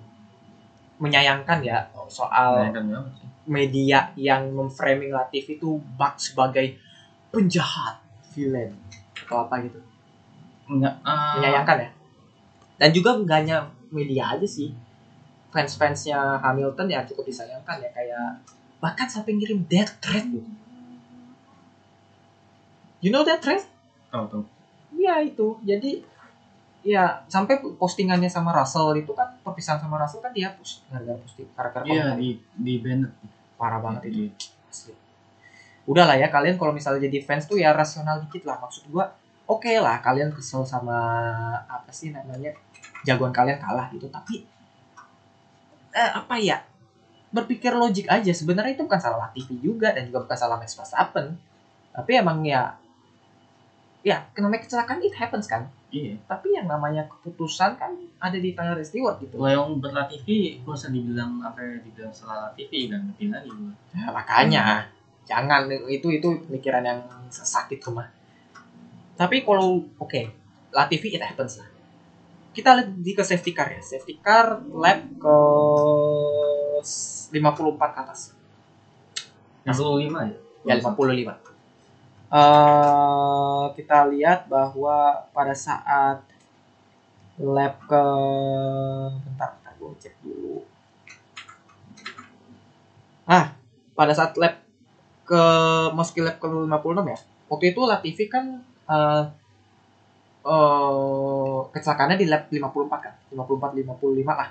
menyayangkan 0.97 1.61
ya 1.61 1.85
soal 2.09 2.73
banget 2.73 3.13
sih. 3.21 3.27
media 3.45 4.09
yang 4.17 4.49
memframing 4.49 5.13
Latifi 5.13 5.61
itu 5.61 5.77
bak 5.77 6.17
sebagai 6.17 6.73
penjahat, 7.29 8.01
villain 8.33 8.73
atau 9.13 9.45
apa 9.45 9.61
gitu. 9.61 9.77
Nggak, 10.73 10.93
ah, 11.05 11.37
menyayangkan 11.37 11.77
ya 11.85 11.89
dan 12.81 12.89
juga 12.89 13.13
nggak 13.13 13.37
hanya 13.45 13.57
media 13.91 14.33
aja 14.33 14.47
sih 14.47 14.71
fans-fansnya 15.51 16.39
Hamilton 16.39 16.87
ya 16.87 17.03
cukup 17.03 17.27
disayangkan 17.27 17.77
ya 17.77 17.91
kayak 17.91 18.39
bahkan 18.79 19.05
sampai 19.05 19.35
ngirim 19.35 19.61
death 19.67 19.99
threat 19.99 20.25
gitu 20.25 20.47
you 23.01 23.09
know 23.09 23.21
death 23.21 23.41
threat 23.41 23.63
Tahu 24.07 24.25
tuh. 24.27 24.43
ya 24.93 25.19
itu 25.19 25.55
jadi 25.63 26.03
ya 26.81 27.23
sampai 27.27 27.61
postingannya 27.77 28.27
sama 28.27 28.51
Russell 28.51 28.91
itu 28.95 29.13
kan 29.13 29.37
perpisahan 29.39 29.77
sama 29.77 29.95
Russell 29.97 30.19
kan 30.19 30.33
dihapus 30.33 30.81
gara-gara 30.89 31.17
posting 31.17 31.47
gara-gara 31.53 31.83
Iya 31.85 32.17
di 32.17 32.29
di 32.57 32.73
Bennett. 32.79 33.13
parah 33.55 33.77
banget 33.77 34.09
itu 34.09 34.25
Iya. 34.25 34.31
Asli. 34.67 34.93
Udahlah 35.85 36.17
ya 36.17 36.27
kalian 36.27 36.57
kalau 36.57 36.73
misalnya 36.73 37.05
jadi 37.05 37.21
fans 37.21 37.45
tuh 37.45 37.57
ya 37.57 37.69
rasional 37.71 38.17
dikit 38.19 38.43
lah 38.43 38.57
maksud 38.57 38.89
gua. 38.89 39.13
Oke 39.45 39.77
lah 39.77 39.99
kalian 39.99 40.31
kesel 40.31 40.63
sama 40.63 40.97
apa 41.67 41.91
sih 41.91 42.09
namanya 42.09 42.55
jagoan 43.07 43.33
kalian 43.33 43.57
kalah 43.57 43.89
gitu 43.93 44.07
tapi 44.07 44.45
eh, 45.93 46.11
apa 46.11 46.35
ya 46.37 46.61
berpikir 47.31 47.71
logik 47.71 48.11
aja 48.11 48.31
sebenarnya 48.35 48.75
itu 48.75 48.83
bukan 48.83 48.99
salah 48.99 49.31
TV 49.31 49.55
juga 49.63 49.95
dan 49.95 50.07
juga 50.07 50.27
bukan 50.27 50.37
salah 50.37 50.59
Max 50.59 50.75
Verstappen 50.75 51.35
tapi 51.91 52.11
emang 52.19 52.43
ya 52.43 52.75
ya 54.01 54.25
namanya 54.35 54.65
kecelakaan 54.65 54.99
it 55.05 55.13
happens 55.15 55.47
kan 55.47 55.69
Iya. 55.91 56.15
tapi 56.23 56.55
yang 56.55 56.71
namanya 56.71 57.03
keputusan 57.03 57.75
kan 57.75 57.91
ada 58.15 58.39
di 58.39 58.55
tangan 58.55 58.79
Stewart 58.79 59.19
gitu 59.19 59.35
Kalau 59.35 59.51
yang 59.51 59.75
berat 59.83 60.07
TV, 60.07 60.55
gak 60.63 60.71
usah 60.71 60.87
dibilang 60.87 61.43
apa 61.43 61.59
ya 61.59 61.83
dibilang 61.83 62.15
salah 62.15 62.47
TV 62.55 62.87
kan 62.87 63.11
ngerti 63.11 63.27
lagi. 63.27 63.51
Ya, 63.91 64.07
makanya 64.07 64.63
jangan 65.27 65.67
itu 65.91 66.07
itu 66.15 66.27
pikiran 66.47 66.87
yang 66.87 66.99
sakit 67.27 67.83
tuh 67.83 67.91
mah. 67.91 68.07
Tapi 69.19 69.43
kalau 69.43 69.83
oke, 69.99 70.21
Latifi 70.71 71.11
it 71.11 71.19
happens 71.19 71.59
lah. 71.59 71.67
Kita 72.51 72.75
lihat 72.75 72.89
di 72.99 73.11
ke 73.15 73.23
safety 73.23 73.55
car 73.55 73.71
ya. 73.71 73.79
Safety 73.79 74.19
car 74.19 74.59
lap 74.75 74.99
ke 75.15 75.37
54 77.31 77.95
ke 77.95 77.99
atas. 78.03 78.35
55 79.63 80.11
ya? 80.27 80.35
Ya 80.67 80.75
55. 80.83 81.51
Eh 82.31 83.65
kita 83.79 83.97
lihat 84.11 84.51
bahwa 84.51 85.27
pada 85.31 85.55
saat 85.55 86.27
lap 87.39 87.75
ke 87.87 88.03
bentar, 89.23 89.49
bentar 89.55 89.73
gue 89.79 89.91
cek 90.03 90.15
dulu. 90.19 90.67
Ah, 93.23 93.55
pada 93.95 94.11
saat 94.11 94.35
lap 94.35 94.59
ke 95.23 95.43
meski 95.95 96.19
lap 96.19 96.35
ke 96.43 96.47
56 96.51 96.67
ya. 97.07 97.19
Waktu 97.47 97.65
itu 97.71 97.81
Latifi 97.87 98.27
kan 98.27 98.59
eh 98.91 99.23
eh 100.41 101.59
kecelakaannya 101.71 102.17
di 102.17 102.27
lap 102.29 102.49
54 102.49 103.05
kan. 103.05 103.13
54 103.29 103.77
55 103.77 104.25
lah. 104.25 104.49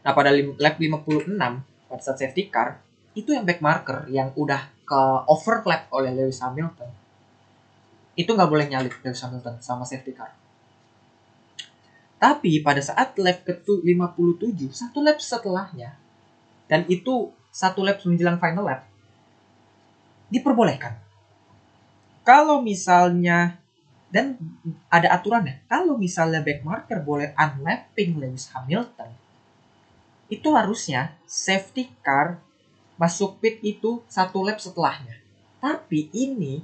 Nah, 0.00 0.12
pada 0.16 0.30
lap 0.32 0.74
56 0.80 1.36
pada 1.90 2.02
saat 2.06 2.18
safety 2.22 2.46
car 2.46 2.78
itu 3.18 3.34
yang 3.34 3.42
back 3.42 3.58
marker 3.58 4.06
yang 4.08 4.30
udah 4.38 4.70
ke 4.86 5.00
overlap 5.26 5.90
oleh 5.90 6.14
Lewis 6.14 6.38
Hamilton 6.38 6.90
itu 8.14 8.30
nggak 8.30 8.50
boleh 8.50 8.66
nyalip 8.70 8.94
Lewis 9.02 9.22
Hamilton 9.22 9.58
sama 9.58 9.82
safety 9.82 10.14
car 10.14 10.30
tapi 12.22 12.62
pada 12.62 12.78
saat 12.78 13.14
lap 13.18 13.42
ke 13.42 13.54
57 13.62 13.86
satu 14.70 14.98
lap 15.02 15.18
setelahnya 15.18 15.98
dan 16.70 16.86
itu 16.86 17.34
satu 17.50 17.82
lap 17.82 17.98
menjelang 18.06 18.38
final 18.38 18.66
lap 18.66 18.86
diperbolehkan 20.30 20.94
kalau 22.22 22.62
misalnya 22.62 23.59
dan 24.10 24.34
ada 24.90 25.14
aturannya 25.14 25.62
kalau 25.70 25.94
misalnya 25.94 26.42
back 26.42 26.66
marker 26.66 26.98
boleh 27.00 27.30
unlapping 27.38 28.18
Lewis 28.18 28.50
Hamilton 28.50 29.14
itu 30.30 30.48
harusnya 30.54 31.18
safety 31.26 31.90
car 32.06 32.38
masuk 32.94 33.42
pit 33.42 33.58
itu 33.66 34.04
satu 34.06 34.46
lap 34.46 34.62
setelahnya. 34.62 35.18
Tapi 35.58 36.12
ini 36.14 36.62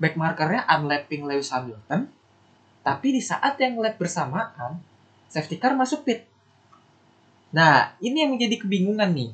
back 0.00 0.16
markernya 0.16 0.64
unlapping 0.64 1.28
Lewis 1.28 1.52
Hamilton. 1.52 2.08
Tapi 2.80 3.08
di 3.12 3.20
saat 3.20 3.60
yang 3.60 3.76
lap 3.82 4.00
bersamaan, 4.00 4.80
safety 5.28 5.60
car 5.60 5.76
masuk 5.76 6.08
pit. 6.08 6.24
Nah, 7.50 7.98
ini 7.98 8.24
yang 8.24 8.32
menjadi 8.32 8.64
kebingungan 8.64 9.12
nih. 9.12 9.30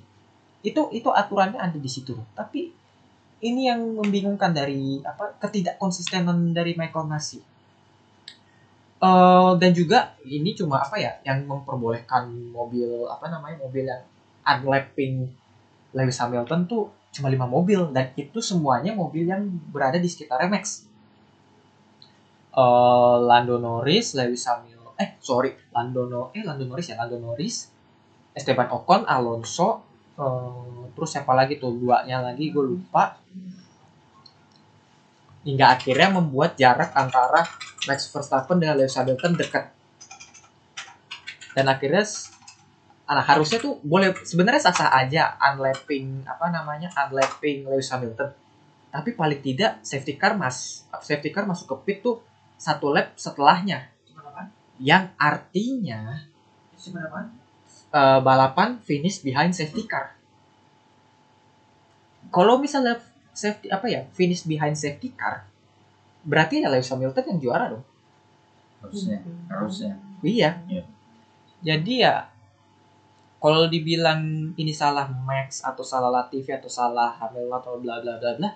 Itu 0.67 0.91
itu 0.91 1.13
aturannya 1.13 1.63
ada 1.63 1.79
di 1.79 1.91
situ. 1.93 2.19
Tapi 2.35 2.75
ini 3.43 3.67
yang 3.67 3.83
membingungkan 3.99 4.55
dari 4.55 5.03
apa 5.03 5.35
ketidakkonsistenan 5.43 6.55
dari 6.55 6.79
Michael 6.79 7.11
Masi. 7.11 7.43
Eh, 9.03 9.53
dan 9.59 9.71
juga 9.75 10.15
ini 10.23 10.55
cuma 10.55 10.79
apa 10.79 10.95
ya 10.95 11.19
yang 11.27 11.43
memperbolehkan 11.43 12.31
mobil 12.55 12.87
apa 13.11 13.27
namanya 13.27 13.59
mobil 13.59 13.83
yang 13.83 14.03
unlapping 14.47 15.27
Lewis 15.91 16.23
Hamilton 16.23 16.71
tuh 16.71 16.87
cuma 17.11 17.29
lima 17.29 17.45
mobil 17.51 17.91
dan 17.91 18.15
itu 18.15 18.39
semuanya 18.39 18.95
mobil 18.95 19.27
yang 19.27 19.43
berada 19.75 19.99
di 19.99 20.07
sekitar 20.07 20.47
Max. 20.47 20.87
Eh, 22.55 23.17
Lando 23.27 23.59
Norris, 23.59 24.15
Lewis 24.15 24.47
Hamilton, 24.47 24.95
eh 25.03 25.19
sorry, 25.19 25.51
Lando 25.75 26.07
No, 26.07 26.31
eh 26.31 26.47
Lando 26.47 26.63
Norris 26.71 26.95
ya, 26.95 26.97
Lando 27.03 27.19
Norris, 27.19 27.75
Esteban 28.39 28.71
Ocon, 28.71 29.03
Alonso, 29.03 29.83
eh, 30.19 30.83
terus 30.93 31.11
siapa 31.13 31.33
lagi 31.33 31.57
tuh 31.57 31.73
duanya 31.77 32.21
lagi 32.21 32.51
gue 32.53 32.65
lupa. 32.65 33.17
Hingga 35.43 35.75
akhirnya 35.75 36.09
membuat 36.23 36.55
jarak 36.55 36.95
antara 36.95 37.43
Max 37.91 38.07
Verstappen 38.11 38.63
dengan 38.63 38.79
Lewis 38.79 38.95
Hamilton 38.95 39.35
dekat. 39.35 39.75
Dan 41.53 41.67
akhirnya 41.67 42.07
Nah, 43.13 43.21
harusnya 43.21 43.61
tuh 43.61 43.77
boleh 43.85 44.17
sebenarnya 44.25 44.73
sah-sah 44.73 44.89
aja 44.89 45.37
unlapping 45.37 46.25
apa 46.25 46.49
namanya 46.49 46.89
unlapping 46.97 47.69
Lewis 47.69 47.93
Hamilton. 47.93 48.33
Tapi 48.89 49.13
paling 49.13 49.41
tidak 49.45 49.85
safety 49.85 50.17
car 50.17 50.33
mas 50.33 50.89
safety 51.05 51.29
car 51.29 51.45
masuk 51.45 51.69
ke 51.69 51.77
pit 51.85 51.99
tuh 52.01 52.25
satu 52.57 52.89
lap 52.89 53.13
setelahnya. 53.21 53.93
Yang 54.81 55.13
artinya 55.21 56.25
eh, 57.93 58.21
balapan 58.25 58.81
finish 58.81 59.21
behind 59.21 59.53
safety 59.53 59.85
car. 59.85 60.17
Kalau 62.33 62.57
misalnya 62.57 62.97
safety 63.37 63.69
apa 63.69 63.87
ya 63.89 64.09
finish 64.17 64.49
behind 64.49 64.77
safety 64.77 65.13
car, 65.13 65.45
berarti 66.25 66.65
ya 66.65 66.73
Lewis 66.73 66.89
Hamilton 66.89 67.37
yang 67.37 67.39
juara 67.41 67.65
dong. 67.77 67.85
Harusnya, 68.83 69.19
harusnya. 69.47 69.93
Iya. 70.25 70.51
Iya. 70.67 70.85
Jadi 71.63 72.03
ya 72.03 72.27
kalau 73.43 73.67
dibilang 73.67 74.55
ini 74.55 74.71
salah 74.71 75.11
Max 75.11 75.63
atau 75.67 75.83
salah 75.83 76.11
Latifi 76.11 76.55
atau 76.55 76.71
salah 76.71 77.11
Hamilton 77.19 77.59
atau 77.59 77.75
bla 77.79 77.99
bla 77.99 78.19
bla 78.19 78.33
bla, 78.39 78.51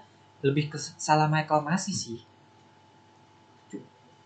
lebih 0.46 0.70
ke 0.70 0.78
salah 0.78 1.26
Michael 1.26 1.62
Masi 1.66 1.92
sih. 1.94 2.20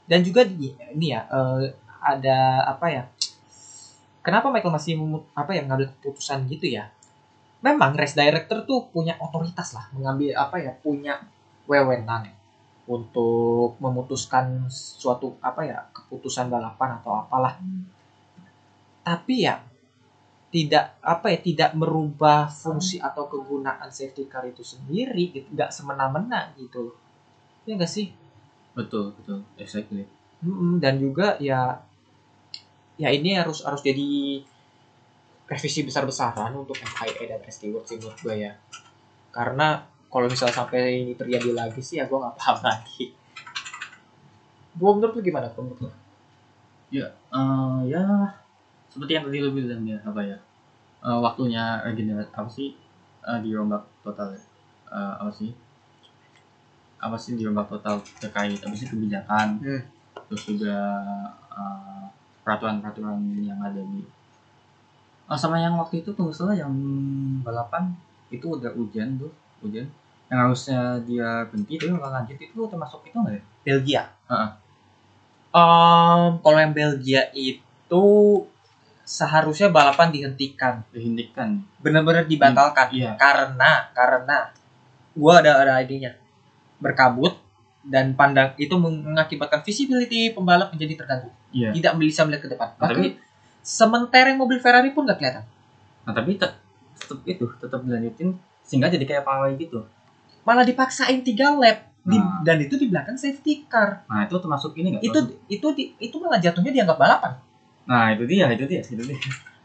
Dan 0.05 0.21
juga 0.27 0.43
ini 0.45 1.15
ya 1.15 1.25
eh, 1.29 1.73
ada 2.01 2.69
apa 2.69 2.87
ya? 2.93 3.05
Kenapa 4.21 4.47
Michael 4.53 4.73
Masi 4.77 4.93
memu- 5.01 5.25
apa 5.33 5.51
ya 5.57 5.63
mengambil 5.65 5.89
keputusan 5.97 6.45
gitu 6.53 6.67
ya? 6.69 6.85
Memang 7.67 7.93
race 8.01 8.17
director 8.17 8.65
tuh 8.65 8.89
punya 8.95 9.15
otoritas 9.21 9.69
lah 9.77 9.85
mengambil 9.97 10.33
apa 10.45 10.57
ya 10.65 10.73
punya 10.85 11.15
wewenang 11.69 12.25
untuk 12.89 13.77
memutuskan 13.85 14.47
suatu 14.73 15.37
apa 15.45 15.61
ya 15.71 15.79
keputusan 15.97 16.49
balapan 16.49 16.97
atau 16.99 17.13
apalah 17.23 17.55
tapi 19.05 19.45
ya 19.49 19.61
tidak 20.51 20.99
apa 21.01 21.27
ya 21.31 21.39
tidak 21.39 21.71
merubah 21.79 22.51
fungsi 22.51 22.97
atau 22.99 23.31
kegunaan 23.31 23.87
safety 23.95 24.27
car 24.27 24.43
itu 24.51 24.67
sendiri 24.67 25.31
gitu 25.31 25.47
nggak 25.55 25.71
semena-mena 25.71 26.51
gitu 26.59 26.91
ya 27.67 27.77
nggak 27.79 27.91
sih 27.91 28.09
Betul, 28.71 29.11
betul. 29.19 29.43
Exactly. 29.59 30.07
Mm-mm, 30.47 30.79
dan 30.79 30.95
juga 31.03 31.35
ya 31.43 31.83
ya 33.01 33.09
ini 33.09 33.33
harus 33.33 33.65
harus 33.65 33.81
jadi 33.81 34.45
revisi 35.49 35.89
besar-besaran 35.89 36.53
untuk 36.53 36.77
FIA 36.77 37.25
dan 37.33 37.41
Stewart 37.49 37.89
sih 37.89 37.97
menurut 37.97 38.21
gue 38.21 38.37
ya. 38.45 38.53
Karena 39.33 39.81
kalau 40.13 40.29
misalnya 40.29 40.53
sampai 40.53 41.01
ini 41.09 41.17
terjadi 41.17 41.51
lagi 41.57 41.81
sih 41.81 41.97
ya 41.97 42.05
gue 42.05 42.19
nggak 42.21 42.37
paham 42.37 42.59
lagi. 42.69 43.17
Gue 44.77 44.91
menurut 44.93 45.17
lu 45.17 45.23
gimana 45.25 45.49
menurut 45.57 45.81
lu? 45.81 45.91
Ya, 46.93 47.09
eh, 47.33 47.79
ya 47.89 48.05
seperti 48.91 49.17
yang 49.17 49.25
tadi 49.31 49.39
lo 49.39 49.55
bilang 49.55 49.87
ya 49.87 49.99
apa 50.03 50.21
ya 50.21 50.37
eh, 51.01 51.19
waktunya 51.25 51.81
regenerasi 51.89 52.31
apa 52.37 52.51
sih 52.53 52.77
eh, 53.25 53.39
dirombak 53.41 53.83
total 54.05 54.37
ya. 54.37 54.43
Eh, 54.93 55.15
apa 55.25 55.33
sih? 55.33 55.51
Apa 57.01 57.17
sih 57.17 57.33
dirombak 57.33 57.67
total 57.73 58.05
terkait 58.21 58.61
apa 58.61 58.75
sih 58.77 58.87
kebijakan? 58.93 59.57
Hmm. 59.65 59.83
terus 60.31 60.47
juga 60.47 60.79
eh, 61.51 62.20
peraturan-peraturan 62.45 63.21
yang 63.41 63.61
ada 63.61 63.81
di 63.81 64.03
Oh, 65.31 65.39
sama 65.39 65.63
yang 65.63 65.79
waktu 65.79 66.03
itu 66.03 66.11
tunggu 66.11 66.35
salah 66.35 66.59
yang 66.59 66.75
balapan 67.47 67.95
itu 68.35 68.51
udah 68.51 68.75
hujan 68.75 69.15
tuh 69.15 69.31
hujan 69.63 69.87
yang 70.27 70.39
harusnya 70.43 70.99
dia 71.07 71.47
berhenti 71.47 71.79
tapi 71.79 71.91
malah 71.95 72.19
lanjut 72.19 72.35
itu 72.35 72.59
termasuk 72.67 73.07
itu 73.07 73.15
nggak 73.15 73.35
ya? 73.39 73.43
Belgia 73.63 74.03
Heeh. 74.27 74.51
Em, 75.51 76.31
kalau 76.43 76.59
yang 76.59 76.75
Belgia 76.75 77.23
itu 77.35 78.05
seharusnya 79.07 79.71
balapan 79.71 80.11
dihentikan 80.11 80.83
Dihentikan. 80.91 81.63
benar-benar 81.79 82.27
dibatalkan 82.27 82.91
Iya. 82.91 83.15
karena 83.15 83.87
karena 83.95 84.51
gua 85.15 85.43
ada 85.43 85.63
ada 85.63 85.79
idenya 85.83 86.15
berkabut 86.79 87.39
dan 87.87 88.15
pandang 88.19 88.55
itu 88.59 88.75
mengakibatkan 88.75 89.63
visibility 89.63 90.31
pembalap 90.35 90.71
menjadi 90.75 91.03
terganggu 91.07 91.31
Iya. 91.51 91.75
tidak 91.75 91.99
bisa 91.99 92.23
melihat 92.23 92.43
ke 92.47 92.51
depan 92.51 92.69
Nah, 92.71 92.79
bahkan 92.79 92.97
tapi 92.97 93.09
sementereng 93.61 94.39
mobil 94.39 94.59
Ferrari 94.59 94.91
pun 94.91 95.05
nggak 95.05 95.19
kelihatan 95.19 95.45
Nah 96.01 96.13
tapi 96.15 96.35
te- 96.35 96.57
tetap 96.97 97.19
itu 97.25 97.45
tetap 97.59 97.81
dilanjutin 97.83 98.33
sehingga 98.63 98.89
jadi 98.89 99.05
kayak 99.05 99.25
pawai 99.25 99.53
gitu 99.55 99.83
Malah 100.41 100.65
dipaksain 100.65 101.21
tiga 101.21 101.53
lap 101.53 101.91
di, 102.01 102.17
Nah. 102.17 102.41
dan 102.41 102.57
itu 102.57 102.75
di 102.75 102.89
belakang 102.89 103.13
safety 103.15 103.69
car. 103.69 104.09
nah 104.09 104.25
itu 104.25 104.33
termasuk 104.33 104.73
ini 104.75 104.97
nggak 104.97 105.05
Itu 105.05 105.19
itu 105.47 105.67
di, 105.71 105.85
itu 106.01 106.17
malah 106.17 106.41
jatuhnya 106.41 106.73
dianggap 106.73 106.97
balapan. 106.97 107.33
nah 107.85 108.09
itu 108.09 108.25
dia 108.25 108.49
itu 108.49 108.65
dia 108.65 108.81
itu 108.81 109.03
dia 109.05 109.19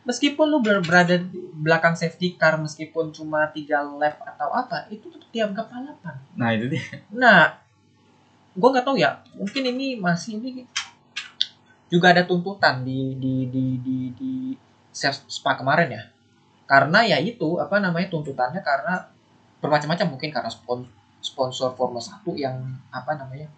Meskipun 0.06 0.46
lu 0.46 0.62
ber- 0.62 0.86
berada 0.86 1.18
di 1.18 1.40
belakang 1.56 1.96
safety 1.96 2.36
car 2.36 2.62
meskipun 2.62 3.10
cuma 3.10 3.50
tiga 3.50 3.82
lap 3.82 4.22
atau 4.22 4.54
apa, 4.54 4.86
itu 4.90 5.10
tetap 5.10 5.30
dianggap 5.32 5.66
balapan. 5.66 6.16
nah 6.36 6.50
itu 6.52 6.66
dia 6.68 6.84
Nah, 7.10 7.58
gue 8.54 8.70
nggak 8.70 8.86
tahu 8.86 8.96
ya. 8.96 9.20
Mungkin 9.34 9.64
ini 9.66 9.98
masih 9.98 10.38
ini 10.38 10.64
juga 11.90 12.12
ada 12.12 12.26
tuntutan 12.26 12.82
di 12.82 13.14
di 13.20 13.48
di 13.50 13.66
di 13.82 13.98
di 14.16 14.32
spa 14.92 15.54
kemarin 15.58 15.90
ya. 15.92 16.04
Karena 16.66 17.06
ya 17.06 17.18
itu 17.22 17.62
apa 17.62 17.78
namanya 17.78 18.10
tuntutannya 18.10 18.62
karena 18.66 19.06
bermacam-macam 19.62 20.08
mungkin 20.18 20.30
karena 20.34 20.50
spon- 20.50 20.90
sponsor 21.22 21.74
Formula 21.74 22.02
1 22.02 22.22
yang 22.38 22.58
apa 22.90 23.18
namanya 23.18 23.50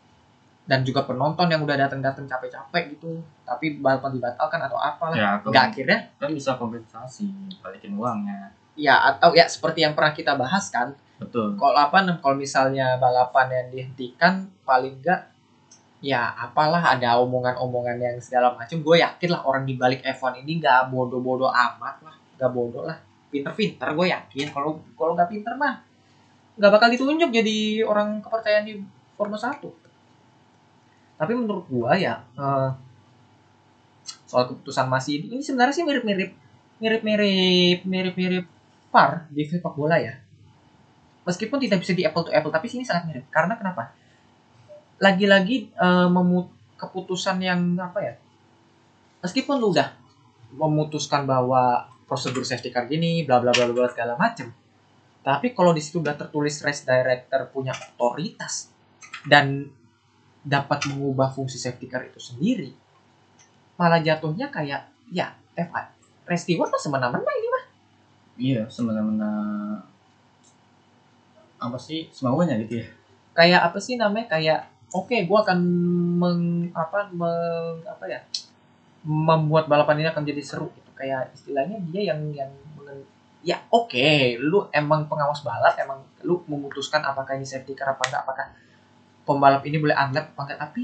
dan 0.67 0.84
juga 0.84 1.07
penonton 1.07 1.47
yang 1.47 1.63
udah 1.63 1.80
datang-datang 1.80 2.28
capek-capek 2.28 2.99
gitu 2.99 3.23
tapi 3.47 3.80
balapan 3.80 4.19
dibatalkan 4.19 4.59
atau 4.67 4.75
apalah. 4.75 5.15
Ya 5.15 5.39
nggak 5.39 5.65
akhirnya 5.71 5.99
kan 6.19 6.32
bisa 6.36 6.59
kompensasi 6.59 7.32
balikin 7.63 7.95
uangnya. 7.95 8.51
Ya 8.75 8.99
atau 8.99 9.32
ya 9.32 9.47
seperti 9.47 9.88
yang 9.88 9.95
pernah 9.95 10.11
kita 10.11 10.36
bahas 10.36 10.67
kan 10.67 10.91
betul. 11.17 11.57
kalau 11.57 11.80
apa 11.80 12.03
kalau 12.21 12.36
misalnya 12.38 12.99
balapan 13.01 13.47
yang 13.49 13.67
dihentikan 13.73 14.51
paling 14.67 15.01
enggak 15.01 15.32
ya 16.07 16.31
apalah 16.39 16.95
ada 16.95 17.19
omongan-omongan 17.19 17.99
yang 17.99 18.15
segala 18.23 18.55
macam 18.55 18.79
gue 18.79 18.95
yakin 19.03 19.29
lah 19.35 19.43
orang 19.43 19.67
di 19.67 19.75
balik 19.75 19.99
F1 20.07 20.39
ini 20.47 20.63
nggak 20.63 20.87
bodoh-bodoh 20.87 21.51
amat 21.51 21.95
lah. 21.99 22.15
Nggak 22.39 22.51
bodoh 22.55 22.83
lah. 22.87 22.95
Pinter-pinter 23.27 23.91
gue 23.91 24.07
yakin. 24.07 24.45
Kalau 24.55 24.79
kalau 24.95 25.11
nggak 25.19 25.27
pinter 25.27 25.51
mah 25.59 25.83
nggak 26.57 26.71
bakal 26.71 26.87
ditunjuk 26.89 27.29
jadi 27.29 27.85
orang 27.85 28.17
kepercayaan 28.17 28.65
di 28.65 28.81
Formula 29.13 29.37
1 29.37 29.61
tapi 31.17 31.33
menurut 31.33 31.65
gue 31.69 31.91
ya 32.01 32.17
eh, 32.33 32.69
soal 34.25 34.43
keputusan 34.49 34.85
masih 34.89 35.25
ini 35.25 35.41
sebenarnya 35.41 35.73
sih 35.73 35.85
mirip-mirip 35.85 36.31
mirip-mirip 36.77 37.79
mirip-mirip 37.85 38.45
VAR 38.93 39.25
di 39.33 39.43
sepak 39.43 39.73
bola 39.73 39.97
ya. 39.99 40.13
Meskipun 41.27 41.59
tidak 41.59 41.83
bisa 41.83 41.91
di 41.91 42.07
apple 42.07 42.23
to 42.23 42.31
apple 42.31 42.53
tapi 42.53 42.71
sini 42.71 42.87
sangat 42.87 43.09
mirip. 43.09 43.25
Karena 43.33 43.57
kenapa 43.59 43.91
lagi-lagi 44.97 45.69
eh, 45.73 46.07
memu- 46.09 46.51
keputusan 46.77 47.37
yang 47.41 47.61
apa 47.77 47.99
ya? 48.01 48.13
Meskipun 49.25 49.57
lu 49.57 49.73
udah 49.73 49.93
memutuskan 50.53 51.25
bahwa 51.27 51.89
prosedur 52.07 52.47
safety 52.47 52.71
car 52.71 52.87
gini 52.87 53.27
bla 53.27 53.43
bla 53.43 53.51
bla 53.51 53.67
bla 53.67 53.83
bla, 53.83 53.89
segala 53.91 54.15
macem 54.15 54.47
tapi 55.27 55.51
kalau 55.51 55.75
di 55.75 55.83
situ 55.83 55.99
udah 55.99 56.15
tertulis 56.15 56.63
race 56.63 56.87
director 56.87 57.51
punya 57.51 57.75
otoritas 57.75 58.71
dan 59.27 59.67
dapat 60.39 60.87
mengubah 60.87 61.27
fungsi 61.35 61.59
safety 61.59 61.91
car 61.91 62.07
itu 62.07 62.15
sendiri 62.23 62.71
malah 63.75 63.99
jatuhnya 63.99 64.47
kayak 64.47 64.87
ya 65.11 65.35
F1 65.51 65.85
race 66.31 66.47
steward 66.47 66.71
mah 66.71 66.79
semena-mena 66.79 67.31
ini 67.39 67.47
mah. 67.51 67.65
Iya 68.37 68.63
semena-mena 68.71 69.31
apa 71.57 71.77
sih 71.79 72.07
semaunya 72.13 72.55
gitu 72.61 72.83
ya. 72.83 72.87
Kayak 73.33 73.61
apa 73.71 73.79
sih 73.81 73.97
namanya? 73.97 74.37
Kayak 74.37 74.69
oke 74.93 75.15
gua 75.27 75.43
akan 75.43 75.59
meng 76.19 76.41
apa 76.71 77.11
meng 77.11 77.83
apa 77.83 78.05
ya 78.07 78.19
membuat 79.07 79.71
balapan 79.71 80.03
ini 80.03 80.07
akan 80.11 80.23
jadi 80.27 80.41
seru 80.43 80.67
gitu. 80.75 80.91
Kayak 80.97 81.31
istilahnya 81.31 81.79
dia 81.88 82.13
yang 82.13 82.21
yang 82.35 82.51
ya 83.45 83.63
oke 83.71 84.35
lu 84.43 84.67
emang 84.75 85.07
pengawas 85.07 85.39
balap 85.45 85.77
emang 85.79 86.03
lu 86.27 86.43
memutuskan 86.51 86.99
apakah 87.05 87.39
ini 87.39 87.47
safety 87.47 87.71
car 87.77 87.95
apa 87.95 88.03
enggak 88.09 88.21
apakah 88.27 88.47
pembalap 89.23 89.63
ini 89.63 89.77
boleh 89.79 89.95
unlap 89.95 90.35
apa 90.35 90.41
enggak. 90.47 90.59
Tapi 90.67 90.83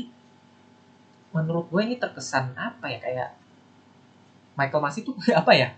menurut 1.34 1.66
gue 1.68 1.82
ini 1.84 1.96
terkesan 1.98 2.54
apa 2.54 2.86
ya 2.88 3.00
kayak 3.02 3.30
Michael 4.54 4.84
Masi 4.86 5.02
tuh 5.02 5.18
apa 5.42 5.52
ya 5.52 5.70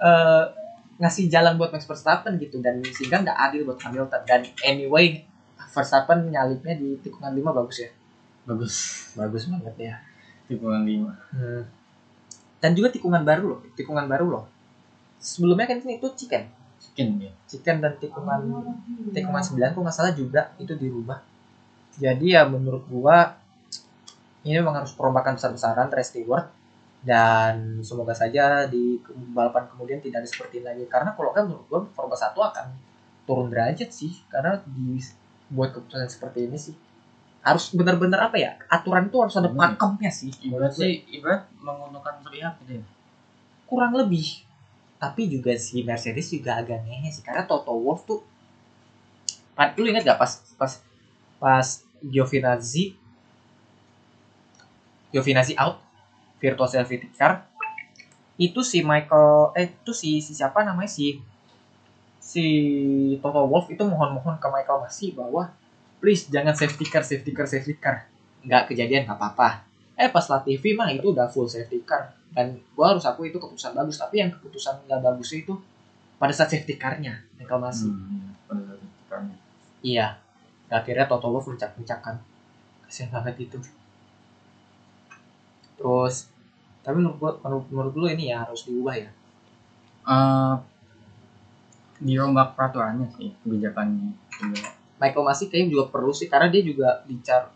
eh 0.00 0.44
ngasih 0.94 1.26
jalan 1.26 1.58
buat 1.58 1.74
Max 1.74 1.84
Verstappen 1.84 2.38
gitu. 2.38 2.62
Dan 2.62 2.80
sehingga 2.94 3.20
nggak 3.20 3.38
adil 3.50 3.66
buat 3.66 3.82
Hamilton. 3.82 4.22
Dan 4.24 4.40
anyway 4.62 5.26
Verstappen 5.74 6.30
nyalipnya 6.30 6.78
di 6.78 6.94
tikungan 7.02 7.34
5 7.34 7.50
bagus 7.50 7.82
ya? 7.82 7.90
Bagus. 8.44 8.74
Bagus 9.16 9.48
banget 9.48 9.74
ya. 9.80 9.94
Tikungan 10.44 10.84
lima. 10.84 11.16
Hmm. 11.32 11.64
Dan 12.60 12.76
juga 12.76 12.92
tikungan 12.92 13.24
baru 13.24 13.56
loh, 13.56 13.60
tikungan 13.76 14.04
baru 14.04 14.26
loh. 14.28 14.44
Sebelumnya 15.20 15.64
kan 15.64 15.80
itu 15.80 16.08
chicken, 16.16 16.44
chicken 16.80 17.08
ya. 17.20 17.32
Chicken 17.48 17.80
dan 17.80 17.96
tikungan 17.96 18.40
tikungan 19.12 19.40
9 19.40 19.72
kok 19.72 19.80
nggak 19.80 19.96
salah 19.96 20.12
juga 20.12 20.52
itu 20.60 20.76
dirubah. 20.76 21.20
Jadi 21.96 22.36
ya 22.36 22.44
menurut 22.44 22.84
gua 22.88 23.40
ini 24.44 24.60
memang 24.60 24.84
harus 24.84 24.92
perombakan 24.92 25.40
besar-besaran 25.40 25.88
race 25.88 26.12
steward 26.12 26.44
dan 27.00 27.80
semoga 27.80 28.12
saja 28.12 28.68
di 28.68 29.00
balapan 29.32 29.64
kemudian 29.72 30.04
tidak 30.04 30.24
ada 30.24 30.28
seperti 30.28 30.60
ini 30.60 30.68
lagi. 30.68 30.84
Karena 30.88 31.16
kalau 31.16 31.32
kan 31.32 31.48
menurut 31.48 31.64
gua 31.72 31.80
Formula 31.96 32.20
1 32.20 32.36
akan 32.36 32.66
turun 33.24 33.48
derajat 33.48 33.88
sih. 33.88 34.12
Karena 34.28 34.60
dibuat 35.54 35.70
keputusan 35.70 36.10
seperti 36.10 36.50
ini 36.50 36.58
sih. 36.58 36.74
Harus 37.46 37.70
benar-benar 37.70 38.26
apa 38.26 38.34
ya? 38.34 38.58
Aturan 38.66 39.06
itu 39.06 39.14
harus 39.22 39.38
ada 39.38 39.46
Hmm. 39.46 39.78
pakemnya 39.78 40.10
sih. 40.10 40.34
Ibarat 40.42 40.74
sih 40.74 41.06
ibarat 41.14 41.46
menguntungkan 41.62 42.18
pihak 42.26 42.58
gitu 42.66 42.82
ya? 42.82 42.84
kurang 43.70 43.94
lebih. 43.94 44.42
Tapi 44.98 45.30
juga 45.30 45.54
si 45.54 45.86
Mercedes 45.86 46.26
juga 46.34 46.58
agak 46.58 46.82
ngehe 46.82 47.08
sih. 47.14 47.22
Karena 47.22 47.46
Toto 47.46 47.70
Wolff 47.70 48.02
tuh 48.02 48.26
Pan, 49.54 49.70
lu 49.78 49.86
ingat 49.86 50.02
gak 50.02 50.18
pas 50.18 50.32
pas 50.58 50.72
pas 51.38 51.66
Giovinazzi 52.02 52.98
Giovinazzi 55.14 55.54
out 55.54 55.78
virtual 56.42 56.66
safety 56.66 57.06
car 57.14 57.46
itu 58.34 58.66
si 58.66 58.82
Michael 58.82 59.54
eh 59.54 59.70
itu 59.70 59.94
si, 59.94 60.18
si 60.18 60.34
siapa 60.34 60.66
namanya? 60.66 60.90
Si 60.90 61.22
si 62.24 62.46
Toto 63.20 63.44
Wolff 63.44 63.68
itu 63.68 63.84
mohon-mohon 63.84 64.40
ke 64.40 64.48
Michael 64.48 64.80
Masi 64.80 65.12
bahwa 65.12 65.52
please 66.00 66.32
jangan 66.32 66.56
safety 66.56 66.88
car 66.88 67.04
safety 67.04 67.36
car 67.36 67.44
safety 67.44 67.76
car. 67.76 68.08
Nggak 68.40 68.72
kejadian 68.72 69.04
nggak 69.04 69.20
apa-apa. 69.20 69.68
Eh 70.00 70.08
pas 70.08 70.24
Latifi 70.32 70.72
mah 70.72 70.88
itu 70.88 71.12
udah 71.12 71.28
full 71.28 71.44
safety 71.44 71.84
car. 71.84 72.16
Dan 72.32 72.56
gua 72.72 72.96
harus 72.96 73.04
aku 73.04 73.28
itu 73.28 73.36
keputusan 73.36 73.76
bagus. 73.76 74.00
Tapi 74.00 74.24
yang 74.24 74.32
keputusan 74.32 74.88
nggak 74.88 75.04
bagusnya 75.04 75.44
itu 75.44 75.54
pada 76.16 76.32
saat 76.32 76.48
safety 76.48 76.80
car-nya 76.80 77.20
Michael 77.36 77.60
Masi 77.60 77.92
hmm, 77.92 78.48
pada 78.48 78.60
saat 78.64 78.80
iya. 79.84 80.16
Akhirnya 80.72 81.04
Toto 81.06 81.28
Wolff 81.28 81.46
mencak-mencak 81.52 82.00
kan. 82.00 82.16
Kasihan 82.88 83.12
banget 83.12 83.46
itu. 83.46 83.60
Terus 85.76 86.32
tapi 86.80 87.00
menurut 87.00 87.20
menurut, 87.20 87.66
menurut 87.68 87.94
lu 87.94 88.06
ini 88.08 88.32
ya 88.32 88.48
harus 88.48 88.64
diubah 88.64 88.96
ya? 88.96 89.12
Eh, 90.04 90.54
dirombak 92.04 92.52
peraturannya 92.52 93.08
sih 93.16 93.32
kebijakannya. 93.40 94.12
Michael 95.00 95.24
Masi 95.24 95.48
kayaknya 95.50 95.68
juga 95.74 95.84
perlu 95.90 96.12
sih 96.12 96.28
karena 96.28 96.52
dia 96.52 96.62
juga 96.62 97.02
bicar 97.08 97.50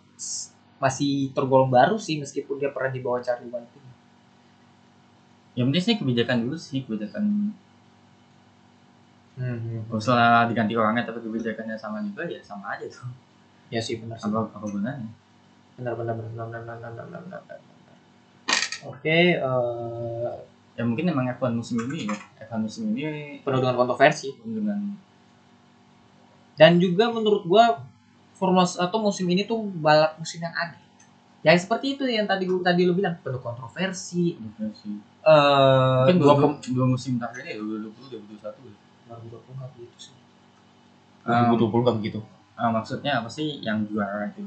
masih 0.82 1.30
tergolong 1.36 1.70
baru 1.70 2.00
sih 2.00 2.16
meskipun 2.18 2.56
dia 2.58 2.70
pernah 2.72 2.90
dibawa 2.90 3.18
Charlie 3.20 3.50
White 3.52 3.72
ini. 3.76 3.90
yang 5.58 5.74
penting 5.74 5.84
sih 5.90 5.96
kebijakan 5.98 6.46
dulu 6.46 6.54
sih 6.54 6.86
kebijakan 6.86 7.50
Hmm, 9.38 9.86
usah 9.94 10.50
diganti 10.50 10.74
orangnya 10.74 11.06
tapi 11.06 11.22
kebijakannya 11.22 11.78
sama 11.78 12.02
juga 12.02 12.26
ya 12.26 12.42
sama 12.42 12.74
aja 12.74 12.90
tuh. 12.90 13.06
Ya 13.70 13.78
sih 13.78 14.02
benar 14.02 14.18
apa 14.18 14.50
apa 14.50 14.66
gunanya? 14.66 15.06
Benar 15.78 15.94
benar 15.94 16.14
benar 16.18 16.32
benar 16.34 16.62
benar 16.66 16.90
benar 16.90 17.06
benar 17.06 17.40
benar. 17.46 17.58
Oke, 18.82 19.38
eh, 19.38 20.30
ya 20.78 20.86
mungkin 20.86 21.10
emang 21.10 21.26
F1 21.34 21.58
musim 21.58 21.74
ini 21.90 22.06
ya 22.06 22.14
F1 22.46 22.62
musim 22.62 22.94
ini 22.94 23.42
penuh 23.42 23.58
dengan 23.58 23.74
kontroversi. 23.74 24.30
dengan 24.46 24.94
Dan 26.54 26.78
juga 26.78 27.10
menurut 27.10 27.42
gua 27.50 27.82
Formula 28.38 28.62
1 28.62 28.86
musim 29.02 29.26
ini 29.26 29.42
tuh 29.42 29.58
balap 29.82 30.14
musim 30.22 30.38
yang 30.38 30.54
aneh. 30.54 30.78
Ya 31.42 31.50
seperti 31.58 31.98
itu 31.98 32.06
yang 32.06 32.30
tadi 32.30 32.46
gua 32.46 32.62
tadi 32.62 32.86
lu 32.86 32.94
bilang 32.94 33.18
penuh 33.18 33.42
kontroversi. 33.42 34.38
kontroversi 34.38 35.02
Eh 35.26 35.94
mungkin 36.06 36.16
dua 36.22 36.32
dua, 36.38 36.48
dua 36.62 36.86
musim 36.86 37.18
terakhir 37.18 37.42
ya 37.42 37.54
2020 37.58 38.38
2021 38.38 38.70
ya 38.70 38.74
2020 39.18 39.58
nggak 39.58 39.70
begitu 39.74 39.96
sih. 39.98 40.14
Um, 41.26 41.58
2020 41.58 41.82
nggak 41.82 41.96
begitu. 41.98 42.20
ah, 42.58 42.70
maksudnya 42.74 43.22
apa 43.22 43.30
sih 43.30 43.62
yang 43.62 43.82
juara 43.86 44.30
itu 44.30 44.46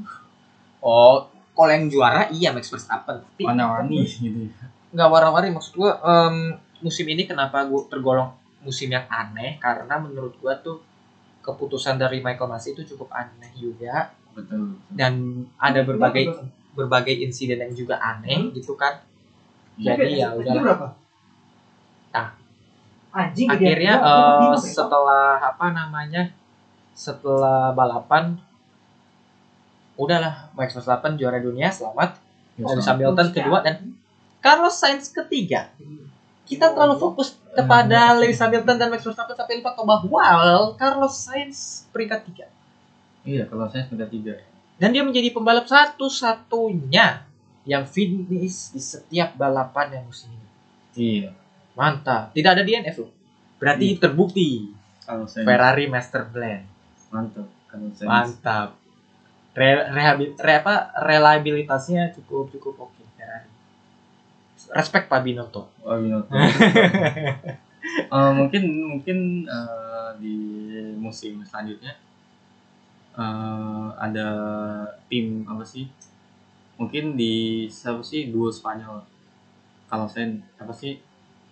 Oh, 0.83 1.27
kalau 1.55 1.71
yang 1.71 1.91
juara 1.91 2.31
iya 2.31 2.55
Max 2.55 2.71
Verstappen. 2.71 3.19
Warna-warni 3.43 4.07
gitu 4.07 4.47
ya 4.47 4.80
nggak 4.91 5.09
warna-warni 5.09 5.55
maksud 5.55 5.73
gua 5.79 5.97
em, 6.03 6.59
musim 6.83 7.07
ini 7.07 7.23
kenapa 7.25 7.63
gua 7.65 7.87
tergolong 7.87 8.31
musim 8.61 8.91
yang 8.91 9.07
aneh? 9.07 9.57
Karena 9.57 9.97
menurut 9.97 10.35
gua 10.37 10.59
tuh 10.59 10.83
keputusan 11.41 11.97
dari 11.97 12.21
Michael 12.21 12.51
Masi 12.51 12.77
itu 12.77 12.83
cukup 12.95 13.09
aneh 13.11 13.51
juga. 13.57 14.13
Betul, 14.31 14.79
betul. 14.79 14.95
dan 14.95 15.43
ada 15.59 15.83
berbagai 15.83 16.23
berbagai 16.71 17.19
insiden 17.19 17.59
yang 17.59 17.73
juga 17.75 17.99
aneh 17.99 18.47
gitu 18.55 18.79
kan. 18.79 19.03
Jadi 19.75 20.23
ya 20.23 20.31
Ini 20.31 20.39
udah 20.39 20.53
berapa? 20.63 20.87
Anjing 23.11 23.51
akhirnya 23.51 23.99
bingung 24.39 24.55
ya. 24.55 24.71
setelah 24.71 25.35
apa 25.35 25.67
namanya 25.75 26.31
setelah 26.95 27.75
balapan 27.75 28.39
udahlah 29.99 30.47
Max 30.55 30.71
Verstappen 30.71 31.19
juara 31.19 31.43
dunia 31.43 31.67
selamat. 31.67 32.15
Lewis 32.55 32.87
Hamilton 32.87 33.27
kedua 33.35 33.59
dan 33.63 33.99
Carlos 34.41 34.75
Sainz 34.75 35.07
ketiga 35.07 35.69
kita 36.43 36.67
terlalu 36.67 36.97
fokus 36.97 37.31
kepada 37.49 38.11
Lewis 38.13 38.35
Hamilton 38.35 38.75
dan 38.75 38.89
Max 38.89 39.01
Verstappen 39.01 39.33
sampai 39.33 39.55
lupa 39.55 39.71
bahwa 39.77 40.25
Carlos 40.75 41.15
Sainz 41.15 41.57
peringkat 41.89 42.25
tiga 42.25 42.45
Iya, 43.21 43.45
kalau 43.45 43.69
saya 43.69 43.85
sudah 43.85 44.05
tiga. 44.05 44.33
dan 44.75 44.89
dia 44.89 45.01
menjadi 45.01 45.29
pembalap 45.29 45.65
satu-satunya 45.65 47.21
yang 47.63 47.85
finish 47.85 48.27
di 48.67 48.81
setiap 48.81 49.33
balapan 49.35 49.93
yang 49.93 50.03
musim 50.03 50.27
ini 50.27 50.47
Iya. 50.91 51.29
mantap 51.71 52.33
tidak 52.33 52.57
ada 52.57 52.63
DNF 52.63 52.97
loh 52.99 53.11
berarti 53.55 53.87
Iya. 53.87 53.99
terbukti 53.99 54.49
Kalau 55.01 55.25
saya 55.25 55.43
Ferrari 55.43 55.85
Master 55.85 56.23
Blend 56.25 56.65
mantap. 57.07 57.45
Kalau 57.65 57.87
saya 57.91 58.07
Mantap. 58.07 58.69
Re, 59.51 59.69
rehabil- 59.85 60.35
re- 60.37 60.59
apa, 60.59 60.75
reliabilitasnya 60.97 62.11
cukup 62.13 62.47
cukup 62.49 62.75
oke 62.81 62.95
Ferrari. 62.95 63.00
Respect 64.71 65.11
Pak 65.11 65.21
Binotto. 65.23 65.67
Oh, 65.83 65.97
Binotto. 65.99 66.31
Eh, 67.91 68.31
mungkin 68.37 68.63
mungkin 68.93 69.43
eh, 69.49 70.09
di 70.21 70.35
musim 71.01 71.41
selanjutnya 71.41 71.97
eh, 73.17 73.87
ada 73.97 74.27
tim 75.09 75.41
apa 75.49 75.65
sih? 75.65 75.89
Mungkin 76.77 77.17
di 77.17 77.65
siapa 77.67 77.99
sih 78.05 78.29
duo 78.29 78.53
Spanyol. 78.53 79.01
Kalau 79.89 80.05
Sainz 80.07 80.45
apa 80.61 80.71
sih? 80.71 81.01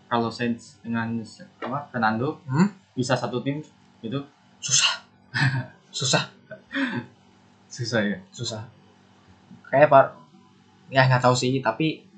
Kalau 0.05 0.30
Sainz 0.30 0.78
dengan 0.86 1.17
apa 1.59 1.89
Fernando 1.89 2.39
Hmm? 2.45 2.72
bisa 2.93 3.17
satu 3.17 3.41
tim 3.41 3.59
itu 4.05 4.20
Susah. 4.61 5.01
Susah. 5.91 6.24
susah 7.67 8.01
ya. 8.05 8.17
Susah. 8.30 8.63
Kayak 9.65 9.89
Pak 9.89 10.05
ya 10.93 11.09
nggak 11.09 11.26
tahu 11.26 11.34
sih 11.34 11.57
tapi 11.61 12.09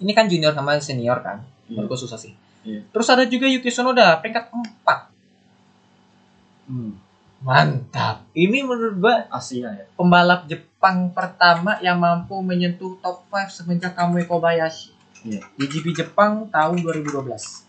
ini 0.00 0.16
kan 0.16 0.26
junior 0.26 0.56
sama 0.56 0.80
senior 0.80 1.20
kan. 1.20 1.44
Iya. 1.68 1.84
Menurutku 1.84 2.00
susah 2.00 2.16
sih. 2.16 2.32
Iya. 2.64 2.80
Terus 2.88 3.06
ada 3.12 3.28
juga 3.28 3.46
Yuki 3.46 3.68
Tsunoda 3.68 4.16
peringkat 4.18 4.48
4. 4.50 6.72
Hmm. 6.72 6.96
Mantap. 7.40 8.28
Ini 8.36 8.64
menurut 8.64 9.00
gua 9.00 9.24
Asia 9.32 9.72
ya. 9.72 9.84
pembalap 9.96 10.44
Jepang 10.44 11.08
pertama 11.12 11.80
yang 11.80 11.96
mampu 11.96 12.36
menyentuh 12.40 13.00
top 13.00 13.24
5 13.32 13.52
semenjak 13.52 13.96
Kamui 13.96 14.24
Kobayashi. 14.24 14.92
Iya. 15.24 15.44
Di 15.56 15.64
GP 15.68 15.92
Jepang 15.92 16.48
tahun 16.48 16.80
2012. 16.80 17.68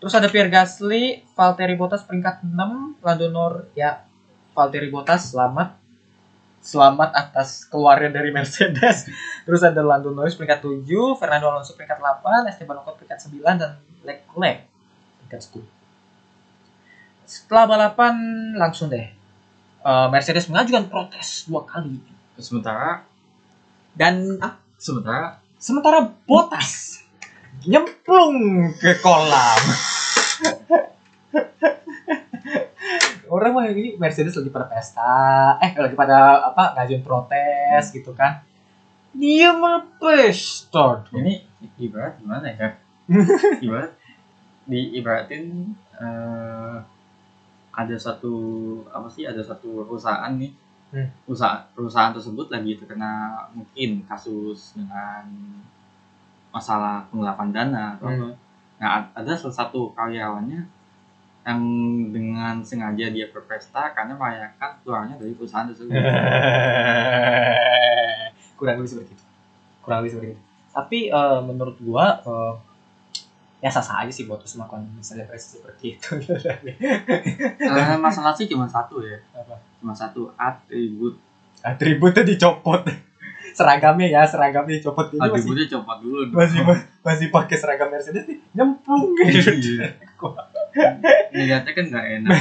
Terus 0.00 0.12
ada 0.12 0.28
Pierre 0.28 0.52
Gasly, 0.52 1.24
Valtteri 1.32 1.80
Bottas 1.80 2.04
peringkat 2.04 2.44
6, 2.44 3.00
Lando 3.00 3.28
Norris 3.32 3.72
ya 3.72 4.04
Valtteri 4.52 4.92
Bottas 4.92 5.32
selamat 5.32 5.83
selamat 6.64 7.12
atas 7.12 7.68
keluarnya 7.68 8.08
dari 8.08 8.32
Mercedes. 8.32 9.04
Terus 9.44 9.60
ada 9.60 9.84
Lando 9.84 10.16
Norris 10.16 10.32
peringkat 10.32 10.64
7, 10.64 10.88
Fernando 11.20 11.52
Alonso 11.52 11.76
peringkat 11.76 12.00
8, 12.00 12.48
Esteban 12.48 12.80
Ocon 12.80 12.96
peringkat 12.96 13.20
9 13.28 13.60
dan 13.60 13.76
Leclerc 14.00 14.64
peringkat 15.20 15.40
10. 15.52 15.60
Setelah 17.28 17.64
balapan 17.68 18.16
langsung 18.56 18.88
deh 18.88 19.04
eh, 19.84 20.06
Mercedes 20.12 20.48
mengajukan 20.48 20.88
protes 20.92 21.48
dua 21.48 21.64
kali 21.64 21.96
Sementara 22.36 23.00
dan 23.96 24.36
ah, 24.42 24.58
sementara 24.76 25.40
sementara 25.56 26.04
Bottas 26.26 27.00
nyemplung 27.64 28.68
ke 28.76 29.00
kolam. 29.00 29.62
Orang 33.34 33.50
mah 33.52 33.66
ini 33.66 33.98
Mercedes 33.98 34.38
lagi 34.38 34.46
pada 34.48 34.66
pesta, 34.66 35.14
eh 35.58 35.74
lagi 35.74 35.96
pada 35.98 36.18
apa 36.48 36.62
ngajuin 36.74 37.02
protes 37.02 37.84
gitu 37.90 38.14
kan. 38.14 38.32
Dia 39.12 39.50
mah 39.52 39.82
pesta. 39.98 41.02
ini 41.12 41.34
ibarat 41.78 42.14
gimana 42.18 42.46
ya 42.50 42.68
ibarat 43.64 43.90
di 44.64 44.80
ibaratin 44.94 45.44
eh, 45.96 46.76
ada 47.74 47.96
satu 47.98 48.34
apa 48.88 49.08
sih 49.08 49.24
ada 49.24 49.42
satu 49.42 49.82
perusahaan 49.84 50.30
nih 50.34 50.52
Hmm. 50.94 51.10
usaha 51.26 51.66
perusahaan 51.74 52.14
tersebut 52.14 52.46
lagi 52.54 52.78
terkena 52.78 53.34
mungkin 53.50 54.06
kasus 54.06 54.78
dengan 54.78 55.26
masalah 56.54 57.02
penggelapan 57.10 57.50
dana 57.50 57.84
atau 57.98 58.06
apa. 58.06 58.26
Hmm. 58.30 58.34
Nah, 58.78 58.88
a- 59.02 59.10
ada 59.18 59.34
salah 59.34 59.56
satu 59.56 59.90
karyawannya 59.90 60.62
yang 61.44 61.60
dengan 62.08 62.64
sengaja 62.64 63.12
dia 63.12 63.28
berpesta 63.28 63.92
karena 63.92 64.16
merayakan 64.16 64.80
keluarnya 64.80 65.14
dari 65.20 65.36
perusahaan 65.36 65.68
tersebut. 65.68 65.92
Kurang 68.58 68.80
lebih 68.80 68.90
seperti 68.96 69.12
itu. 69.12 69.24
Kurang 69.84 69.98
lebih 70.00 70.12
seperti 70.16 70.28
itu. 70.32 70.42
Tapi 70.72 70.98
eh, 71.12 71.40
menurut 71.44 71.76
gua 71.84 72.16
eh, 72.24 72.54
ya 73.60 73.68
sah 73.68 73.84
sah 73.84 74.04
aja 74.04 74.12
sih 74.12 74.24
Bottas 74.24 74.56
melakukan 74.56 74.88
selebrasi 75.04 75.60
seperti 75.60 76.00
itu. 76.00 76.10
Eh, 77.64 77.98
masalah 78.00 78.32
sih 78.32 78.48
cuma 78.48 78.64
satu 78.64 79.04
ya, 79.04 79.20
Apa? 79.36 79.60
cuma 79.84 79.92
satu 79.92 80.32
atribut 80.40 81.20
atributnya 81.64 82.24
dicopot 82.24 82.84
seragamnya 83.56 84.06
ya 84.10 84.22
seragamnya 84.28 84.76
dicopot 84.76 85.12
ini 85.12 85.20
masih 85.20 85.32
atributnya 85.32 85.66
copot 85.76 85.96
dulu. 86.04 86.22
masih 86.32 86.60
masih 87.00 87.26
pakai 87.32 87.56
seragam 87.56 87.88
Mercedes 87.88 88.24
nih 88.28 88.38
nyemplung 88.52 89.12
gitu. 89.32 89.86
Ngeliatnya 91.32 91.72
kan 91.72 91.84
nggak 91.90 92.06
enak. 92.20 92.32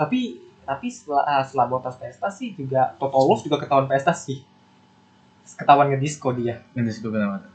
tapi 0.00 0.40
tapi 0.64 0.86
setelah 0.88 1.22
ah, 1.28 1.42
setelah 1.44 1.66
Bottas 1.70 1.96
pesta 2.00 2.28
sih 2.32 2.56
juga 2.56 2.96
Toto 2.96 3.20
Wolff 3.20 3.44
juga 3.44 3.60
ketahuan 3.62 3.86
pesta 3.86 4.10
sih 4.16 4.42
ketahuan 5.54 5.92
ngedisco 5.92 6.32
dia 6.32 6.64
di 6.72 6.88
situ 6.88 7.12
kenapa? 7.12 7.46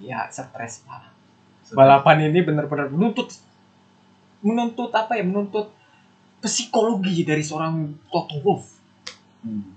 ya 0.00 0.26
stres 0.32 0.82
banget 0.82 1.12
balapan 1.76 2.32
ini 2.32 2.40
benar-benar 2.40 2.88
menuntut 2.88 3.36
menuntut 4.40 4.90
apa 4.96 5.20
ya 5.20 5.22
menuntut 5.22 5.70
psikologi 6.40 7.22
dari 7.22 7.44
seorang 7.44 7.94
Toto 8.10 8.40
Wolff 8.42 8.78
Hmm, 9.38 9.70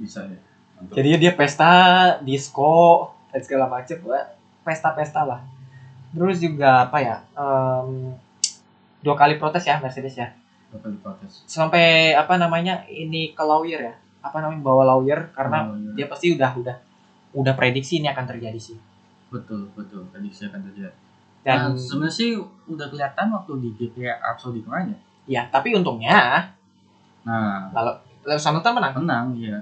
bisa 0.00 0.24
ya. 0.24 0.40
Mantap. 0.80 0.94
Jadi 0.96 1.08
dia 1.20 1.32
pesta, 1.36 1.72
disco, 2.24 3.12
dan 3.28 3.40
segala 3.44 3.68
macem. 3.68 4.00
Wah, 4.08 4.24
Pesta-pesta 4.62 5.26
lah. 5.26 5.42
Terus 6.12 6.38
juga 6.38 6.84
apa 6.84 6.98
ya? 6.98 7.16
em, 7.32 8.12
dua 9.00 9.14
kali 9.14 9.36
protes 9.36 9.64
ya 9.64 9.76
Mercedes 9.76 10.14
ya. 10.14 10.28
Bakal 10.70 10.92
diprotes. 10.92 11.44
Sampai 11.44 12.12
apa 12.12 12.36
namanya? 12.36 12.84
Ini 12.84 13.32
ke 13.32 13.42
lawyer 13.42 13.80
ya. 13.82 13.94
Apa 14.20 14.38
namanya? 14.38 14.60
Bawa 14.60 14.82
lawyer 14.86 15.28
karena 15.30 15.66
Oh, 15.66 15.74
iya. 15.74 15.92
dia 15.94 16.06
pasti 16.06 16.32
udah 16.32 16.52
udah 16.54 16.76
udah 17.32 17.54
prediksi 17.54 17.98
ini 17.98 18.08
akan 18.08 18.24
terjadi 18.26 18.56
sih. 18.56 18.76
betul 19.28 19.72
betul 19.72 20.04
prediksi 20.08 20.44
akan 20.44 20.60
terjadi. 20.62 20.92
Dan 21.42 21.72
Dan 21.72 21.74
sebenarnya 21.74 22.12
sih 22.14 22.36
udah 22.68 22.86
kelihatan 22.86 23.32
waktu 23.32 23.52
di 23.58 23.68
GP 23.74 24.04
Arab 24.04 24.36
Saudi 24.36 24.60
kemarin 24.60 24.92
ya. 24.92 24.98
ya, 25.24 25.42
tapi 25.48 25.72
untungnya 25.72 26.52
Nah, 27.22 27.70
kalau 27.70 27.94
Lewis 28.22 28.42
Hamilton 28.42 28.72
menang. 28.76 28.92
menang 28.98 29.26
ya. 29.34 29.58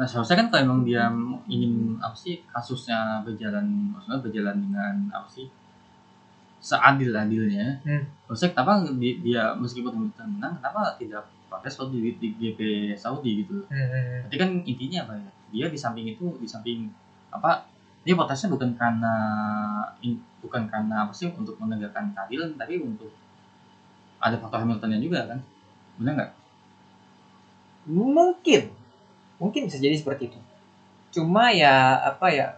Nah 0.00 0.08
seharusnya 0.08 0.40
kan 0.40 0.48
kalau 0.48 0.62
emang 0.64 0.80
dia 0.88 1.12
ingin 1.44 2.00
apa 2.00 2.16
sih 2.16 2.40
kasusnya 2.48 3.20
berjalan 3.20 3.92
maksudnya 3.92 4.16
berjalan 4.24 4.56
dengan 4.56 4.94
apa 5.12 5.28
sih 5.28 5.44
seadil 6.60 7.12
adilnya. 7.12 7.76
Hmm. 7.84 8.08
Harusnya 8.24 8.48
kenapa 8.56 8.88
di- 8.96 9.20
dia 9.20 9.52
meskipun 9.60 9.92
Hamilton 9.92 10.40
menang 10.40 10.56
kenapa 10.56 10.96
tidak 10.96 11.28
protes 11.52 11.76
waktu 11.76 12.00
di, 12.00 12.10
di 12.16 12.28
GP 12.40 12.60
Saudi 12.96 13.44
gitu? 13.44 13.68
Berarti 14.24 14.36
kan 14.40 14.50
intinya 14.64 14.98
apa 15.04 15.12
ya? 15.20 15.30
Dia 15.52 15.66
di 15.68 15.76
samping 15.76 16.06
itu 16.08 16.24
di 16.40 16.48
samping 16.48 16.88
apa? 17.28 17.68
Dia 18.00 18.16
protesnya 18.16 18.48
bukan 18.48 18.72
karena 18.80 19.14
in- 20.00 20.24
bukan 20.40 20.64
karena 20.64 21.04
apa 21.04 21.12
sih 21.12 21.28
untuk 21.28 21.60
menegakkan 21.60 22.08
keadilan 22.16 22.56
tapi 22.56 22.80
untuk 22.80 23.12
ada 24.20 24.36
faktor 24.40 24.64
Hamiltonnya 24.64 24.96
juga 25.00 25.28
kan? 25.28 25.40
Benar 26.00 26.12
nggak? 26.16 26.32
Mungkin, 27.88 28.62
mungkin 29.40 29.66
bisa 29.66 29.80
jadi 29.80 29.96
seperti 29.96 30.28
itu. 30.28 30.38
Cuma 31.10 31.50
ya 31.50 31.98
apa 32.06 32.30
ya 32.30 32.54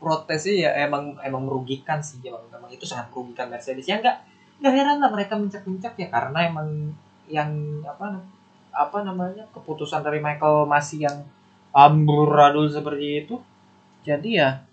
protesnya 0.00 0.54
ya 0.56 0.70
emang 0.88 1.18
emang 1.20 1.44
merugikan 1.44 2.00
sih, 2.00 2.22
emang, 2.24 2.40
emang 2.48 2.70
itu 2.72 2.88
sangat 2.88 3.12
merugikan 3.12 3.50
Mercedes. 3.50 3.84
Ya 3.84 4.00
enggak 4.00 4.22
nggak 4.62 4.72
heran 4.72 4.98
lah 5.02 5.10
mereka 5.12 5.34
mencak-mencak 5.36 5.92
ya 5.98 6.08
karena 6.08 6.38
emang 6.48 6.94
yang 7.28 7.50
apa 7.84 8.22
apa 8.70 8.98
namanya 9.02 9.44
keputusan 9.52 10.00
dari 10.00 10.22
Michael 10.22 10.64
masih 10.64 11.10
yang 11.10 11.18
amburadul 11.74 12.70
seperti 12.70 13.26
itu. 13.26 13.36
Jadi 14.06 14.40
ya 14.40 14.64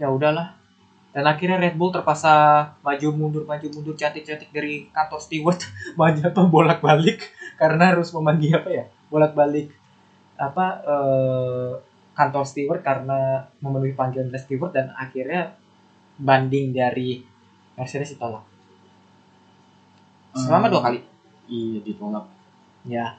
ya 0.00 0.08
udahlah. 0.10 0.56
Dan 1.10 1.26
akhirnya 1.26 1.58
Red 1.58 1.74
Bull 1.74 1.90
terpaksa 1.90 2.30
maju 2.86 3.08
mundur 3.10 3.42
maju 3.42 3.66
mundur 3.74 3.98
cantik-cantik 3.98 4.54
dari 4.54 4.86
kantor 4.94 5.18
steward 5.18 5.58
atau 5.98 6.46
bolak 6.54 6.78
balik 6.78 7.34
karena 7.58 7.90
harus 7.90 8.14
memanggil 8.14 8.62
apa 8.62 8.70
ya 8.70 8.84
bolak 9.10 9.34
balik 9.34 9.74
apa 10.40 10.66
eh, 10.86 11.70
kantor 12.16 12.44
steward 12.46 12.80
karena 12.80 13.44
memenuhi 13.60 13.92
panggilan 13.92 14.30
dari 14.32 14.40
steward 14.40 14.72
dan 14.72 14.92
akhirnya 14.96 15.52
banding 16.20 16.72
dari 16.72 17.20
Mercedes 17.76 18.12
ditolak. 18.14 18.44
Selama 20.36 20.66
Hmm. 20.68 20.72
dua 20.72 20.82
kali. 20.84 20.98
Iya 21.50 21.78
ditolak. 21.82 22.24
ya. 22.86 23.18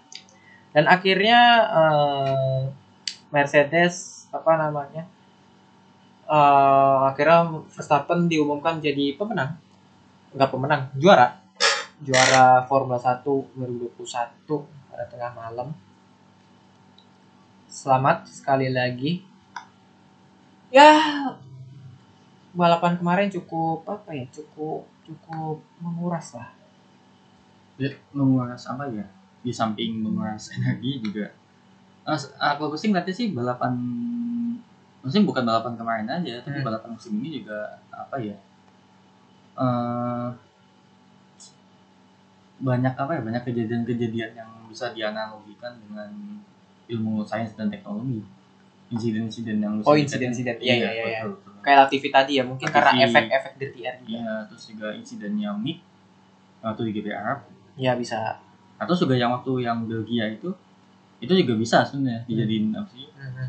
Dan 0.74 0.88
akhirnya 0.88 1.40
eh, 1.70 2.62
Mercedes 3.30 4.26
apa 4.32 4.56
namanya 4.58 5.04
eh, 6.30 7.00
akhirnya 7.12 7.62
Verstappen 7.70 8.32
diumumkan 8.32 8.80
jadi 8.80 9.14
pemenang. 9.20 9.60
Nggak 10.32 10.50
pemenang 10.50 10.82
juara 10.96 11.41
juara 12.02 12.66
Formula 12.66 12.98
1 12.98 13.22
2021 13.26 13.98
pada 14.90 15.06
tengah 15.06 15.32
malam 15.38 15.70
selamat 17.70 18.26
sekali 18.28 18.68
lagi 18.74 19.22
ya 20.74 20.92
balapan 22.52 23.00
kemarin 23.00 23.30
cukup 23.32 23.86
apa 23.88 24.12
ya 24.12 24.26
cukup 24.34 24.84
cukup 25.08 25.62
menguras 25.80 26.34
lah 26.36 26.50
Ya, 27.82 27.90
menguras 28.14 28.70
apa 28.70 28.86
ya? 28.94 29.10
Di 29.42 29.50
samping 29.50 30.06
menguras 30.06 30.54
energi 30.54 31.02
juga. 31.02 31.34
Aku 32.38 32.70
sih 32.78 32.94
ngeliatnya 32.94 33.16
sih 33.16 33.34
balapan 33.34 33.74
maksudnya 35.02 35.26
bukan 35.26 35.42
balapan 35.50 35.74
kemarin 35.74 36.06
aja, 36.06 36.46
tapi 36.46 36.62
Hmm. 36.62 36.68
balapan 36.70 36.94
musim 36.94 37.18
ini 37.18 37.42
juga 37.42 37.82
apa 37.90 38.22
ya? 38.22 38.38
eh 39.58 40.28
banyak 42.62 42.94
apa 42.94 43.12
ya? 43.12 43.22
Banyak 43.22 43.44
kejadian-kejadian 43.44 44.32
yang 44.34 44.50
bisa 44.66 44.90
dianalogikan 44.92 45.76
dengan 45.78 46.10
ilmu 46.88 47.22
sains 47.22 47.52
dan 47.54 47.68
teknologi. 47.68 48.22
Insiden-insiden 48.88 49.58
yang 49.58 49.80
Oh, 49.80 49.92
dikatakan- 49.92 50.04
insiden-insiden. 50.04 50.56
Iya, 50.60 50.76
iya, 50.78 50.90
iya, 50.92 51.06
iya. 51.10 51.22
kayak 51.62 51.78
Latifi 51.86 52.10
tadi 52.10 52.32
ya 52.36 52.44
mungkin 52.44 52.66
karena 52.66 52.92
efek-efek 53.00 53.54
dirty 53.56 53.80
air 53.82 53.96
juga. 54.00 54.10
Iya, 54.12 54.34
terus 54.46 54.64
juga 54.68 54.88
insidennya 54.92 55.54
Mick 55.54 55.78
waktu 56.60 56.82
di 56.84 56.92
GP 56.92 57.08
Arab. 57.12 57.46
Ya 57.76 57.94
bisa. 57.94 58.42
Atau 58.76 58.96
juga 58.96 59.14
yang 59.14 59.30
waktu 59.32 59.62
yang 59.62 59.86
Belgia 59.86 60.26
itu 60.28 60.50
itu 61.18 61.30
juga 61.32 61.54
bisa 61.54 61.86
sebenarnya 61.86 62.26
dijadiin 62.26 62.74
apa 62.74 62.90
sih? 62.90 63.06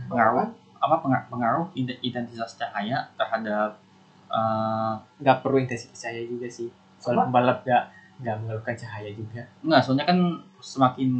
Pengaruh? 0.06 0.44
Apa 0.76 0.96
penga- 0.98 1.26
pengaruh 1.26 1.66
intensitas 1.74 2.52
cahaya 2.54 3.08
terhadap 3.14 3.80
eh 4.28 4.92
nggak 5.18 5.40
perlu 5.40 5.56
intensitas 5.58 5.96
cahaya 5.98 6.22
juga 6.22 6.46
sih. 6.46 6.68
Soal 6.96 7.16
pembalap 7.18 7.64
nggak 7.64 7.84
nggak 8.22 8.36
mengeluarkan 8.38 8.74
cahaya 8.76 9.10
juga. 9.10 9.42
Enggak 9.60 9.80
soalnya 9.82 10.06
kan 10.06 10.18
semakin 10.58 11.10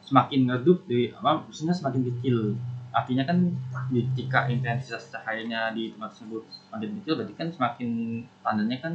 semakin 0.00 0.40
redup 0.50 0.84
di 0.84 1.08
apa 1.10 1.40
maksudnya 1.40 1.72
semakin 1.72 2.02
kecil. 2.06 2.56
Artinya 2.90 3.24
kan 3.24 3.38
jika 3.90 4.46
intensitas 4.46 5.10
cahayanya 5.10 5.74
di 5.74 5.90
tempat 5.90 6.08
tersebut 6.10 6.42
semakin 6.46 6.90
kecil 6.98 7.12
berarti 7.16 7.34
kan 7.34 7.48
semakin 7.48 7.90
tandanya 8.40 8.76
kan 8.80 8.92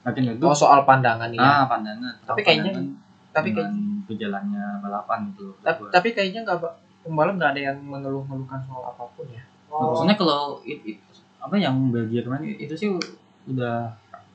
semakin 0.00 0.22
redup. 0.30 0.46
Oh 0.46 0.56
soal 0.56 0.82
pandangan 0.82 1.28
ini 1.28 1.38
ah 1.38 1.64
pandangan. 1.64 2.14
Tapi 2.22 2.40
kayaknya- 2.40 2.72
Pandangan 2.72 3.00
tapi 3.32 3.48
dengan 3.48 3.72
kayak 3.72 4.04
berjalannya 4.04 4.64
balapan 4.78 5.18
gitu 5.32 5.56
tapi, 5.58 5.88
tapi 5.88 6.08
kayaknya 6.12 6.44
nggak 6.44 6.58
ba- 6.60 6.76
pembalap 7.00 7.32
nggak 7.34 7.50
ada 7.50 7.62
yang 7.66 7.78
mengeluh-ngeluhkan 7.80 8.60
soal 8.60 8.84
apa 8.86 9.08
pun 9.10 9.24
ya? 9.26 9.40
Nah, 9.66 9.88
maksudnya 9.88 10.14
kalau 10.14 10.60
it- 10.62 10.84
it- 10.84 11.00
apa 11.40 11.56
yang 11.56 11.88
Belgia 11.88 12.20
kemarin 12.20 12.44
itu 12.52 12.76
sih 12.76 12.92
udah 13.48 13.88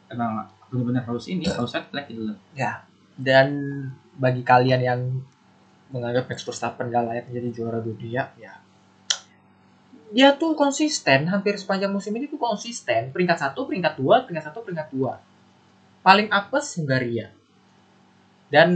emang 0.10 0.50
benar-benar 0.68 1.03
harus 1.07 1.26
ini 1.32 1.47
harus 1.47 1.72
set 1.72 1.88
flag 1.88 2.05
gitu 2.11 2.32
loh. 2.32 2.38
dan 3.18 3.49
bagi 4.18 4.43
kalian 4.45 4.82
yang 4.84 5.01
menganggap 5.89 6.28
Max 6.28 6.43
Verstappen 6.43 6.91
gak 6.91 7.03
layak 7.07 7.26
menjadi 7.32 7.49
juara 7.55 7.80
dunia 7.80 8.30
ya. 8.36 8.53
Dia 10.07 10.36
tuh 10.36 10.55
konsisten 10.55 11.28
hampir 11.28 11.59
sepanjang 11.59 11.91
musim 11.91 12.15
ini 12.15 12.28
tuh 12.28 12.39
konsisten. 12.39 13.11
Peringkat 13.11 13.38
satu 13.39 13.68
peringkat 13.68 13.99
dua 13.99 14.24
peringkat 14.24 14.51
satu 14.51 14.63
peringkat 14.63 14.88
dua. 14.91 15.20
Paling 16.03 16.32
apes 16.32 16.80
Hungaria. 16.80 17.32
Dan 18.47 18.72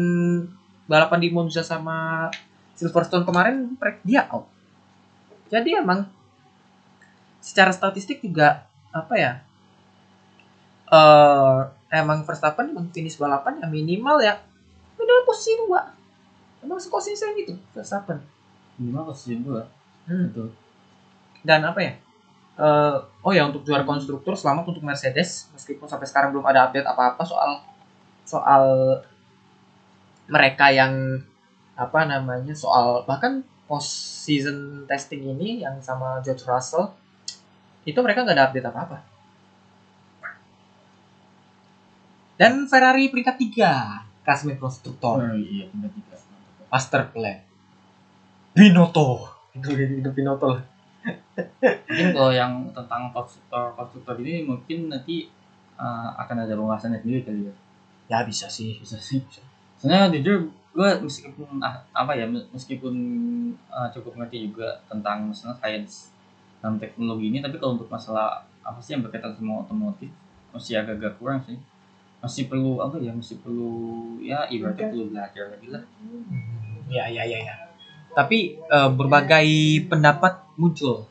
balapan 0.91 1.19
di 1.23 1.29
Monza 1.31 1.63
sama 1.63 2.27
Silverstone 2.75 3.23
kemarin 3.23 3.79
dia 4.03 4.27
out 4.27 4.49
jadi 5.51 5.83
emang 5.83 6.07
secara 7.43 7.75
statistik 7.75 8.23
juga 8.23 8.67
apa 8.91 9.15
ya 9.19 9.33
eh 10.91 11.59
emang 11.91 12.23
Verstappen 12.23 12.71
finish 12.95 13.19
balapan 13.19 13.59
ya 13.59 13.67
minimal 13.67 14.17
ya 14.23 14.39
minimal 14.95 15.27
posisi 15.27 15.59
dua 15.59 15.91
emang 16.63 16.79
sekonsisten 16.79 17.35
itu 17.35 17.53
Verstappen 17.75 18.23
Minimal 18.79 19.13
posisi 19.13 19.37
dua. 19.37 19.67
Hmm. 20.07 20.31
Betul. 20.31 20.49
dan 21.45 21.61
apa 21.65 21.79
ya 21.81 21.93
eh 22.61 22.95
oh 23.25 23.31
ya 23.33 23.45
untuk 23.49 23.65
juara 23.65 23.85
konstruktur 23.85 24.33
selamat 24.37 24.69
untuk 24.69 24.83
Mercedes 24.85 25.49
meskipun 25.53 25.89
sampai 25.89 26.05
sekarang 26.09 26.29
belum 26.33 26.45
ada 26.45 26.69
update 26.69 26.85
apa-apa 26.85 27.21
soal 27.25 27.61
soal 28.25 28.63
mereka 30.29 30.69
yang 30.69 31.21
apa 31.73 32.05
namanya 32.05 32.53
soal 32.53 33.01
bahkan 33.09 33.41
post 33.65 34.21
season 34.27 34.85
testing 34.85 35.25
ini 35.25 35.65
yang 35.65 35.81
sama 35.81 36.21
George 36.21 36.45
Russell 36.45 36.93
itu 37.87 37.97
mereka 38.03 38.21
nggak 38.21 38.37
ada 38.37 38.45
update 38.51 38.67
apa-apa 38.69 39.10
dan 42.41 42.65
Ferrari 42.65 43.13
peringkat 43.13 43.37
tiga 43.37 44.01
klasemen 44.25 44.57
konstruktor 44.57 45.21
Oh, 45.21 45.37
iya 45.37 45.69
benar 45.69 45.93
juga. 45.93 46.17
master 46.73 47.13
plan 47.13 47.37
Binotto 48.57 49.29
itu 49.53 49.67
itu 49.77 50.09
Binotto 50.09 50.57
lah. 50.57 50.63
Mungkin 51.87 52.07
kalau 52.13 52.31
yang 52.33 52.65
tentang 52.73 53.13
konstruktor 53.13 53.73
konstruktor 53.77 54.15
ini 54.21 54.41
mungkin 54.47 54.89
nanti 54.89 55.29
uh, 55.77 56.13
akan 56.17 56.45
ada 56.47 56.53
pembahasannya 56.55 57.01
sendiri 57.01 57.21
kali 57.25 57.41
ya. 57.47 57.53
ya 58.09 58.17
bisa 58.25 58.47
sih 58.49 58.77
Bisa 58.79 58.97
sih. 58.97 59.21
Soalnya 59.77 60.13
jujur 60.13 60.49
gue 60.71 60.89
meskipun 61.03 61.59
ah, 61.59 61.83
apa 61.91 62.15
ya 62.15 62.23
meskipun 62.27 62.95
uh, 63.67 63.91
cukup 63.91 64.23
ngerti 64.23 64.47
juga 64.47 64.79
tentang 64.87 65.27
misalnya 65.27 65.59
sains 65.59 66.15
dan 66.63 66.79
teknologi 66.79 67.27
ini 67.27 67.43
tapi 67.43 67.59
kalau 67.59 67.75
untuk 67.75 67.91
masalah 67.91 68.39
apa 68.63 68.79
sih 68.79 68.95
yang 68.95 69.03
berkaitan 69.03 69.35
sama 69.35 69.67
otomotif 69.67 70.07
masih 70.55 70.79
agak-agak 70.79 71.19
kurang 71.19 71.43
sih 71.43 71.59
masih 72.21 72.45
perlu 72.45 72.77
apa 72.77 73.01
ya 73.01 73.11
masih 73.11 73.41
perlu 73.41 73.73
ya 74.21 74.45
ibaratnya 74.45 74.93
perlu 74.93 75.09
belajar 75.09 75.45
lagi 75.49 75.67
lah 75.73 75.83
Ya, 76.91 77.07
ya, 77.07 77.23
ya, 77.23 77.39
ya. 77.39 77.55
Tapi 78.11 78.59
eh, 78.59 78.89
berbagai 78.91 79.47
pendapat 79.87 80.43
muncul 80.59 81.07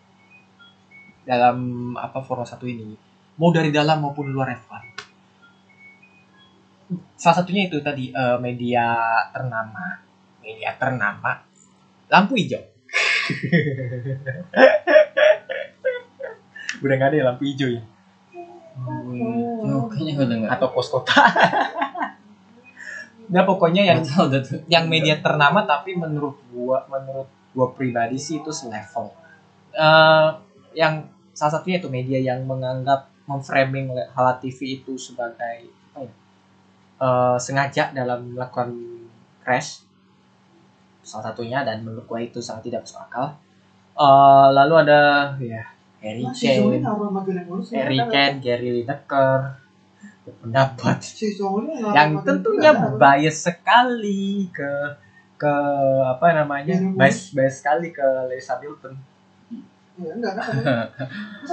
dalam 1.24 1.56
apa 1.96 2.20
Formula 2.20 2.44
1 2.44 2.60
ini, 2.68 2.92
mau 3.40 3.48
dari 3.48 3.72
dalam 3.72 4.04
maupun 4.04 4.28
luar 4.28 4.52
F1. 4.60 4.84
Salah 7.16 7.36
satunya 7.40 7.72
itu 7.72 7.80
tadi 7.80 8.12
eh, 8.12 8.36
media 8.44 8.92
ternama, 9.32 10.04
media 10.44 10.76
ternama 10.76 11.40
lampu 12.12 12.36
hijau. 12.36 12.60
Udah 16.84 16.94
nggak 17.00 17.08
ada 17.08 17.16
ya 17.16 17.24
lampu 17.24 17.48
hijau 17.48 17.72
ya? 17.72 17.80
Oh, 19.70 19.86
kayaknya 19.86 20.12
udah 20.26 20.36
nggak 20.42 20.52
Atau 20.58 20.68
pos 20.74 20.88
kota? 20.90 21.14
Nah 23.30 23.46
pokoknya 23.46 23.82
yang 23.86 24.02
tuh. 24.02 24.58
yang 24.66 24.90
media 24.90 25.22
ternama 25.22 25.62
tapi 25.62 25.94
menurut 25.94 26.34
gua 26.50 26.82
menurut 26.90 27.30
gua 27.54 27.70
pribadi 27.70 28.18
sih 28.18 28.42
itu 28.42 28.50
selevel. 28.50 29.14
Eh, 29.70 30.28
yang 30.74 31.06
salah 31.30 31.58
satunya 31.58 31.78
itu 31.78 31.86
media 31.86 32.18
yang 32.18 32.42
menganggap 32.42 33.06
memframing 33.30 33.94
Hala 34.10 34.34
TV 34.42 34.82
itu 34.82 34.98
sebagai 34.98 35.70
apa 35.94 35.98
ya 36.02 36.12
eh, 37.00 37.36
sengaja 37.38 37.94
dalam 37.94 38.34
melakukan 38.34 38.74
crash. 39.46 39.86
Salah 41.06 41.30
satunya 41.30 41.62
dan 41.62 41.86
menurut 41.86 42.10
gua 42.10 42.18
itu 42.18 42.42
sangat 42.42 42.66
tidak 42.66 42.82
masuk 42.82 42.98
akal. 42.98 43.38
Eh, 43.94 44.48
lalu 44.50 44.74
ada 44.82 45.00
ya 45.38 45.62
Harry 46.02 46.26
Kane. 46.34 46.82
Harry 47.78 48.00
Kane 48.10 48.36
Gary 48.42 48.70
Lineker 48.82 49.59
berpendapat 50.24 51.00
yang 51.96 52.20
tentunya 52.20 52.72
bias 53.00 53.48
sekali 53.48 54.52
ke 54.52 54.70
ke 55.40 55.54
apa 56.04 56.26
namanya 56.36 56.76
bias 56.92 57.32
bias 57.32 57.64
sekali 57.64 57.90
ke 57.90 58.04
Lewis 58.28 58.48
Hamilton. 58.48 58.94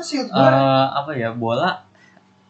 Eh, 0.07 0.85
apa 0.95 1.11
ya 1.19 1.35
bola 1.35 1.83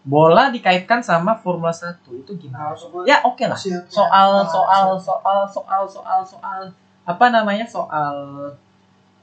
bola 0.06 0.54
dikaitkan 0.54 1.02
sama 1.02 1.34
Formula 1.42 1.74
1 1.74 2.06
itu 2.22 2.32
gimana? 2.38 2.78
Ya 3.04 3.18
oke 3.26 3.44
lah. 3.50 3.58
Soal 3.58 4.46
soal 4.46 4.94
soal 5.02 5.42
soal 5.50 5.84
soal 5.90 6.22
soal 6.22 6.62
apa 7.02 7.26
namanya 7.34 7.66
soal 7.66 8.16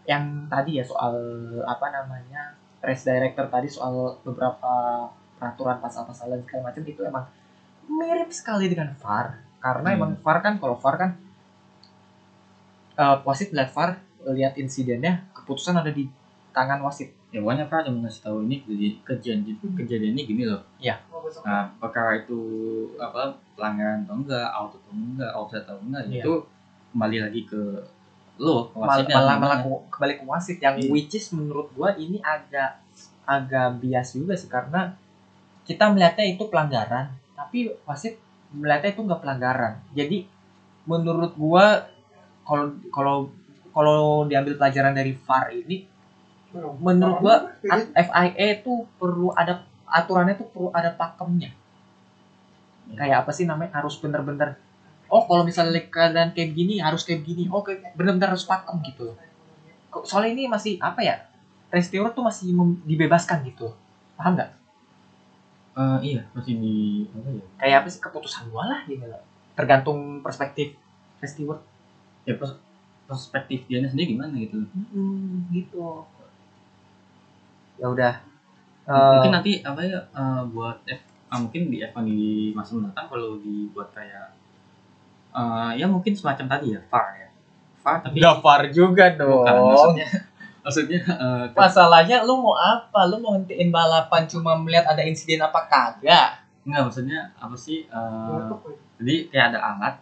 yang 0.04 0.50
tadi 0.52 0.80
ya 0.80 0.84
soal 0.84 1.16
apa 1.64 1.86
namanya 1.88 2.52
race 2.84 3.08
director 3.08 3.48
tadi 3.48 3.68
soal 3.70 4.20
beberapa 4.20 4.72
peraturan 5.44 5.76
pasal-pasal 5.78 6.26
dan 6.30 6.40
segala 6.42 6.62
macam 6.66 6.82
itu 6.82 7.00
emang 7.02 7.24
mirip 7.86 8.30
sekali 8.30 8.64
dengan 8.66 8.96
VAR 8.96 9.44
karena 9.58 9.88
Hmm. 9.90 9.96
emang 9.98 10.10
VAR 10.18 10.38
kan 10.40 10.56
kalau 10.56 10.72
VAR 10.74 10.96
kan 10.96 11.10
eh 12.94 13.16
wasit 13.22 13.50
lihat 13.50 13.70
VAR 13.70 14.00
lihat 14.26 14.56
insidennya 14.56 15.28
keputusan 15.34 15.76
ada 15.76 15.90
di 15.90 16.08
tangan 16.50 16.80
wasit. 16.80 17.12
ya 17.28 17.42
pokoknya 17.42 17.66
VAR 17.66 17.82
cuma 17.82 17.98
ngasih 18.00 18.22
tahu 18.22 18.46
ini 18.46 18.56
kejadian 18.62 18.96
kejadian 19.02 19.58
kejadiannya 19.74 20.22
gini 20.24 20.42
loh 20.46 20.62
Iya. 20.78 20.96
nah 21.42 21.66
perkara 21.76 22.16
itu 22.16 22.40
apa 22.96 23.28
pelanggaran 23.52 24.06
atau 24.06 24.16
enggak 24.16 24.48
out 24.48 24.72
atau 24.72 24.92
enggak 24.92 25.30
offside 25.34 25.66
atau 25.66 25.76
enggak 25.78 26.02
Iya. 26.06 26.22
itu 26.22 26.32
kembali 26.94 27.18
lagi 27.20 27.40
ke 27.42 27.62
lo 28.36 28.66
ke 28.66 28.76
Mal- 28.76 28.86
wasitnya 28.88 29.16
malah 29.36 29.58
kembali 29.60 30.14
ke 30.14 30.24
wasit 30.24 30.58
yang 30.58 30.78
Iya. 30.78 30.88
which 30.88 31.12
is 31.12 31.26
menurut 31.30 31.68
gua 31.70 31.92
ini 31.94 32.22
agak 32.22 32.78
agak 33.26 33.82
bias 33.82 34.14
juga 34.14 34.32
sih 34.32 34.46
karena 34.46 34.94
kita 35.64 35.90
melihatnya 35.92 36.24
itu 36.36 36.44
pelanggaran. 36.48 37.12
Tapi 37.34 37.72
wasit 37.88 38.20
melihatnya 38.54 38.94
itu 38.94 39.02
nggak 39.04 39.20
pelanggaran. 39.20 39.72
Jadi 39.96 40.28
menurut 40.84 41.32
gua 41.34 41.88
kalau 42.44 42.70
kalau 42.92 43.16
kalau 43.72 44.28
diambil 44.28 44.54
pelajaran 44.60 44.94
dari 44.94 45.16
VAR 45.16 45.50
ini 45.50 45.76
menurut 46.78 47.18
gua 47.18 47.36
at- 47.66 47.90
FIA 47.92 48.62
itu 48.62 48.86
perlu 49.00 49.34
ada 49.34 49.64
aturannya 49.90 50.38
tuh 50.38 50.48
perlu 50.52 50.68
ada 50.70 50.94
pakemnya. 50.94 51.50
Kayak 52.94 53.26
apa 53.26 53.30
sih 53.34 53.48
namanya? 53.48 53.80
Harus 53.80 53.98
bener-bener 53.98 54.60
oh 55.12 55.22
kalau 55.28 55.44
misalnya 55.44 55.78
keadaan 55.92 56.32
kayak 56.32 56.56
gini 56.56 56.80
harus 56.80 57.04
kayak 57.04 57.22
gini. 57.26 57.48
Oh 57.50 57.60
kayak 57.60 57.92
bener-bener 57.98 58.32
harus 58.32 58.46
pakem 58.46 58.80
gitu 58.86 59.14
soalnya 60.02 60.34
ini 60.34 60.44
masih 60.50 60.82
apa 60.82 60.98
ya 61.06 61.16
Resteward 61.70 62.18
tuh 62.18 62.26
masih 62.26 62.50
dibebaskan 62.82 63.46
gitu 63.46 63.70
paham 64.18 64.34
nggak 64.34 64.50
Eh, 65.74 65.98
iya 66.06 66.20
masih 66.30 66.54
di 66.62 66.76
apa 67.10 67.28
ya? 67.34 67.44
Kayak 67.58 67.76
apa 67.82 67.88
sih 67.90 68.00
keputusan 68.00 68.46
gua 68.54 68.64
lah 68.70 68.80
gitu 68.86 69.04
loh 69.10 69.22
tergantung 69.54 70.18
perspektif 70.22 70.74
Resteward. 71.22 71.62
Ya 72.26 72.34
pers- 72.38 72.58
perspektif 73.10 73.66
dia 73.70 73.82
sendiri 73.84 74.14
gimana 74.14 74.34
gitu? 74.38 74.66
Hmm, 74.70 75.46
gitu. 75.50 76.06
Ya 77.78 77.86
udah 77.90 78.14
mungkin 78.84 79.30
Eh, 79.32 79.34
nanti 79.34 79.52
apa 79.64 79.80
ya 79.80 80.00
eh, 80.12 80.42
buat 80.52 80.76
F 80.84 81.00
ah, 81.32 81.38
mungkin 81.40 81.72
di 81.72 81.80
F1 81.80 82.04
di 82.04 82.52
masa 82.52 82.76
mendatang 82.76 83.08
kalau 83.10 83.40
dibuat 83.40 83.90
kayak 83.96 84.36
eh, 85.34 85.70
ya 85.80 85.86
mungkin 85.90 86.12
semacam 86.14 86.46
tadi 86.46 86.66
ya 86.76 86.80
VAR 86.90 87.06
ya. 87.18 87.28
VAR 87.82 87.96
tapi 88.04 88.16
udah 88.22 88.34
VAR 88.38 88.62
juga 88.70 89.04
dong. 89.16 89.42
bukan 89.42 89.54
maksudnya 89.72 90.08
maksudnya 90.64 91.00
eh, 91.04 91.44
ke- 91.52 91.58
masalahnya 91.60 92.24
lu 92.24 92.40
mau 92.40 92.56
apa? 92.56 93.00
Lu 93.06 93.20
mau 93.20 93.36
hentiin 93.36 93.68
balapan 93.68 94.24
cuma 94.24 94.56
melihat 94.56 94.88
ada 94.88 95.04
insiden 95.04 95.44
apa 95.44 95.60
kagak? 95.68 96.40
Enggak 96.64 96.82
maksudnya 96.88 97.20
apa 97.36 97.54
sih 97.54 97.84
eh, 97.84 98.48
jadi 98.98 99.14
kayak 99.28 99.46
ada 99.52 99.60
alat. 99.60 99.94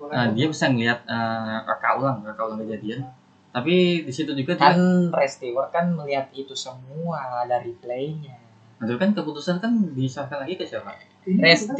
Nah, 0.00 0.24
dia 0.32 0.46
bisa 0.48 0.64
ngelihat 0.72 1.04
eh, 1.04 1.56
reka 1.68 1.88
ulang 2.00 2.24
reka 2.24 2.40
ulang 2.40 2.58
kejadian. 2.64 3.04
Tapi 3.50 4.06
di 4.06 4.12
situ 4.14 4.30
juga 4.32 4.54
dia 4.54 4.72
kan 4.72 4.78
Resteward 5.10 5.68
kan 5.74 5.86
melihat 5.90 6.30
itu 6.32 6.54
semua 6.56 7.44
dari 7.44 7.74
playnya 7.76 8.38
Nah, 8.80 8.88
itu 8.88 8.96
kan 8.96 9.12
keputusan 9.12 9.60
kan 9.60 9.72
diserahkan 9.92 10.40
lagi 10.40 10.56
ke 10.56 10.64
siapa? 10.64 10.96
Resteward 11.28 11.76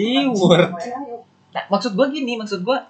nah, 1.57 1.64
maksud 1.73 1.97
gua 1.97 2.07
gini 2.12 2.37
maksud 2.37 2.61
gua 2.61 2.85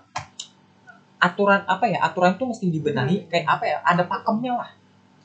aturan 1.20 1.62
apa 1.68 1.84
ya? 1.86 2.00
Aturan 2.02 2.34
tuh 2.34 2.50
mesti 2.50 2.66
dibenahi 2.72 3.28
kayak 3.28 3.46
apa 3.46 3.64
ya? 3.68 3.76
Ada 3.84 4.02
pakemnya 4.08 4.52
lah 4.56 4.70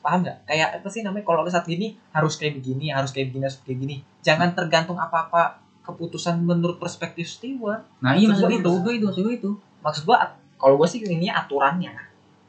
paham 0.06 0.22
nggak? 0.22 0.38
Kayak 0.46 0.68
apa 0.78 0.88
sih 0.94 1.02
namanya? 1.02 1.26
Kalau 1.26 1.42
saat 1.50 1.66
gini 1.66 1.98
harus 2.14 2.38
kayak 2.38 2.62
begini 2.62 2.94
harus 2.94 3.10
kayak 3.10 3.34
begini 3.34 3.44
harus 3.50 3.58
kayak 3.66 3.78
gini. 3.82 3.96
Jangan 4.22 4.54
tergantung 4.54 5.02
apa 5.02 5.26
apa 5.26 5.42
keputusan 5.82 6.38
menurut 6.46 6.78
perspektif 6.78 7.26
steward. 7.26 7.82
Nah 7.98 8.14
iya 8.14 8.30
Maksud 8.30 8.46
maksud 8.46 8.62
gua 8.62 8.62
itu 8.62 8.70
gue 8.78 8.94
itu 8.94 9.04
maksud 9.10 9.22
gue 9.26 9.34
itu. 9.34 9.50
Maksud 9.82 10.02
gua 10.06 10.16
kalau 10.54 10.78
gua 10.78 10.86
sih 10.86 11.02
ini 11.02 11.26
aturannya. 11.26 11.90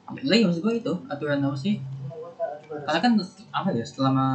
Lah 0.05 0.35
iya 0.37 0.45
maksud 0.45 0.61
gue 0.61 0.73
itu? 0.77 0.93
Aturan 1.09 1.41
apa 1.41 1.57
sih? 1.57 1.81
Karena 2.85 2.99
kan 3.01 3.13
apa 3.49 3.69
ya 3.73 3.85
selama 3.85 4.25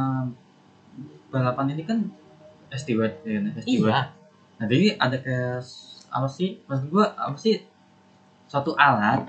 balapan 1.31 1.71
ini 1.73 1.83
kan 1.87 1.99
steward 2.75 3.23
ya 3.23 3.39
steward. 3.63 3.93
Iya. 3.95 4.01
Nah 4.59 4.65
jadi 4.67 4.87
ada 4.99 5.17
kayak 5.23 5.63
apa 6.13 6.27
sih 6.29 6.61
maksud 6.69 6.87
gue 6.91 7.05
apa 7.07 7.37
sih 7.39 7.65
suatu 8.45 8.77
alat 8.77 9.25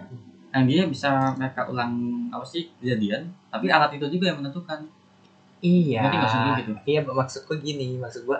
yang 0.55 0.65
dia 0.71 0.83
bisa 0.87 1.35
mereka 1.35 1.67
ulang 1.67 1.99
apa 2.31 2.47
sih 2.47 2.71
kejadian 2.79 3.27
tapi 3.51 3.67
alat 3.75 3.91
itu 3.99 4.07
juga 4.07 4.31
yang 4.31 4.39
menentukan. 4.39 4.87
Iya. 5.65 6.07
Ngerti 6.07 6.19
maksud 6.23 6.39
gua 6.39 6.55
gitu? 6.61 6.73
iya 6.87 7.01
maksud 7.03 7.43
gua 7.51 7.57
gini 7.59 7.89
maksud 7.99 8.23
gua 8.23 8.39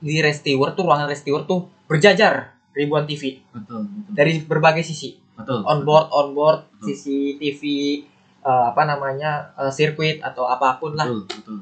di 0.00 0.16
resteward 0.20 0.72
tuh 0.76 0.84
ruangan 0.84 1.08
resteward 1.08 1.44
tuh 1.44 1.68
berjajar 1.88 2.56
ribuan 2.72 3.04
TV 3.04 3.40
betul 3.52 3.84
betul. 3.84 4.12
Dari 4.16 4.32
berbagai 4.44 4.84
sisi. 4.84 5.20
Betul 5.36 5.60
on 5.66 5.84
board 5.84 6.08
on 6.14 6.28
board 6.32 6.60
Betul. 6.80 6.94
sisi 6.94 7.36
TV 7.36 7.62
eh, 8.40 8.64
apa 8.72 8.82
namanya 8.88 9.52
eh, 9.60 9.72
sirkuit 9.72 10.24
atau 10.24 10.48
apa 10.48 10.80
pun 10.80 10.96
lah. 10.96 11.04
Betul 11.04 11.28
betul. 11.28 11.58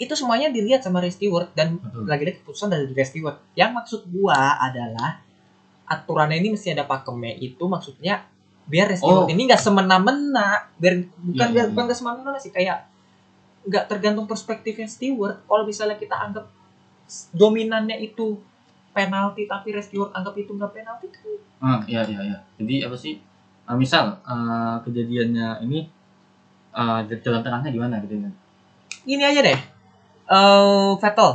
Itu 0.00 0.14
semuanya 0.16 0.48
dilihat 0.48 0.80
sama 0.80 1.04
resteward 1.04 1.52
dan 1.52 1.76
lagi-lagi 2.08 2.40
keputusan 2.40 2.72
dari 2.72 2.88
resteward 2.96 3.36
yang 3.52 3.76
maksud 3.76 4.08
gua 4.08 4.56
adalah 4.56 5.20
aturannya 5.84 6.40
ini 6.40 6.56
mesti 6.56 6.72
ada 6.72 6.88
pakemnya. 6.88 7.36
Itu 7.36 7.68
maksudnya 7.68 8.24
biar 8.66 8.92
resteward 8.92 9.26
Oh. 9.26 9.32
ini 9.32 9.48
nggak 9.48 9.60
semena-mena 9.60 10.68
biar 10.76 10.94
bukan 11.20 11.48
biar 11.54 11.66
iya, 11.66 11.70
bukan 11.72 11.82
nggak 11.88 11.98
semena-mena 11.98 12.38
sih 12.38 12.52
kayak 12.52 12.86
nggak 13.64 13.84
tergantung 13.88 14.24
perspektifnya 14.24 14.88
steward 14.88 15.40
kalau 15.44 15.64
misalnya 15.64 15.96
kita 15.96 16.16
anggap 16.16 16.48
dominannya 17.32 17.98
itu 18.00 18.38
penalti 18.90 19.46
tapi 19.46 19.74
resteward 19.74 20.10
anggap 20.12 20.34
itu 20.36 20.50
nggak 20.54 20.70
penalti 20.70 21.06
kan 21.10 21.26
ah 21.60 21.80
iya 21.84 22.00
iya 22.06 22.20
iya. 22.24 22.38
Jadi 22.56 22.74
apa 22.84 22.96
sih? 22.96 23.20
Ah, 23.68 23.76
misal 23.76 24.18
ah, 24.24 24.80
kejadiannya 24.82 25.62
ini 25.62 25.86
ah, 26.72 27.04
jalan 27.04 27.44
tengahnya 27.44 27.70
gimana 27.70 28.00
gitu 28.02 28.16
kan 28.18 28.32
gini 29.04 29.22
aja 29.24 29.40
deh. 29.40 29.60
Eh 30.26 30.90
Vettel. 30.96 31.30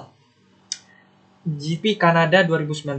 GP 1.45 2.01
Kanada 2.01 2.41
2019 2.41 2.97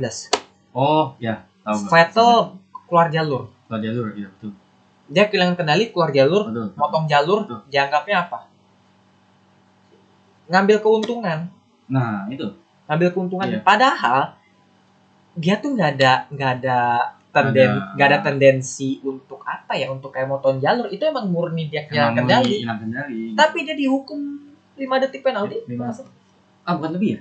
oh 0.70 1.18
ya 1.18 1.43
tahu. 1.66 1.91
Vettel 1.91 2.33
keluar 2.87 3.11
jalur 3.11 3.51
Keluar 3.67 3.81
jalur 3.83 4.07
iya 4.14 4.29
betul. 4.31 4.51
Dia 5.07 5.25
kehilangan 5.31 5.55
kendali 5.55 5.85
keluar 5.95 6.11
jalur 6.11 6.43
betul 6.51 6.69
motong 6.75 7.05
jalur 7.07 7.47
Betul. 7.47 7.61
dianggapnya 7.71 8.17
apa? 8.27 8.39
Ngambil 10.47 10.77
keuntungan. 10.83 11.39
Nah 11.91 12.27
itu. 12.31 12.47
Ngambil 12.87 13.09
keuntungan. 13.14 13.47
Iya. 13.51 13.61
padahal 13.67 14.35
dia 15.37 15.61
tuh 15.61 15.77
nggak 15.77 15.91
ada 16.01 16.12
nggak 16.33 16.51
ada 16.62 16.79
tenden 17.29 17.77
nggak 17.99 18.09
ada. 18.09 18.19
tendensi 18.25 18.97
untuk 19.05 19.45
apa 19.45 19.77
ya 19.77 19.91
untuk 19.91 20.14
kayak 20.14 20.31
motong 20.31 20.62
jalur. 20.62 20.87
Itu 20.89 21.03
emang 21.07 21.29
murni 21.29 21.67
dia 21.67 21.85
kehilangan 21.87 22.23
kendali. 22.23 22.62
kendali. 22.62 23.23
Tapi 23.35 23.59
dia 23.67 23.75
dihukum 23.75 24.19
5 24.77 25.03
detik 25.09 25.25
penalti 25.25 25.57
Lima. 25.67 25.89
ah 26.67 26.73
bukan 26.77 26.91
lebih 26.99 27.17
ya? 27.17 27.21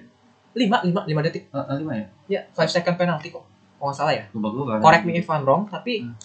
5 0.56 0.89
5 0.91 1.10
5 1.12 1.26
detik. 1.28 1.43
Ah, 1.52 1.76
lima 1.76 1.93
ya? 1.98 2.06
Ya 2.30 2.41
5 2.56 2.66
second 2.70 2.96
penalti 2.96 3.30
kok 3.32 3.43
kalau 3.76 3.91
nggak 3.91 3.98
salah 3.98 4.14
ya. 4.16 4.24
Lupa 4.32 4.48
gue 4.54 4.64
correct 4.82 5.04
me 5.04 5.14
if 5.20 5.28
I'm 5.28 5.43
wrong 5.43 5.66
tapi 5.68 6.06
Hmm. 6.06 6.16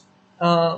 Eh, 0.40 0.74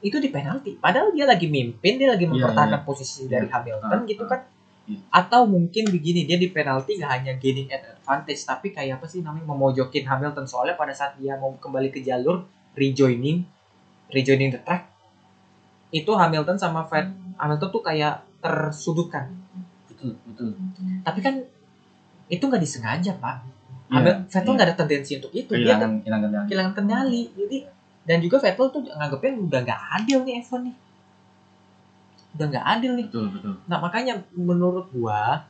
itu 0.00 0.16
di 0.16 0.28
penalti 0.28 0.74
padahal 0.74 1.12
dia 1.12 1.24
lagi 1.24 1.44
mimpin 1.46 1.94
dia 1.94 2.08
lagi 2.08 2.24
Iya, 2.24 2.32
mempertahankan 2.32 2.80
iya. 2.80 2.86
posisi 2.86 3.20
Iya. 3.22 3.30
dari 3.30 3.46
Hamilton 3.48 3.92
Ah, 3.94 4.06
gitu 4.06 4.24
ah. 4.24 4.28
kan 4.28 4.40
Iya. 4.82 4.98
atau 5.12 5.44
mungkin 5.44 5.84
begini 5.86 6.24
dia 6.24 6.34
di 6.34 6.48
penalti 6.48 6.96
nggak 6.96 7.10
hanya 7.12 7.32
gaining 7.36 7.68
advantage 7.68 8.42
tapi 8.42 8.70
kayak 8.70 8.96
apa 8.96 9.06
sih 9.06 9.20
namanya 9.20 9.44
memojokin 9.46 10.02
Hamilton 10.02 10.44
soalnya 10.44 10.74
pada 10.74 10.90
saat 10.90 11.14
dia 11.14 11.36
mau 11.36 11.52
kembali 11.54 11.88
ke 11.88 12.00
jalur 12.00 12.42
rejoining 12.74 13.44
rejoining 14.08 14.50
the 14.50 14.58
track 14.58 14.88
itu 15.90 16.08
Hamilton 16.08 16.56
sama 16.56 16.82
Vet 16.82 17.06
Hamilton 17.36 17.68
tuh 17.68 17.82
kayak 17.82 18.14
tersudutkan 18.40 19.30
betul 19.86 20.16
betul 20.24 20.48
tapi 21.02 21.20
kan 21.20 21.34
itu 22.26 22.40
nggak 22.40 22.58
disengaja 22.58 23.12
pak 23.16 23.36
Iya, 23.86 23.94
Hamil- 23.96 24.18
Vettel 24.24 24.46
iya. 24.46 24.54
nggak 24.54 24.68
ada 24.70 24.76
tendensi 24.76 25.12
untuk 25.14 25.32
itu 25.32 25.50
dia 25.52 25.76
kehilangan 25.76 25.92
hilang 26.00 26.20
kendali 26.22 26.46
kehilangan 26.46 26.72
kendali 26.72 27.22
jadi 27.36 27.56
dan 28.08 28.18
juga 28.24 28.40
Vettel 28.40 28.68
tuh 28.72 28.82
nganggepnya 28.88 29.32
udah 29.36 29.60
nggak 29.60 29.82
adil 30.00 30.18
nih 30.24 30.34
F1 30.40 30.60
nih. 30.64 30.76
Udah 32.36 32.46
nggak 32.48 32.66
adil 32.78 32.92
nih. 32.96 33.06
Betul 33.12 33.26
betul. 33.34 33.54
Nah 33.68 33.78
makanya 33.78 34.14
menurut 34.32 34.86
gua 34.94 35.44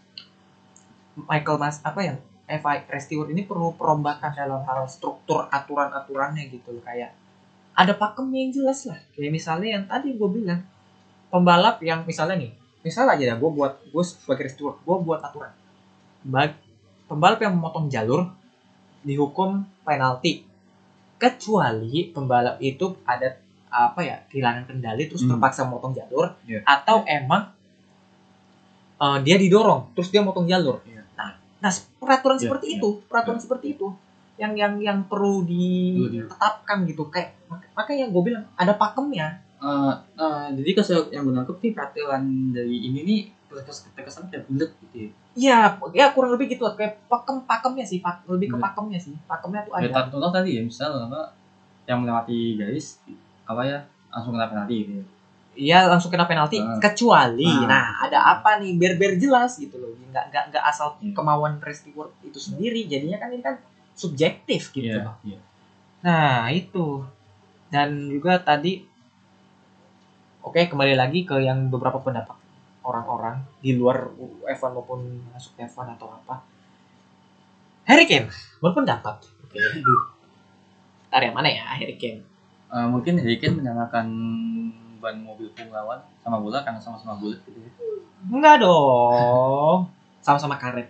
Michael 1.14 1.58
Mas 1.60 1.78
apa 1.84 2.00
ya 2.02 2.14
FI 2.50 2.90
Resteward 2.90 3.30
ini 3.30 3.46
perlu 3.46 3.78
perombakan 3.78 4.34
dalam 4.34 4.62
hal 4.66 4.90
struktur 4.90 5.46
aturan-aturannya 5.46 6.50
gitu 6.50 6.74
loh. 6.74 6.82
Kayak 6.82 7.14
ada 7.78 7.94
pakemnya 7.94 8.38
yang 8.42 8.52
jelas 8.52 8.82
lah. 8.90 8.98
Kayak 9.14 9.30
misalnya 9.30 9.68
yang 9.78 9.84
tadi 9.86 10.18
gua 10.18 10.30
bilang 10.32 10.60
pembalap 11.30 11.78
yang 11.86 12.02
misalnya 12.02 12.42
nih 12.42 12.52
misal 12.82 13.06
aja 13.06 13.22
dah 13.22 13.36
gua 13.38 13.50
buat 13.54 13.72
gue 13.92 14.04
sebagai 14.04 14.50
Resteward 14.50 14.82
gua 14.82 14.98
buat 14.98 15.20
aturan. 15.22 15.54
Bag, 16.26 16.58
pembalap 17.06 17.38
yang 17.40 17.54
memotong 17.54 17.86
jalur 17.86 18.28
dihukum 19.00 19.64
penalti 19.86 20.49
kecuali 21.20 22.08
pembalap 22.08 22.56
itu 22.58 22.96
ada 23.04 23.36
apa 23.68 24.00
ya 24.00 24.16
kehilangan 24.26 24.66
kendali 24.66 25.06
terus 25.06 25.22
Hmm. 25.22 25.36
terpaksa 25.36 25.62
memotong 25.62 25.92
jalur 25.92 26.34
Iya. 26.42 26.64
atau 26.64 27.04
emang 27.06 27.52
eh, 28.98 29.18
dia 29.22 29.36
didorong 29.36 29.92
terus 29.92 30.08
dia 30.08 30.20
motong 30.20 30.44
jalur 30.44 30.80
Iya. 30.82 31.04
nah 31.14 31.30
nah 31.60 31.70
peraturan 31.96 32.36
Iya, 32.36 32.44
seperti 32.44 32.66
iya. 32.66 32.76
itu 32.76 32.88
peraturan 33.04 33.36
Iya. 33.36 33.44
seperti 33.44 33.66
itu 33.70 33.86
yang 34.36 34.52
yang 34.54 34.74
yang 34.80 34.98
perlu 35.04 35.44
Perlu 35.44 35.48
di- 35.48 36.08
ditetapkan 36.18 36.78
gitu 36.82 37.04
kayak 37.06 37.36
mak- 37.46 37.68
makanya 37.74 38.08
gue 38.08 38.22
bilang 38.22 38.44
ada 38.54 38.72
pakemnya 38.74 39.44
Eh, 39.60 39.92
eh, 40.16 40.46
jadi 40.56 40.70
kalau 40.72 41.04
yang 41.10 41.22
gue 41.22 41.34
nangkep 41.36 41.56
nih 41.58 41.72
peraturan 41.76 42.22
dari 42.50 42.76
ini 42.82 43.00
nih 43.04 43.20
terkesan 43.52 43.90
terkesan 43.92 44.22
kayak 44.28 44.46
bulat 44.46 44.70
gitu 44.80 44.96
ya. 44.96 45.10
Iya, 45.34 45.58
ya 45.92 46.06
kurang 46.10 46.32
lebih 46.32 46.46
gitu. 46.50 46.62
Kayak 46.72 47.02
pakem 47.06 47.42
pakemnya 47.44 47.82
sih, 47.82 47.98
pak, 47.98 48.22
lebih 48.24 48.46
ke 48.46 48.56
Bener. 48.56 48.64
pakemnya 48.64 48.98
sih. 48.98 49.14
Pakemnya 49.24 49.60
tuh 49.62 49.72
ada. 49.74 50.06
contoh 50.06 50.30
tadi 50.30 50.50
ya 50.54 50.62
misal 50.62 50.90
apa 51.00 51.34
yang 51.84 52.00
melewati 52.00 52.54
garis 52.54 53.02
apa 53.42 53.66
ya 53.66 53.78
langsung 54.08 54.30
kena 54.32 54.46
penalti 54.46 54.74
gitu 54.80 54.92
ya. 54.94 55.04
Iya 55.50 55.78
langsung 55.86 56.08
kena 56.08 56.24
penalti 56.24 56.56
Ah. 56.56 56.78
kecuali 56.78 57.42
Ah. 57.42 57.66
nah 57.66 57.84
ada 58.00 58.18
apa 58.32 58.62
nih 58.62 58.78
biar 58.78 58.94
biar 58.94 59.18
jelas 59.18 59.58
gitu 59.58 59.74
loh 59.76 59.90
nggak 60.08 60.30
nggak 60.30 60.44
nggak 60.48 60.64
asal 60.64 60.94
Iya. 60.96 61.10
kemauan 61.10 61.58
resteward 61.58 62.14
itu 62.22 62.38
sendiri 62.38 62.86
jadinya 62.86 63.18
kan 63.18 63.28
ini 63.28 63.42
kan 63.42 63.58
subjektif 63.92 64.70
gitu 64.70 64.86
Iya, 64.88 65.02
loh. 65.02 65.16
iya. 65.20 65.38
nah 66.00 66.46
itu 66.48 67.02
dan 67.68 67.90
juga 68.06 68.38
tadi 68.38 68.86
oke 70.40 70.60
kembali 70.64 70.94
lagi 70.94 71.22
ke 71.22 71.36
yang 71.38 71.66
beberapa 71.66 71.98
pendapat 71.98 72.38
orang-orang 72.90 73.38
di 73.62 73.78
luar 73.78 74.10
F1 74.50 74.70
maupun 74.74 75.00
masuk 75.30 75.54
F1 75.56 75.94
atau 75.94 76.10
apa 76.10 76.42
Harry 77.86 78.04
Kane 78.10 78.28
berpendapat 78.58 79.22
oke 79.22 79.58
Ntar 81.10 81.22
yang 81.26 81.34
mana 81.34 81.48
ya 81.50 81.78
Harry 81.78 81.94
Kane 81.94 82.30
Eh, 82.70 82.86
mungkin 82.86 83.18
Harry 83.18 83.42
Kane 83.42 83.58
menyamakan 83.58 84.06
ban 85.02 85.16
mobil 85.18 85.50
lawan 85.74 85.98
sama 86.22 86.38
bola 86.38 86.62
karena 86.62 86.78
sama-sama 86.78 87.18
bulat 87.18 87.42
gitu 87.42 87.58
ya. 87.58 87.70
Enggak 88.30 88.62
dong. 88.62 89.90
Sama-sama 90.22 90.54
karet. 90.54 90.86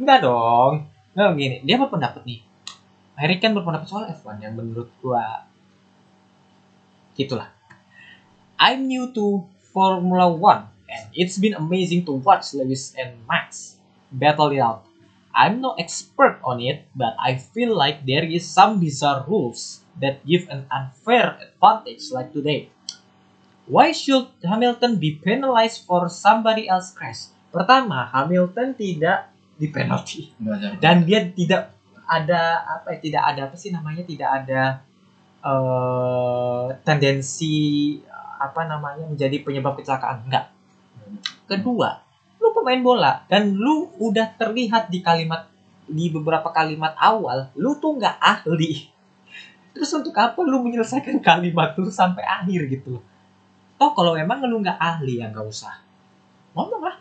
Enggak 0.00 0.24
dong. 0.24 0.88
Enggak 1.12 1.28
gini, 1.36 1.56
dia 1.60 1.76
berpendapat 1.76 2.24
nih. 2.24 2.40
Harry 3.20 3.36
Kane 3.36 3.52
berpendapat 3.52 3.84
soal 3.84 4.08
F1 4.08 4.40
yang 4.40 4.56
menurut 4.56 4.88
gua 5.04 5.44
gitulah. 7.12 7.52
I'm 8.56 8.88
new 8.88 9.12
to 9.12 9.44
Formula 9.72 10.28
One 10.28 10.70
and 10.90 11.06
it's 11.14 11.38
been 11.38 11.54
amazing 11.54 12.04
to 12.10 12.18
watch 12.18 12.52
Lewis 12.54 12.94
and 12.98 13.14
Max 13.26 13.78
battle 14.10 14.50
it 14.50 14.58
out. 14.58 14.84
I'm 15.30 15.62
no 15.62 15.78
expert 15.78 16.42
on 16.42 16.58
it, 16.58 16.90
but 16.94 17.14
I 17.22 17.38
feel 17.38 17.70
like 17.70 18.02
there 18.02 18.26
is 18.26 18.42
some 18.42 18.82
bizarre 18.82 19.22
rules 19.30 19.86
that 20.02 20.26
give 20.26 20.50
an 20.50 20.66
unfair 20.74 21.38
advantage 21.38 22.10
like 22.10 22.34
today. 22.34 22.68
Why 23.70 23.94
should 23.94 24.26
Hamilton 24.42 24.98
be 24.98 25.22
penalized 25.22 25.86
for 25.86 26.10
somebody 26.10 26.66
else 26.66 26.90
crash? 26.90 27.30
Pertama, 27.54 28.10
Hamilton 28.10 28.74
tidak 28.74 29.30
di 29.60 29.68
penalti 29.68 30.32
ada. 30.40 30.72
dan 30.80 31.04
dia 31.04 31.28
tidak 31.30 31.76
ada 32.08 32.64
apa 32.64 32.96
ya, 32.96 32.98
tidak 32.98 33.22
ada 33.28 33.40
apa 33.46 33.56
sih 33.60 33.70
namanya 33.70 34.02
tidak 34.08 34.30
ada 34.42 34.62
eh 35.40 36.64
tendensi 36.82 37.56
apa 38.40 38.64
namanya 38.64 39.04
menjadi 39.04 39.36
penyebab 39.44 39.76
kecelakaan 39.76 40.24
enggak. 40.24 40.48
Kedua, 41.44 42.00
lu 42.40 42.56
pemain 42.56 42.80
bola 42.80 43.12
dan 43.28 43.52
lu 43.52 43.92
udah 44.00 44.32
terlihat 44.40 44.88
di 44.88 45.04
kalimat 45.04 45.52
di 45.84 46.08
beberapa 46.08 46.48
kalimat 46.54 46.96
awal 46.96 47.52
lu 47.52 47.76
tuh 47.76 48.00
nggak 48.00 48.16
ahli. 48.16 48.88
Terus 49.76 49.90
untuk 49.92 50.16
apa 50.16 50.40
lu 50.40 50.64
menyelesaikan 50.64 51.20
kalimat 51.20 51.76
lu 51.76 51.92
sampai 51.92 52.24
akhir 52.24 52.66
gitu? 52.72 53.04
Toh 53.76 53.90
kalau 53.92 54.16
emang 54.16 54.40
lu 54.48 54.64
nggak 54.64 54.80
ahli 54.80 55.20
ya 55.20 55.28
nggak 55.28 55.44
usah 55.44 55.76
ngomong 56.56 56.82
lah. 56.88 56.96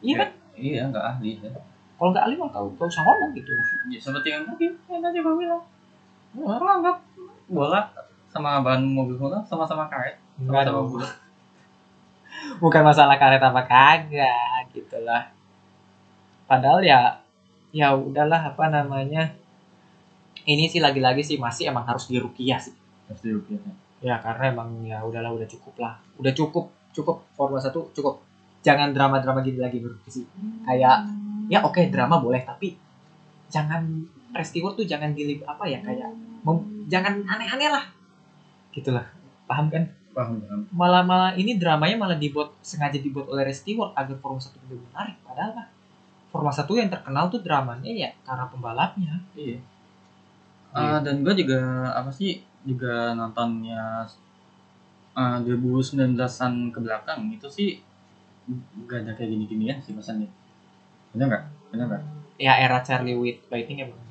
Iya 0.00 0.14
kan? 0.24 0.30
Iya, 0.56 0.80
enggak 0.88 1.04
ahli 1.04 1.36
ya. 1.40 1.52
Kalau 1.96 2.10
nggak 2.12 2.24
ahli 2.24 2.34
mah 2.36 2.48
kau 2.52 2.68
nggak 2.72 2.88
usah 2.88 3.02
ngomong 3.04 3.30
gitu. 3.36 3.52
Ya, 3.92 3.98
seperti 4.00 4.28
yang 4.32 4.44
tadi, 4.48 4.66
yang 4.88 5.02
tadi 5.04 5.18
gue 5.20 5.34
bilang. 5.36 5.62
Orang 6.36 6.80
anggap 6.80 6.96
bola 7.48 7.88
sama 8.36 8.60
ban 8.60 8.80
mobil 8.84 9.16
bola 9.16 9.40
sama-sama 9.48 9.88
karet, 9.88 10.20
sama-sama 10.44 10.80
bulat. 10.84 11.12
Bukan 12.62 12.82
masalah 12.84 13.16
karet 13.16 13.40
apa 13.40 13.62
kagak 13.64 14.68
gitu 14.76 15.00
lah. 15.00 15.32
Padahal 16.46 16.84
ya 16.84 17.00
ya 17.72 17.96
udahlah 17.96 18.52
apa 18.52 18.64
namanya. 18.68 19.32
Ini 20.46 20.70
sih 20.70 20.78
lagi-lagi 20.78 21.26
sih 21.26 21.36
masih 21.42 21.74
emang 21.74 21.82
harus 21.88 22.06
dirukiah 22.06 22.60
sih. 22.60 22.70
Pasti 23.10 23.34
rupiah. 23.34 23.58
Ya 23.98 24.20
karena 24.22 24.54
emang 24.54 24.68
ya 24.86 25.02
udahlah 25.02 25.34
udah 25.34 25.48
cukup 25.48 25.74
lah. 25.82 25.98
Udah 26.20 26.30
cukup 26.30 26.70
cukup 26.94 27.26
Formula 27.34 27.58
1 27.58 27.90
cukup. 27.90 28.22
Jangan 28.62 28.94
drama-drama 28.94 29.42
gini 29.42 29.58
lagi 29.58 29.82
bro 29.82 29.96
sih. 30.06 30.22
Kayak 30.62 31.08
ya 31.50 31.62
oke 31.66 31.82
drama 31.90 32.22
boleh 32.22 32.42
tapi 32.46 32.78
jangan 33.50 33.82
resteward 34.34 34.74
tuh 34.78 34.86
jangan 34.86 35.14
di 35.14 35.38
apa 35.42 35.64
ya 35.66 35.78
kayak 35.82 36.10
mem- 36.46 36.86
jangan 36.86 37.26
aneh-aneh 37.26 37.70
lah. 37.70 37.84
Gitulah. 38.76 39.08
Paham 39.48 39.72
kan? 39.72 39.84
Paham, 40.16 40.40
paham. 40.40 40.60
malah 40.72 41.04
malah 41.04 41.32
ini 41.36 41.60
dramanya 41.60 41.92
malah 42.00 42.16
dibuat 42.16 42.56
sengaja 42.64 42.96
dibuat 42.96 43.28
oleh 43.28 43.52
Stewart 43.52 43.92
agar 43.92 44.16
Formula 44.16 44.40
1 44.40 44.64
lebih 44.64 44.80
menarik 44.88 45.16
padahal 45.20 45.52
mah 45.52 45.68
Formula 46.32 46.56
1 46.56 46.64
yang 46.72 46.88
terkenal 46.88 47.28
tuh 47.28 47.44
dramanya 47.44 47.92
ya 47.92 48.08
karena 48.24 48.48
pembalapnya 48.48 49.12
Iya. 49.36 49.60
Ah, 50.72 51.04
dan 51.04 51.20
gue 51.20 51.36
juga 51.36 51.92
apa 51.92 52.08
sih 52.08 52.40
juga 52.64 53.12
nontonnya 53.12 54.08
uh, 55.12 55.38
2019an 55.44 56.72
ke 56.72 56.78
belakang 56.80 57.28
itu 57.28 57.48
sih 57.52 57.76
gak 58.88 59.04
ada 59.04 59.12
kayak 59.12 59.36
gini-ginian 59.36 59.84
sih 59.84 59.92
pesannya. 59.92 60.32
Bener 61.12 61.28
nggak? 61.28 61.44
Bener 61.76 61.86
nggak? 61.92 62.04
ya 62.36 62.52
era 62.60 62.84
Charlie 62.84 63.16
Whiting 63.16 63.80
emang 63.80 63.96
emang 63.96 64.05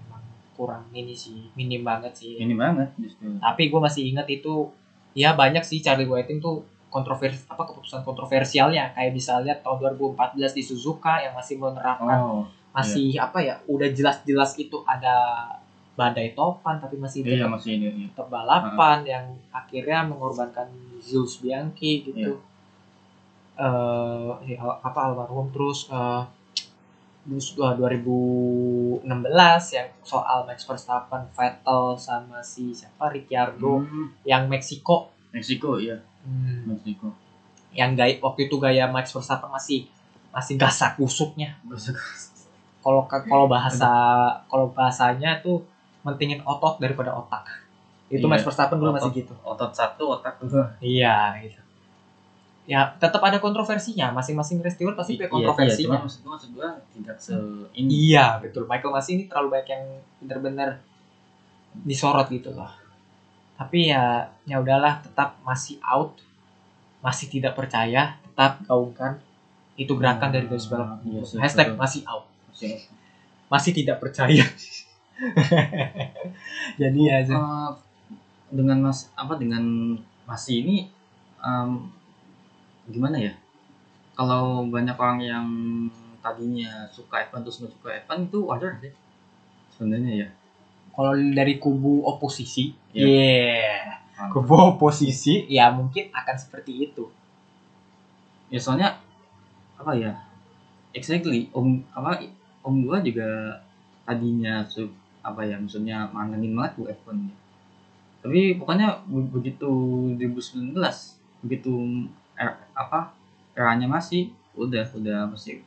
kurang 0.56 0.88
ini 0.92 1.12
sih 1.14 1.52
minim 1.54 1.84
banget 1.84 2.16
sih 2.16 2.36
Ini 2.36 2.56
banget 2.56 2.90
justru. 2.96 3.28
tapi 3.38 3.68
gue 3.68 3.80
masih 3.80 4.04
ingat 4.08 4.28
itu 4.28 4.72
ya 5.14 5.32
banyak 5.32 5.62
sih 5.62 5.80
Charlie 5.80 6.08
Whiting 6.08 6.40
tuh 6.40 6.64
kontroversi 6.88 7.44
apa 7.46 7.68
keputusan 7.68 8.02
kontroversialnya 8.02 8.92
kayak 8.92 9.12
misalnya 9.12 9.54
tahun 9.60 10.00
2014 10.00 10.56
di 10.56 10.64
Suzuka 10.64 11.20
yang 11.20 11.36
masih 11.36 11.60
menerapkan 11.60 12.18
Oh, 12.18 12.44
masih 12.72 13.16
apa 13.18 13.40
ya 13.40 13.56
udah 13.68 13.88
jelas-jelas 13.88 14.56
itu 14.56 14.84
ada 14.86 15.16
badai 15.96 16.32
topan 16.32 16.76
tapi 16.76 16.96
masih 16.96 17.24
iya 17.24 17.40
tetap 17.40 17.52
masih 17.54 17.72
ini. 17.74 17.88
Iya. 17.88 18.08
tetap 18.12 18.28
balapan 18.28 19.00
yang 19.06 19.26
akhirnya 19.50 20.04
mengorbankan 20.04 20.68
Zeus 21.00 21.40
Bianchi 21.40 22.04
gitu. 22.04 22.40
eh 23.56 24.32
ya, 24.46 24.60
apa 24.60 25.00
almarhum 25.02 25.48
terus 25.48 25.88
terus, 25.88 25.96
eh, 25.96 26.22
2016 27.26 29.02
yang 29.74 29.90
soal 30.02 30.46
Max 30.46 30.62
Verstappen, 30.64 31.26
Vettel 31.32 31.84
sama 31.98 32.38
si 32.40 32.70
siapa 32.70 33.10
Ricciardo 33.10 33.82
Hmm, 33.82 34.14
yang 34.24 34.46
Meksiko. 34.46 35.10
Meksiko 35.34 35.76
iya, 35.78 35.98
Hmm, 36.22 36.70
Meksiko. 36.70 37.10
yang 37.76 37.92
gaya 37.92 38.16
waktu 38.22 38.48
itu 38.48 38.56
gaya 38.56 38.88
Max 38.88 39.12
Verstappen 39.12 39.50
masih 39.50 39.90
masih 40.32 40.56
gasak 40.56 40.96
kusuknya. 40.96 41.58
Kalau 42.80 43.04
kalau 43.10 43.46
bahasa 43.50 43.90
kalau 44.46 44.70
bahasanya 44.70 45.42
tuh 45.42 45.66
mentingin 46.02 46.40
otot 46.46 46.78
daripada 46.78 47.12
otak. 47.12 47.66
Itu 48.06 48.22
Iya, 48.22 48.32
Max 48.32 48.46
Verstappen 48.46 48.78
dulu 48.78 48.94
masih 48.94 49.12
gitu. 49.12 49.34
Otot 49.42 49.74
satu, 49.74 50.14
otak 50.14 50.38
dua. 50.40 50.70
Iya, 50.78 51.34
gitu. 51.42 51.58
Ya, 52.66 52.98
tetap 52.98 53.22
ada 53.22 53.38
kontroversinya. 53.38 54.10
Masing-masing 54.10 54.58
resteward 54.60 54.98
pasti 54.98 55.16
punya 55.16 55.22
Iya, 55.22 55.30
iya, 55.30 55.38
kontroversinya. 55.54 55.98
cuma 56.02 56.06
maksud 56.10 56.22
maksud 56.26 56.50
tidak 56.98 57.18
se 57.22 57.34
ini. 57.74 58.10
Iya, 58.10 58.42
betul. 58.42 58.66
Michael 58.66 58.90
Masi 58.90 59.10
ini 59.14 59.24
terlalu 59.30 59.54
banyak 59.54 59.70
yang 59.70 59.84
benar-benar 60.20 60.70
disorot 61.86 62.26
gitu 62.28 62.52
loh. 62.52 62.70
Tapi 63.56 63.88
ya, 63.88 64.28
ya 64.44 64.60
udahlah, 64.60 65.00
tetap 65.00 65.40
masih 65.42 65.80
out, 65.80 66.20
masih 67.00 67.30
tidak 67.30 67.54
percaya, 67.54 68.18
tetap 68.26 68.58
gaungkan 68.66 69.22
itu 69.76 69.92
gerakan 69.94 70.32
dari 70.32 70.48
garis 70.50 70.66
balap. 70.66 70.98
Iya 71.06 71.22
sih, 71.22 71.38
Hashtag 71.38 71.72
betul. 71.72 71.80
masih 71.80 72.02
out, 72.10 72.26
Masih- 72.50 72.82
masih 73.46 73.72
tidak 73.72 73.98
percaya. 74.02 74.42
Jadi 76.82 77.00
ya. 77.06 77.22
Eh, 77.24 77.72
dengan 78.46 78.78
mas 78.80 79.12
apa 79.14 79.36
dengan 79.36 79.62
masih 80.24 80.64
ini 80.64 80.78
gimana 82.88 83.18
ya 83.18 83.34
kalau 84.16 84.66
banyak 84.68 84.96
orang 84.96 85.20
yang 85.22 85.48
tadinya 86.22 86.88
suka 86.90 87.28
F1 87.30 87.44
terus 87.44 87.58
nggak 87.62 87.74
suka 87.76 87.90
F1 88.06 88.18
itu 88.30 88.40
wajar 88.46 88.72
sih 88.82 88.94
sebenarnya 89.76 90.14
ya 90.26 90.30
kalau 90.96 91.12
dari 91.12 91.60
kubu 91.60 92.08
oposisi, 92.08 92.72
Iya. 92.96 93.04
yeah. 93.04 94.32
kubu 94.32 94.56
oposisi 94.56 95.44
ya 95.52 95.68
mungkin 95.68 96.08
akan 96.10 96.36
seperti 96.40 96.88
itu. 96.88 97.12
ya 98.48 98.56
soalnya 98.56 98.96
apa 99.76 99.92
ya 99.92 100.16
exactly 100.96 101.52
om 101.52 101.84
apa 101.92 102.24
om 102.64 102.88
gua 102.88 103.04
juga 103.04 103.60
tadinya 104.08 104.64
su 104.64 104.88
apa 105.20 105.44
ya 105.44 105.60
maksudnya 105.60 106.08
mantengin 106.14 106.56
banget 106.56 106.72
bu 106.80 106.84
F1 106.88 107.18
ya. 107.28 107.36
tapi 108.24 108.40
pokoknya 108.56 109.04
be- 109.04 109.30
begitu 109.36 109.70
2019 110.16 110.72
begitu 111.44 111.74
er- 112.36 112.60
apa 112.76 113.16
eranya 113.56 113.88
masih 113.88 114.32
udah 114.56 114.84
udah 114.96 115.20
masih 115.32 115.64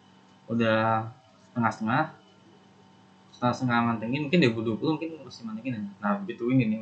udah 0.49 1.09
setengah-setengah 1.49 2.05
setengah 3.33 3.55
setengah 3.55 3.79
mantengin 3.85 4.21
mungkin 4.27 4.41
2020 4.43 4.95
mungkin 4.99 5.09
masih 5.23 5.43
mantengin 5.47 5.79
aja. 5.79 5.91
Nah 6.03 6.13
begitu 6.21 6.51
ini 6.51 6.65
nih 6.69 6.79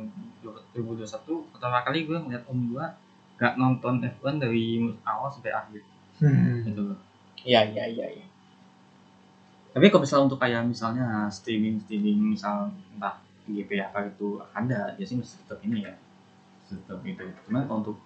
2021 0.73 1.53
pertama 1.53 1.83
kali 1.83 2.07
gue 2.07 2.17
ngeliat 2.17 2.43
om 2.49 2.59
gue 2.71 2.85
gak 3.37 3.53
nonton 3.61 4.01
F1 4.01 4.41
dari 4.41 4.81
awal 5.05 5.29
sampai 5.29 5.53
akhir 5.53 5.81
gitu 6.65 6.81
loh. 6.81 6.97
Iya 7.45 7.61
iya 7.69 7.85
iya. 7.85 8.05
iya. 8.17 8.25
Tapi 9.69 9.93
kalau 9.93 10.01
misalnya 10.01 10.25
untuk 10.25 10.41
kayak 10.41 10.65
misalnya 10.65 11.29
streaming 11.29 11.77
streaming 11.85 12.33
misal 12.33 12.73
entah 12.97 13.21
GP 13.45 13.77
apa 13.77 14.09
itu 14.09 14.41
ada, 14.51 14.97
dia 14.97 15.05
sih 15.05 15.15
masih 15.15 15.37
tetap 15.45 15.61
ini 15.61 15.85
ya, 15.85 15.93
tetap 16.67 16.99
itu. 17.05 17.21
Cuman 17.45 17.69
kalau 17.69 17.79
untuk 17.85 17.97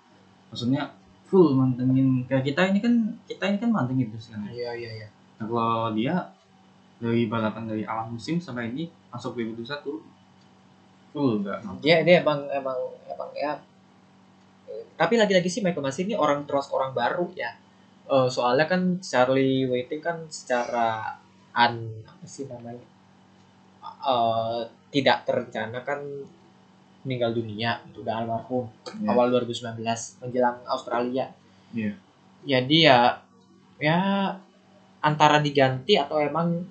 maksudnya 0.51 0.91
full 1.31 1.55
mantengin 1.55 2.27
kayak 2.27 2.43
kita 2.43 2.75
ini 2.75 2.83
kan 2.83 2.93
kita 3.23 3.43
ini 3.47 3.57
kan 3.63 3.71
mantengin 3.71 4.11
terus 4.11 4.35
kan. 4.35 4.43
Iya 4.51 4.75
iya 4.75 4.91
iya. 4.99 5.07
Nah, 5.39 5.47
kalau 5.47 5.95
dia 5.95 6.27
dari 6.99 7.31
balapan 7.31 7.71
dari 7.71 7.87
awal 7.87 8.11
musim 8.11 8.43
sampai 8.43 8.75
ini 8.75 8.91
masuk 9.07 9.39
2021 9.39 11.15
full 11.15 11.39
enggak 11.39 11.63
Dia 11.79 12.03
dia 12.03 12.19
emang 12.19 12.51
emang 12.51 12.75
emang 13.07 13.31
ya. 13.31 13.55
Tapi 14.99 15.15
lagi-lagi 15.15 15.47
sih 15.47 15.63
Michael 15.63 15.87
Masi 15.87 16.03
ini 16.03 16.19
orang 16.19 16.43
terus 16.43 16.67
orang 16.75 16.91
baru 16.91 17.31
ya. 17.33 17.55
Eh, 18.11 18.27
soalnya 18.27 18.67
kan 18.67 18.99
Charlie 18.99 19.63
Waiting 19.71 20.03
kan 20.03 20.27
secara 20.27 21.15
an 21.55 21.75
apa 22.03 22.25
sih 22.27 22.43
namanya 22.47 22.83
eh, 23.83 24.61
tidak 24.91 25.23
terencana 25.23 25.79
kan 25.87 25.99
meninggal 27.01 27.33
dunia 27.33 27.81
itu 27.89 28.05
udah 28.05 28.21
almarhum. 28.21 28.69
Iya. 29.01 29.09
awal 29.13 29.33
2019 29.33 29.81
menjelang 30.21 30.57
Australia. 30.69 31.25
Iya. 31.73 31.93
Jadi 32.45 32.77
ya 32.85 33.21
ya 33.81 33.97
antara 35.01 35.41
diganti 35.41 35.97
atau 35.97 36.21
emang 36.21 36.61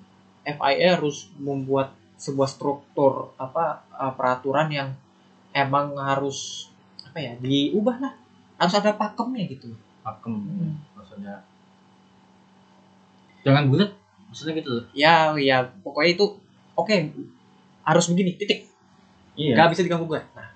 FIA 0.47 0.97
harus 0.97 1.29
membuat 1.37 1.91
sebuah 2.15 2.47
struktur 2.47 3.35
apa 3.35 3.83
eh, 3.91 4.13
peraturan 4.15 4.67
yang 4.71 4.89
emang 5.51 5.99
harus 5.99 6.71
apa 7.03 7.19
ya 7.19 7.33
diubah 7.39 7.97
lah. 7.99 8.13
Harus 8.55 8.75
ada 8.79 8.95
pakemnya 8.95 9.51
gitu. 9.51 9.75
Pakem 10.01 10.39
maksudnya. 10.95 11.43
Jangan 13.43 13.67
bulat 13.67 13.91
maksudnya 14.31 14.53
gitu 14.63 14.69
loh. 14.79 14.85
Ya 14.95 15.35
ya 15.35 15.67
pokoknya 15.83 16.11
itu 16.15 16.25
oke 16.79 16.95
harus 17.83 18.05
begini 18.07 18.39
titik 18.39 18.70
iya. 19.37 19.55
Nggak 19.55 19.69
bisa 19.75 19.81
diganggu 19.85 20.07
gue. 20.07 20.21
Nah. 20.35 20.49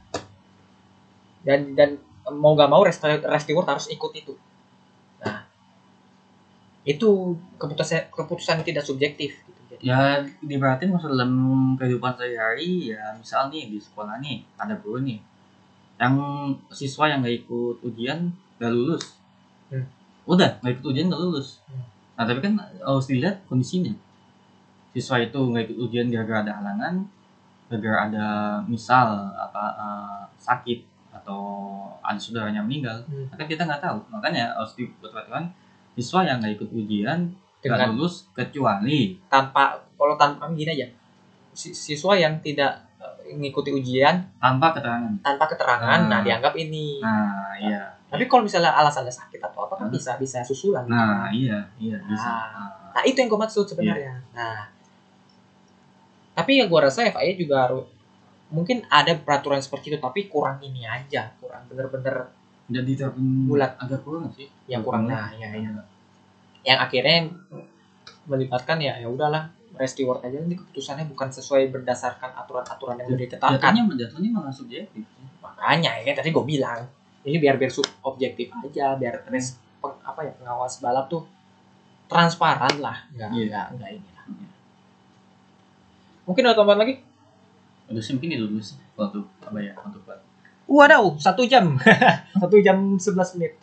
Dan 1.46 1.78
dan 1.78 1.90
mau 2.34 2.58
nggak 2.58 2.72
mau 2.72 2.82
rest 2.82 3.04
resteward 3.06 3.68
harus 3.70 3.88
ikut 3.92 4.12
itu. 4.16 4.34
Nah. 5.22 5.46
Itu 6.86 7.40
keputusan 7.58 8.12
keputusan 8.12 8.66
tidak 8.66 8.84
subjektif 8.86 9.36
gitu. 9.46 9.62
Jadi 9.76 9.82
ya 9.86 10.24
diberatin 10.42 10.94
maksud 10.94 11.12
dalam 11.12 11.34
kehidupan 11.76 12.16
sehari-hari 12.16 12.94
ya 12.94 13.16
misal 13.18 13.50
nih 13.50 13.70
di 13.70 13.78
sekolah 13.82 14.22
nih 14.22 14.46
ada 14.56 14.78
guru 14.78 15.02
nih 15.02 15.20
yang 15.96 16.16
siswa 16.72 17.08
yang 17.08 17.24
nggak 17.24 17.48
ikut 17.48 17.76
ujian 17.84 18.32
nggak 18.60 18.72
lulus. 18.72 19.16
Hmm. 19.66 19.82
udah 20.30 20.62
nggak 20.62 20.80
ikut 20.80 20.86
ujian 20.92 21.08
nggak 21.10 21.22
lulus. 21.22 21.64
Hmm. 21.68 21.86
nah 22.16 22.24
tapi 22.28 22.40
kan 22.44 22.54
harus 22.60 23.08
dilihat 23.08 23.44
kondisinya. 23.48 23.94
Siswa 24.96 25.20
itu 25.24 25.40
nggak 25.40 25.72
ikut 25.72 25.78
ujian 25.90 26.08
gara-gara 26.12 26.44
ada 26.48 26.54
halangan 26.60 27.08
gara-gara 27.68 27.98
ada 28.06 28.28
misal 28.64 29.08
apa 29.32 29.64
eh, 29.74 30.22
sakit 30.38 30.80
atau 31.12 31.42
ada 32.00 32.16
saudaranya 32.16 32.62
meninggal 32.62 33.02
Hmm. 33.04 33.26
kan 33.32 33.46
kita 33.46 33.64
nggak 33.64 33.82
tahu 33.82 33.98
makanya 34.10 34.54
harus 34.54 34.74
dibuat 34.74 35.10
siswa 35.92 36.22
yang 36.22 36.38
nggak 36.38 36.54
ikut 36.56 36.70
ujian 36.72 37.20
nggak 37.60 37.90
lulus 37.90 38.30
kecuali 38.32 39.18
tanpa 39.26 39.74
kalau 39.96 40.14
tanpa 40.14 40.46
gini 40.52 40.70
aja 40.72 40.88
si- 41.52 41.74
siswa 41.74 42.14
yang 42.14 42.38
tidak 42.40 42.78
eh, 43.00 43.34
mengikuti 43.34 43.72
ujian 43.72 44.22
tanpa 44.38 44.70
keterangan 44.72 45.14
tanpa 45.20 45.46
keterangan 45.48 46.00
Hmm. 46.00 46.12
nah 46.12 46.20
dianggap 46.22 46.54
ini 46.54 47.02
nah 47.02 47.58
iya 47.58 47.90
tapi 48.06 48.30
kalau 48.30 48.46
misalnya 48.46 48.70
alasannya 48.72 49.10
sakit 49.10 49.42
atau 49.42 49.66
apa 49.66 49.74
kan 49.76 49.88
Hmm. 49.90 49.96
bisa 49.96 50.14
bisa 50.16 50.46
susulan 50.46 50.86
nah 50.86 51.26
iya 51.32 51.58
iya 51.76 51.98
bisa 52.04 52.30
Nah. 52.30 52.46
Nah, 52.54 52.70
Nah 52.94 53.04
itu 53.04 53.18
yang 53.18 53.28
gue 53.28 53.36
maksud 53.38 53.66
sebenarnya. 53.66 54.16
Nah, 54.32 54.72
tapi 56.36 56.60
yang 56.60 56.68
gue 56.68 56.80
rasa 56.80 57.08
FIA 57.08 57.34
juga 57.34 57.66
harus 57.66 57.88
mungkin 58.52 58.86
ada 58.88 59.16
peraturan 59.18 59.58
seperti 59.58 59.90
itu, 59.90 59.98
tapi 59.98 60.28
kurang 60.28 60.62
ini 60.62 60.86
aja, 60.86 61.34
kurang 61.40 61.66
bener-bener 61.66 62.30
jadi 62.66 63.10
Bulat. 63.48 63.78
agak 63.78 64.04
kurang 64.04 64.30
sih 64.32 64.46
yang 64.66 64.82
kurang. 64.82 65.08
Nah, 65.08 65.34
ya, 65.34 65.50
ya. 65.50 65.70
Yang 66.62 66.80
akhirnya 66.82 67.18
melibatkan 68.26 68.82
ya 68.82 68.98
ya 68.98 69.06
udahlah 69.06 69.50
rest 69.78 69.98
reward 69.98 70.24
aja 70.24 70.40
nanti 70.40 70.56
keputusannya 70.56 71.06
bukan 71.06 71.30
sesuai 71.30 71.70
berdasarkan 71.70 72.32
aturan-aturan 72.34 72.96
yang 73.02 73.08
sudah 73.08 73.22
ditetapkan. 73.22 73.60
jatuhnya 73.60 73.82
jatuhnya 73.98 74.30
malah 74.32 74.54
subjektif 74.54 75.04
Makanya 75.44 76.02
ya 76.02 76.04
kan 76.10 76.16
tadi 76.24 76.30
gue 76.34 76.46
bilang 76.46 76.82
ini 77.22 77.38
biar 77.38 77.58
biar 77.58 77.70
sub- 77.70 77.90
objektif 78.02 78.50
aja, 78.56 78.98
biar 78.98 79.26
res 79.30 79.58
peng- 79.78 80.02
apa 80.02 80.20
ya 80.22 80.34
pengawas 80.36 80.78
balap 80.80 81.06
tuh 81.06 81.26
transparan 82.06 82.82
lah, 82.82 82.98
nggak 83.14 83.30
Iya. 83.34 83.46
nggak 83.50 83.66
nggak 83.78 83.90
ini. 83.94 84.10
Mungkin 86.26 86.44
ada 86.46 86.58
tambahan 86.58 86.82
lagi? 86.82 86.96
udah 87.86 88.02
sih 88.02 88.18
mungkin 88.18 88.34
itu 88.34 88.50
dulu 88.50 88.58
sih 88.58 88.82
untuk 88.98 89.30
apa 89.46 89.62
ya 89.62 89.78
untuk 89.78 90.02
buat 90.10 90.18
Waduh, 90.66 91.22
satu 91.22 91.46
jam. 91.46 91.78
satu 92.42 92.58
jam 92.58 92.98
11 92.98 93.38
menit. 93.38 93.54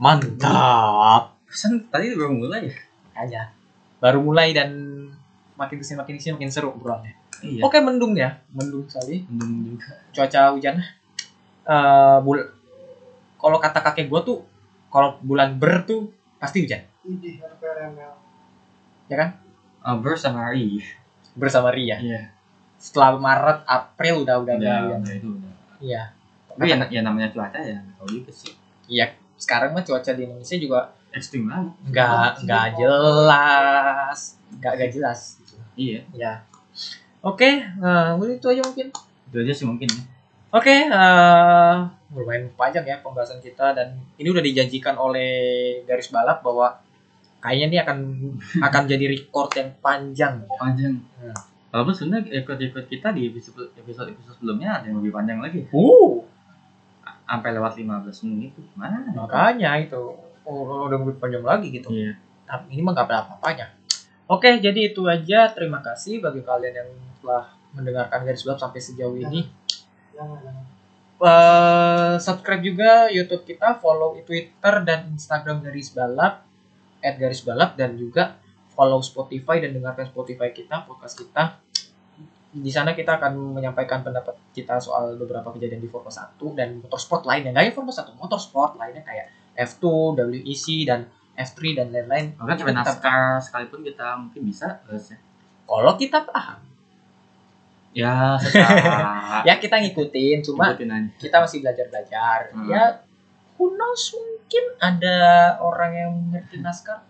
Mantap. 0.00 1.36
pesan 1.44 1.84
tadi 1.92 2.16
baru 2.16 2.32
mulai 2.32 2.72
ya 2.72 2.74
Makanya. 3.12 3.42
Baru 4.00 4.24
mulai 4.24 4.56
dan 4.56 4.70
makin 5.60 5.76
ke 5.76 5.84
sini 5.84 6.00
makin 6.00 6.16
ke 6.16 6.22
sini 6.24 6.32
makin 6.40 6.48
seru 6.48 6.72
obrolannya. 6.72 7.12
iya 7.44 7.60
Oke, 7.60 7.76
mendung 7.84 8.16
ya. 8.16 8.40
Mendung 8.56 8.88
sekali. 8.88 9.28
mendung 9.28 9.76
juga 9.76 9.92
Cuaca 10.16 10.40
hujan. 10.56 10.80
Eh 11.68 12.16
bul 12.24 12.40
kalau 13.36 13.60
kata 13.60 13.84
kakek 13.84 14.08
gua 14.08 14.24
tuh 14.24 14.40
kalau 14.88 15.20
bulan 15.20 15.60
ber 15.60 15.84
tuh 15.84 16.08
pasti 16.40 16.64
hujan. 16.64 16.80
Ya 19.12 19.16
kan? 19.20 19.28
Over 19.84 20.16
sama 20.16 20.48
hari 20.48 20.80
Bersama 21.40 21.72
Ria. 21.72 21.96
iya 21.96 22.22
Setelah 22.76 23.16
Maret, 23.16 23.58
April 23.64 24.14
udah 24.22 24.36
udah 24.38 24.54
udah 24.54 24.60
udah. 24.60 24.76
udah. 24.84 24.98
udah 25.00 25.14
itu 25.14 25.28
udah 25.30 25.52
Iya. 25.80 26.02
tapi 26.50 26.66
ya, 26.66 26.76
ya 26.86 27.00
namanya 27.00 27.28
cuaca 27.30 27.56
ya 27.56 27.80
tahu 27.96 28.08
juga 28.12 28.30
sih 28.30 28.52
Iya. 28.86 29.16
Sekarang 29.34 29.72
mah 29.72 29.80
cuaca 29.80 30.10
di 30.12 30.22
Indonesia 30.22 30.56
juga 30.56 30.78
ekstrim 31.10 31.48
banget 31.48 31.72
nggak 31.88 32.30
nggak 32.44 32.66
jelas, 32.76 34.18
nggak 34.52 34.72
nggak 34.76 34.90
jelas. 34.92 35.20
Gitu. 35.38 35.54
iya 35.74 36.00
Ya. 36.12 36.32
Oke, 37.20 37.60
nah, 37.76 38.16
itu 38.18 38.46
aja 38.46 38.62
mungkin. 38.62 38.88
itu 39.28 39.36
aja 39.36 39.52
sih 39.52 39.64
mungkin 39.64 39.86
ya 39.86 40.02
Oke, 40.50 40.74
eh, 40.82 41.74
lumayan 42.10 42.50
panjang 42.52 42.82
ya 42.82 42.98
pembahasan 42.98 43.38
kita 43.38 43.70
dan 43.70 43.94
ini 44.18 44.26
udah 44.26 44.42
dijanjikan 44.42 44.98
oleh 44.98 45.30
garis 45.84 46.10
balap 46.10 46.42
bahwa 46.42 46.74
kayaknya 47.40 47.66
ini 47.66 47.78
akan 47.80 47.98
akan 48.68 48.82
jadi 48.86 49.04
record 49.08 49.50
yang 49.56 49.70
panjang. 49.80 50.34
panjang 50.46 50.94
Hmm. 51.20 51.36
Walaupun 51.70 51.94
sebenarnya 51.94 52.42
episode 52.42 52.88
kita 52.90 53.14
di 53.14 53.30
episode 53.30 53.70
episode 53.78 54.10
episode 54.10 54.34
sebelumnya 54.38 54.82
ada 54.82 54.90
yang 54.90 54.98
lebih 54.98 55.14
panjang 55.14 55.38
lagi 55.38 55.70
Uh, 55.70 56.26
sampai 57.30 57.54
lewat 57.54 57.78
15 57.78 58.26
menit 58.26 58.50
tuh 58.58 58.66
mana 58.74 59.06
makanya 59.14 59.78
itu 59.78 60.18
oh, 60.42 60.90
udah 60.90 60.98
lebih 60.98 61.22
panjang 61.22 61.46
lagi 61.46 61.70
gitu. 61.70 61.88
iya 61.94 62.18
Tapi 62.42 62.74
ini 62.74 62.82
mah 62.82 62.90
nggak 62.90 63.06
ada 63.06 63.16
apa-apanya. 63.22 63.66
Oke, 64.26 64.58
jadi 64.58 64.90
itu 64.90 65.06
aja. 65.06 65.46
Terima 65.54 65.78
kasih 65.78 66.18
bagi 66.18 66.42
kalian 66.42 66.74
yang 66.74 66.90
telah 67.22 67.54
mendengarkan 67.70 68.26
garis 68.26 68.42
balap 68.42 68.58
sampai 68.58 68.82
sejauh 68.82 69.14
ini. 69.14 69.46
Eh, 71.20 72.14
subscribe 72.16 72.64
juga 72.64 73.12
YouTube 73.12 73.44
kita, 73.44 73.76
follow 73.76 74.16
Twitter 74.24 74.74
dan 74.88 75.12
Instagram 75.12 75.60
garis 75.60 75.92
balap, 75.92 76.48
at 77.00 77.16
garis 77.16 77.42
balap 77.42 77.76
dan 77.76 77.96
juga 77.96 78.36
follow 78.72 79.00
Spotify 79.00 79.60
dan 79.60 79.76
dengarkan 79.76 80.08
Spotify 80.08 80.52
kita, 80.52 80.84
podcast 80.88 81.16
kita. 81.18 81.60
Di 82.50 82.70
sana 82.72 82.96
kita 82.96 83.20
akan 83.20 83.60
menyampaikan 83.60 84.02
pendapat 84.02 84.34
kita 84.50 84.82
soal 84.82 85.14
beberapa 85.14 85.54
kejadian 85.54 85.78
di 85.78 85.86
Formula 85.86 86.10
1 86.10 86.58
dan 86.58 86.82
motorsport 86.82 87.22
lainnya. 87.22 87.54
Nggak 87.54 87.62
hanya 87.62 87.74
Formula 87.76 87.94
1, 87.94 88.18
motorsport 88.18 88.72
lainnya 88.74 89.02
kayak 89.06 89.26
F2, 89.54 90.16
WEC, 90.18 90.66
dan 90.88 91.06
F3 91.36 91.60
dan 91.78 91.86
lain-lain. 91.94 92.34
bahkan 92.36 92.56
sampai 92.58 92.74
Kita- 92.74 92.84
NASCAR 92.84 93.22
sekalipun 93.40 93.80
kita 93.86 94.06
mungkin 94.18 94.42
bisa 94.42 94.82
bahasnya. 94.88 95.18
Kalau 95.70 95.92
kita 95.94 96.18
paham, 96.26 96.58
ya 97.94 98.34
ya 99.48 99.54
kita 99.58 99.78
ngikutin, 99.78 100.42
cuma 100.42 100.74
ikutin 100.74 100.90
aja 100.90 101.10
kita 101.22 101.36
masih 101.38 101.58
belajar-belajar. 101.62 102.38
Hmm. 102.50 102.66
Ya, 102.66 102.82
who 103.60 103.76
knows 103.76 104.08
mungkin 104.16 104.64
ada 104.80 105.16
orang 105.60 105.92
yang 105.92 106.12
ngerti 106.32 106.64
NASCAR. 106.64 107.04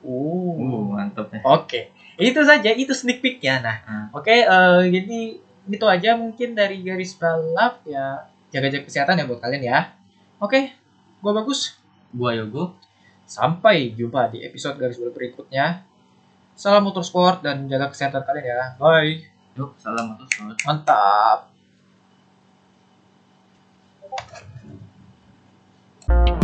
uh 0.00 0.08
Uh. 0.56 0.96
mantap 0.96 1.28
ya 1.28 1.40
Oke, 1.44 1.92
itu 2.16 2.40
saja 2.40 2.72
itu 2.72 2.96
sneak 2.96 3.20
peeknya. 3.20 3.60
Nah, 3.60 3.76
Hmm. 3.84 4.06
oke, 4.16 4.32
eh, 4.32 4.82
jadi 4.88 5.20
itu 5.64 5.84
aja 5.84 6.16
mungkin 6.16 6.56
dari 6.56 6.80
garis 6.80 7.12
balap 7.16 7.84
ya 7.84 8.24
jaga-jaga 8.48 8.84
kesehatan 8.84 9.20
ya 9.20 9.24
buat 9.28 9.40
kalian 9.40 9.64
ya. 9.64 9.92
Oke, 10.40 10.72
gua 11.20 11.36
bagus. 11.36 11.76
gua 12.14 12.30
Yogo 12.32 12.72
Sampai 13.24 13.90
jumpa 13.92 14.28
di 14.28 14.44
episode 14.44 14.76
garis 14.76 14.96
balap 14.96 15.16
berikutnya. 15.16 15.84
Salam 16.54 16.84
motorsport 16.84 17.40
dan 17.40 17.64
jaga 17.66 17.88
kesehatan 17.88 18.22
kalian 18.24 18.46
ya. 18.46 18.60
Bye. 18.76 19.24
Yuk, 19.56 19.72
salam 19.80 20.12
motorsport. 20.12 20.54
Mantap. 20.64 21.53
Thank 26.06 26.28
you. 26.28 26.43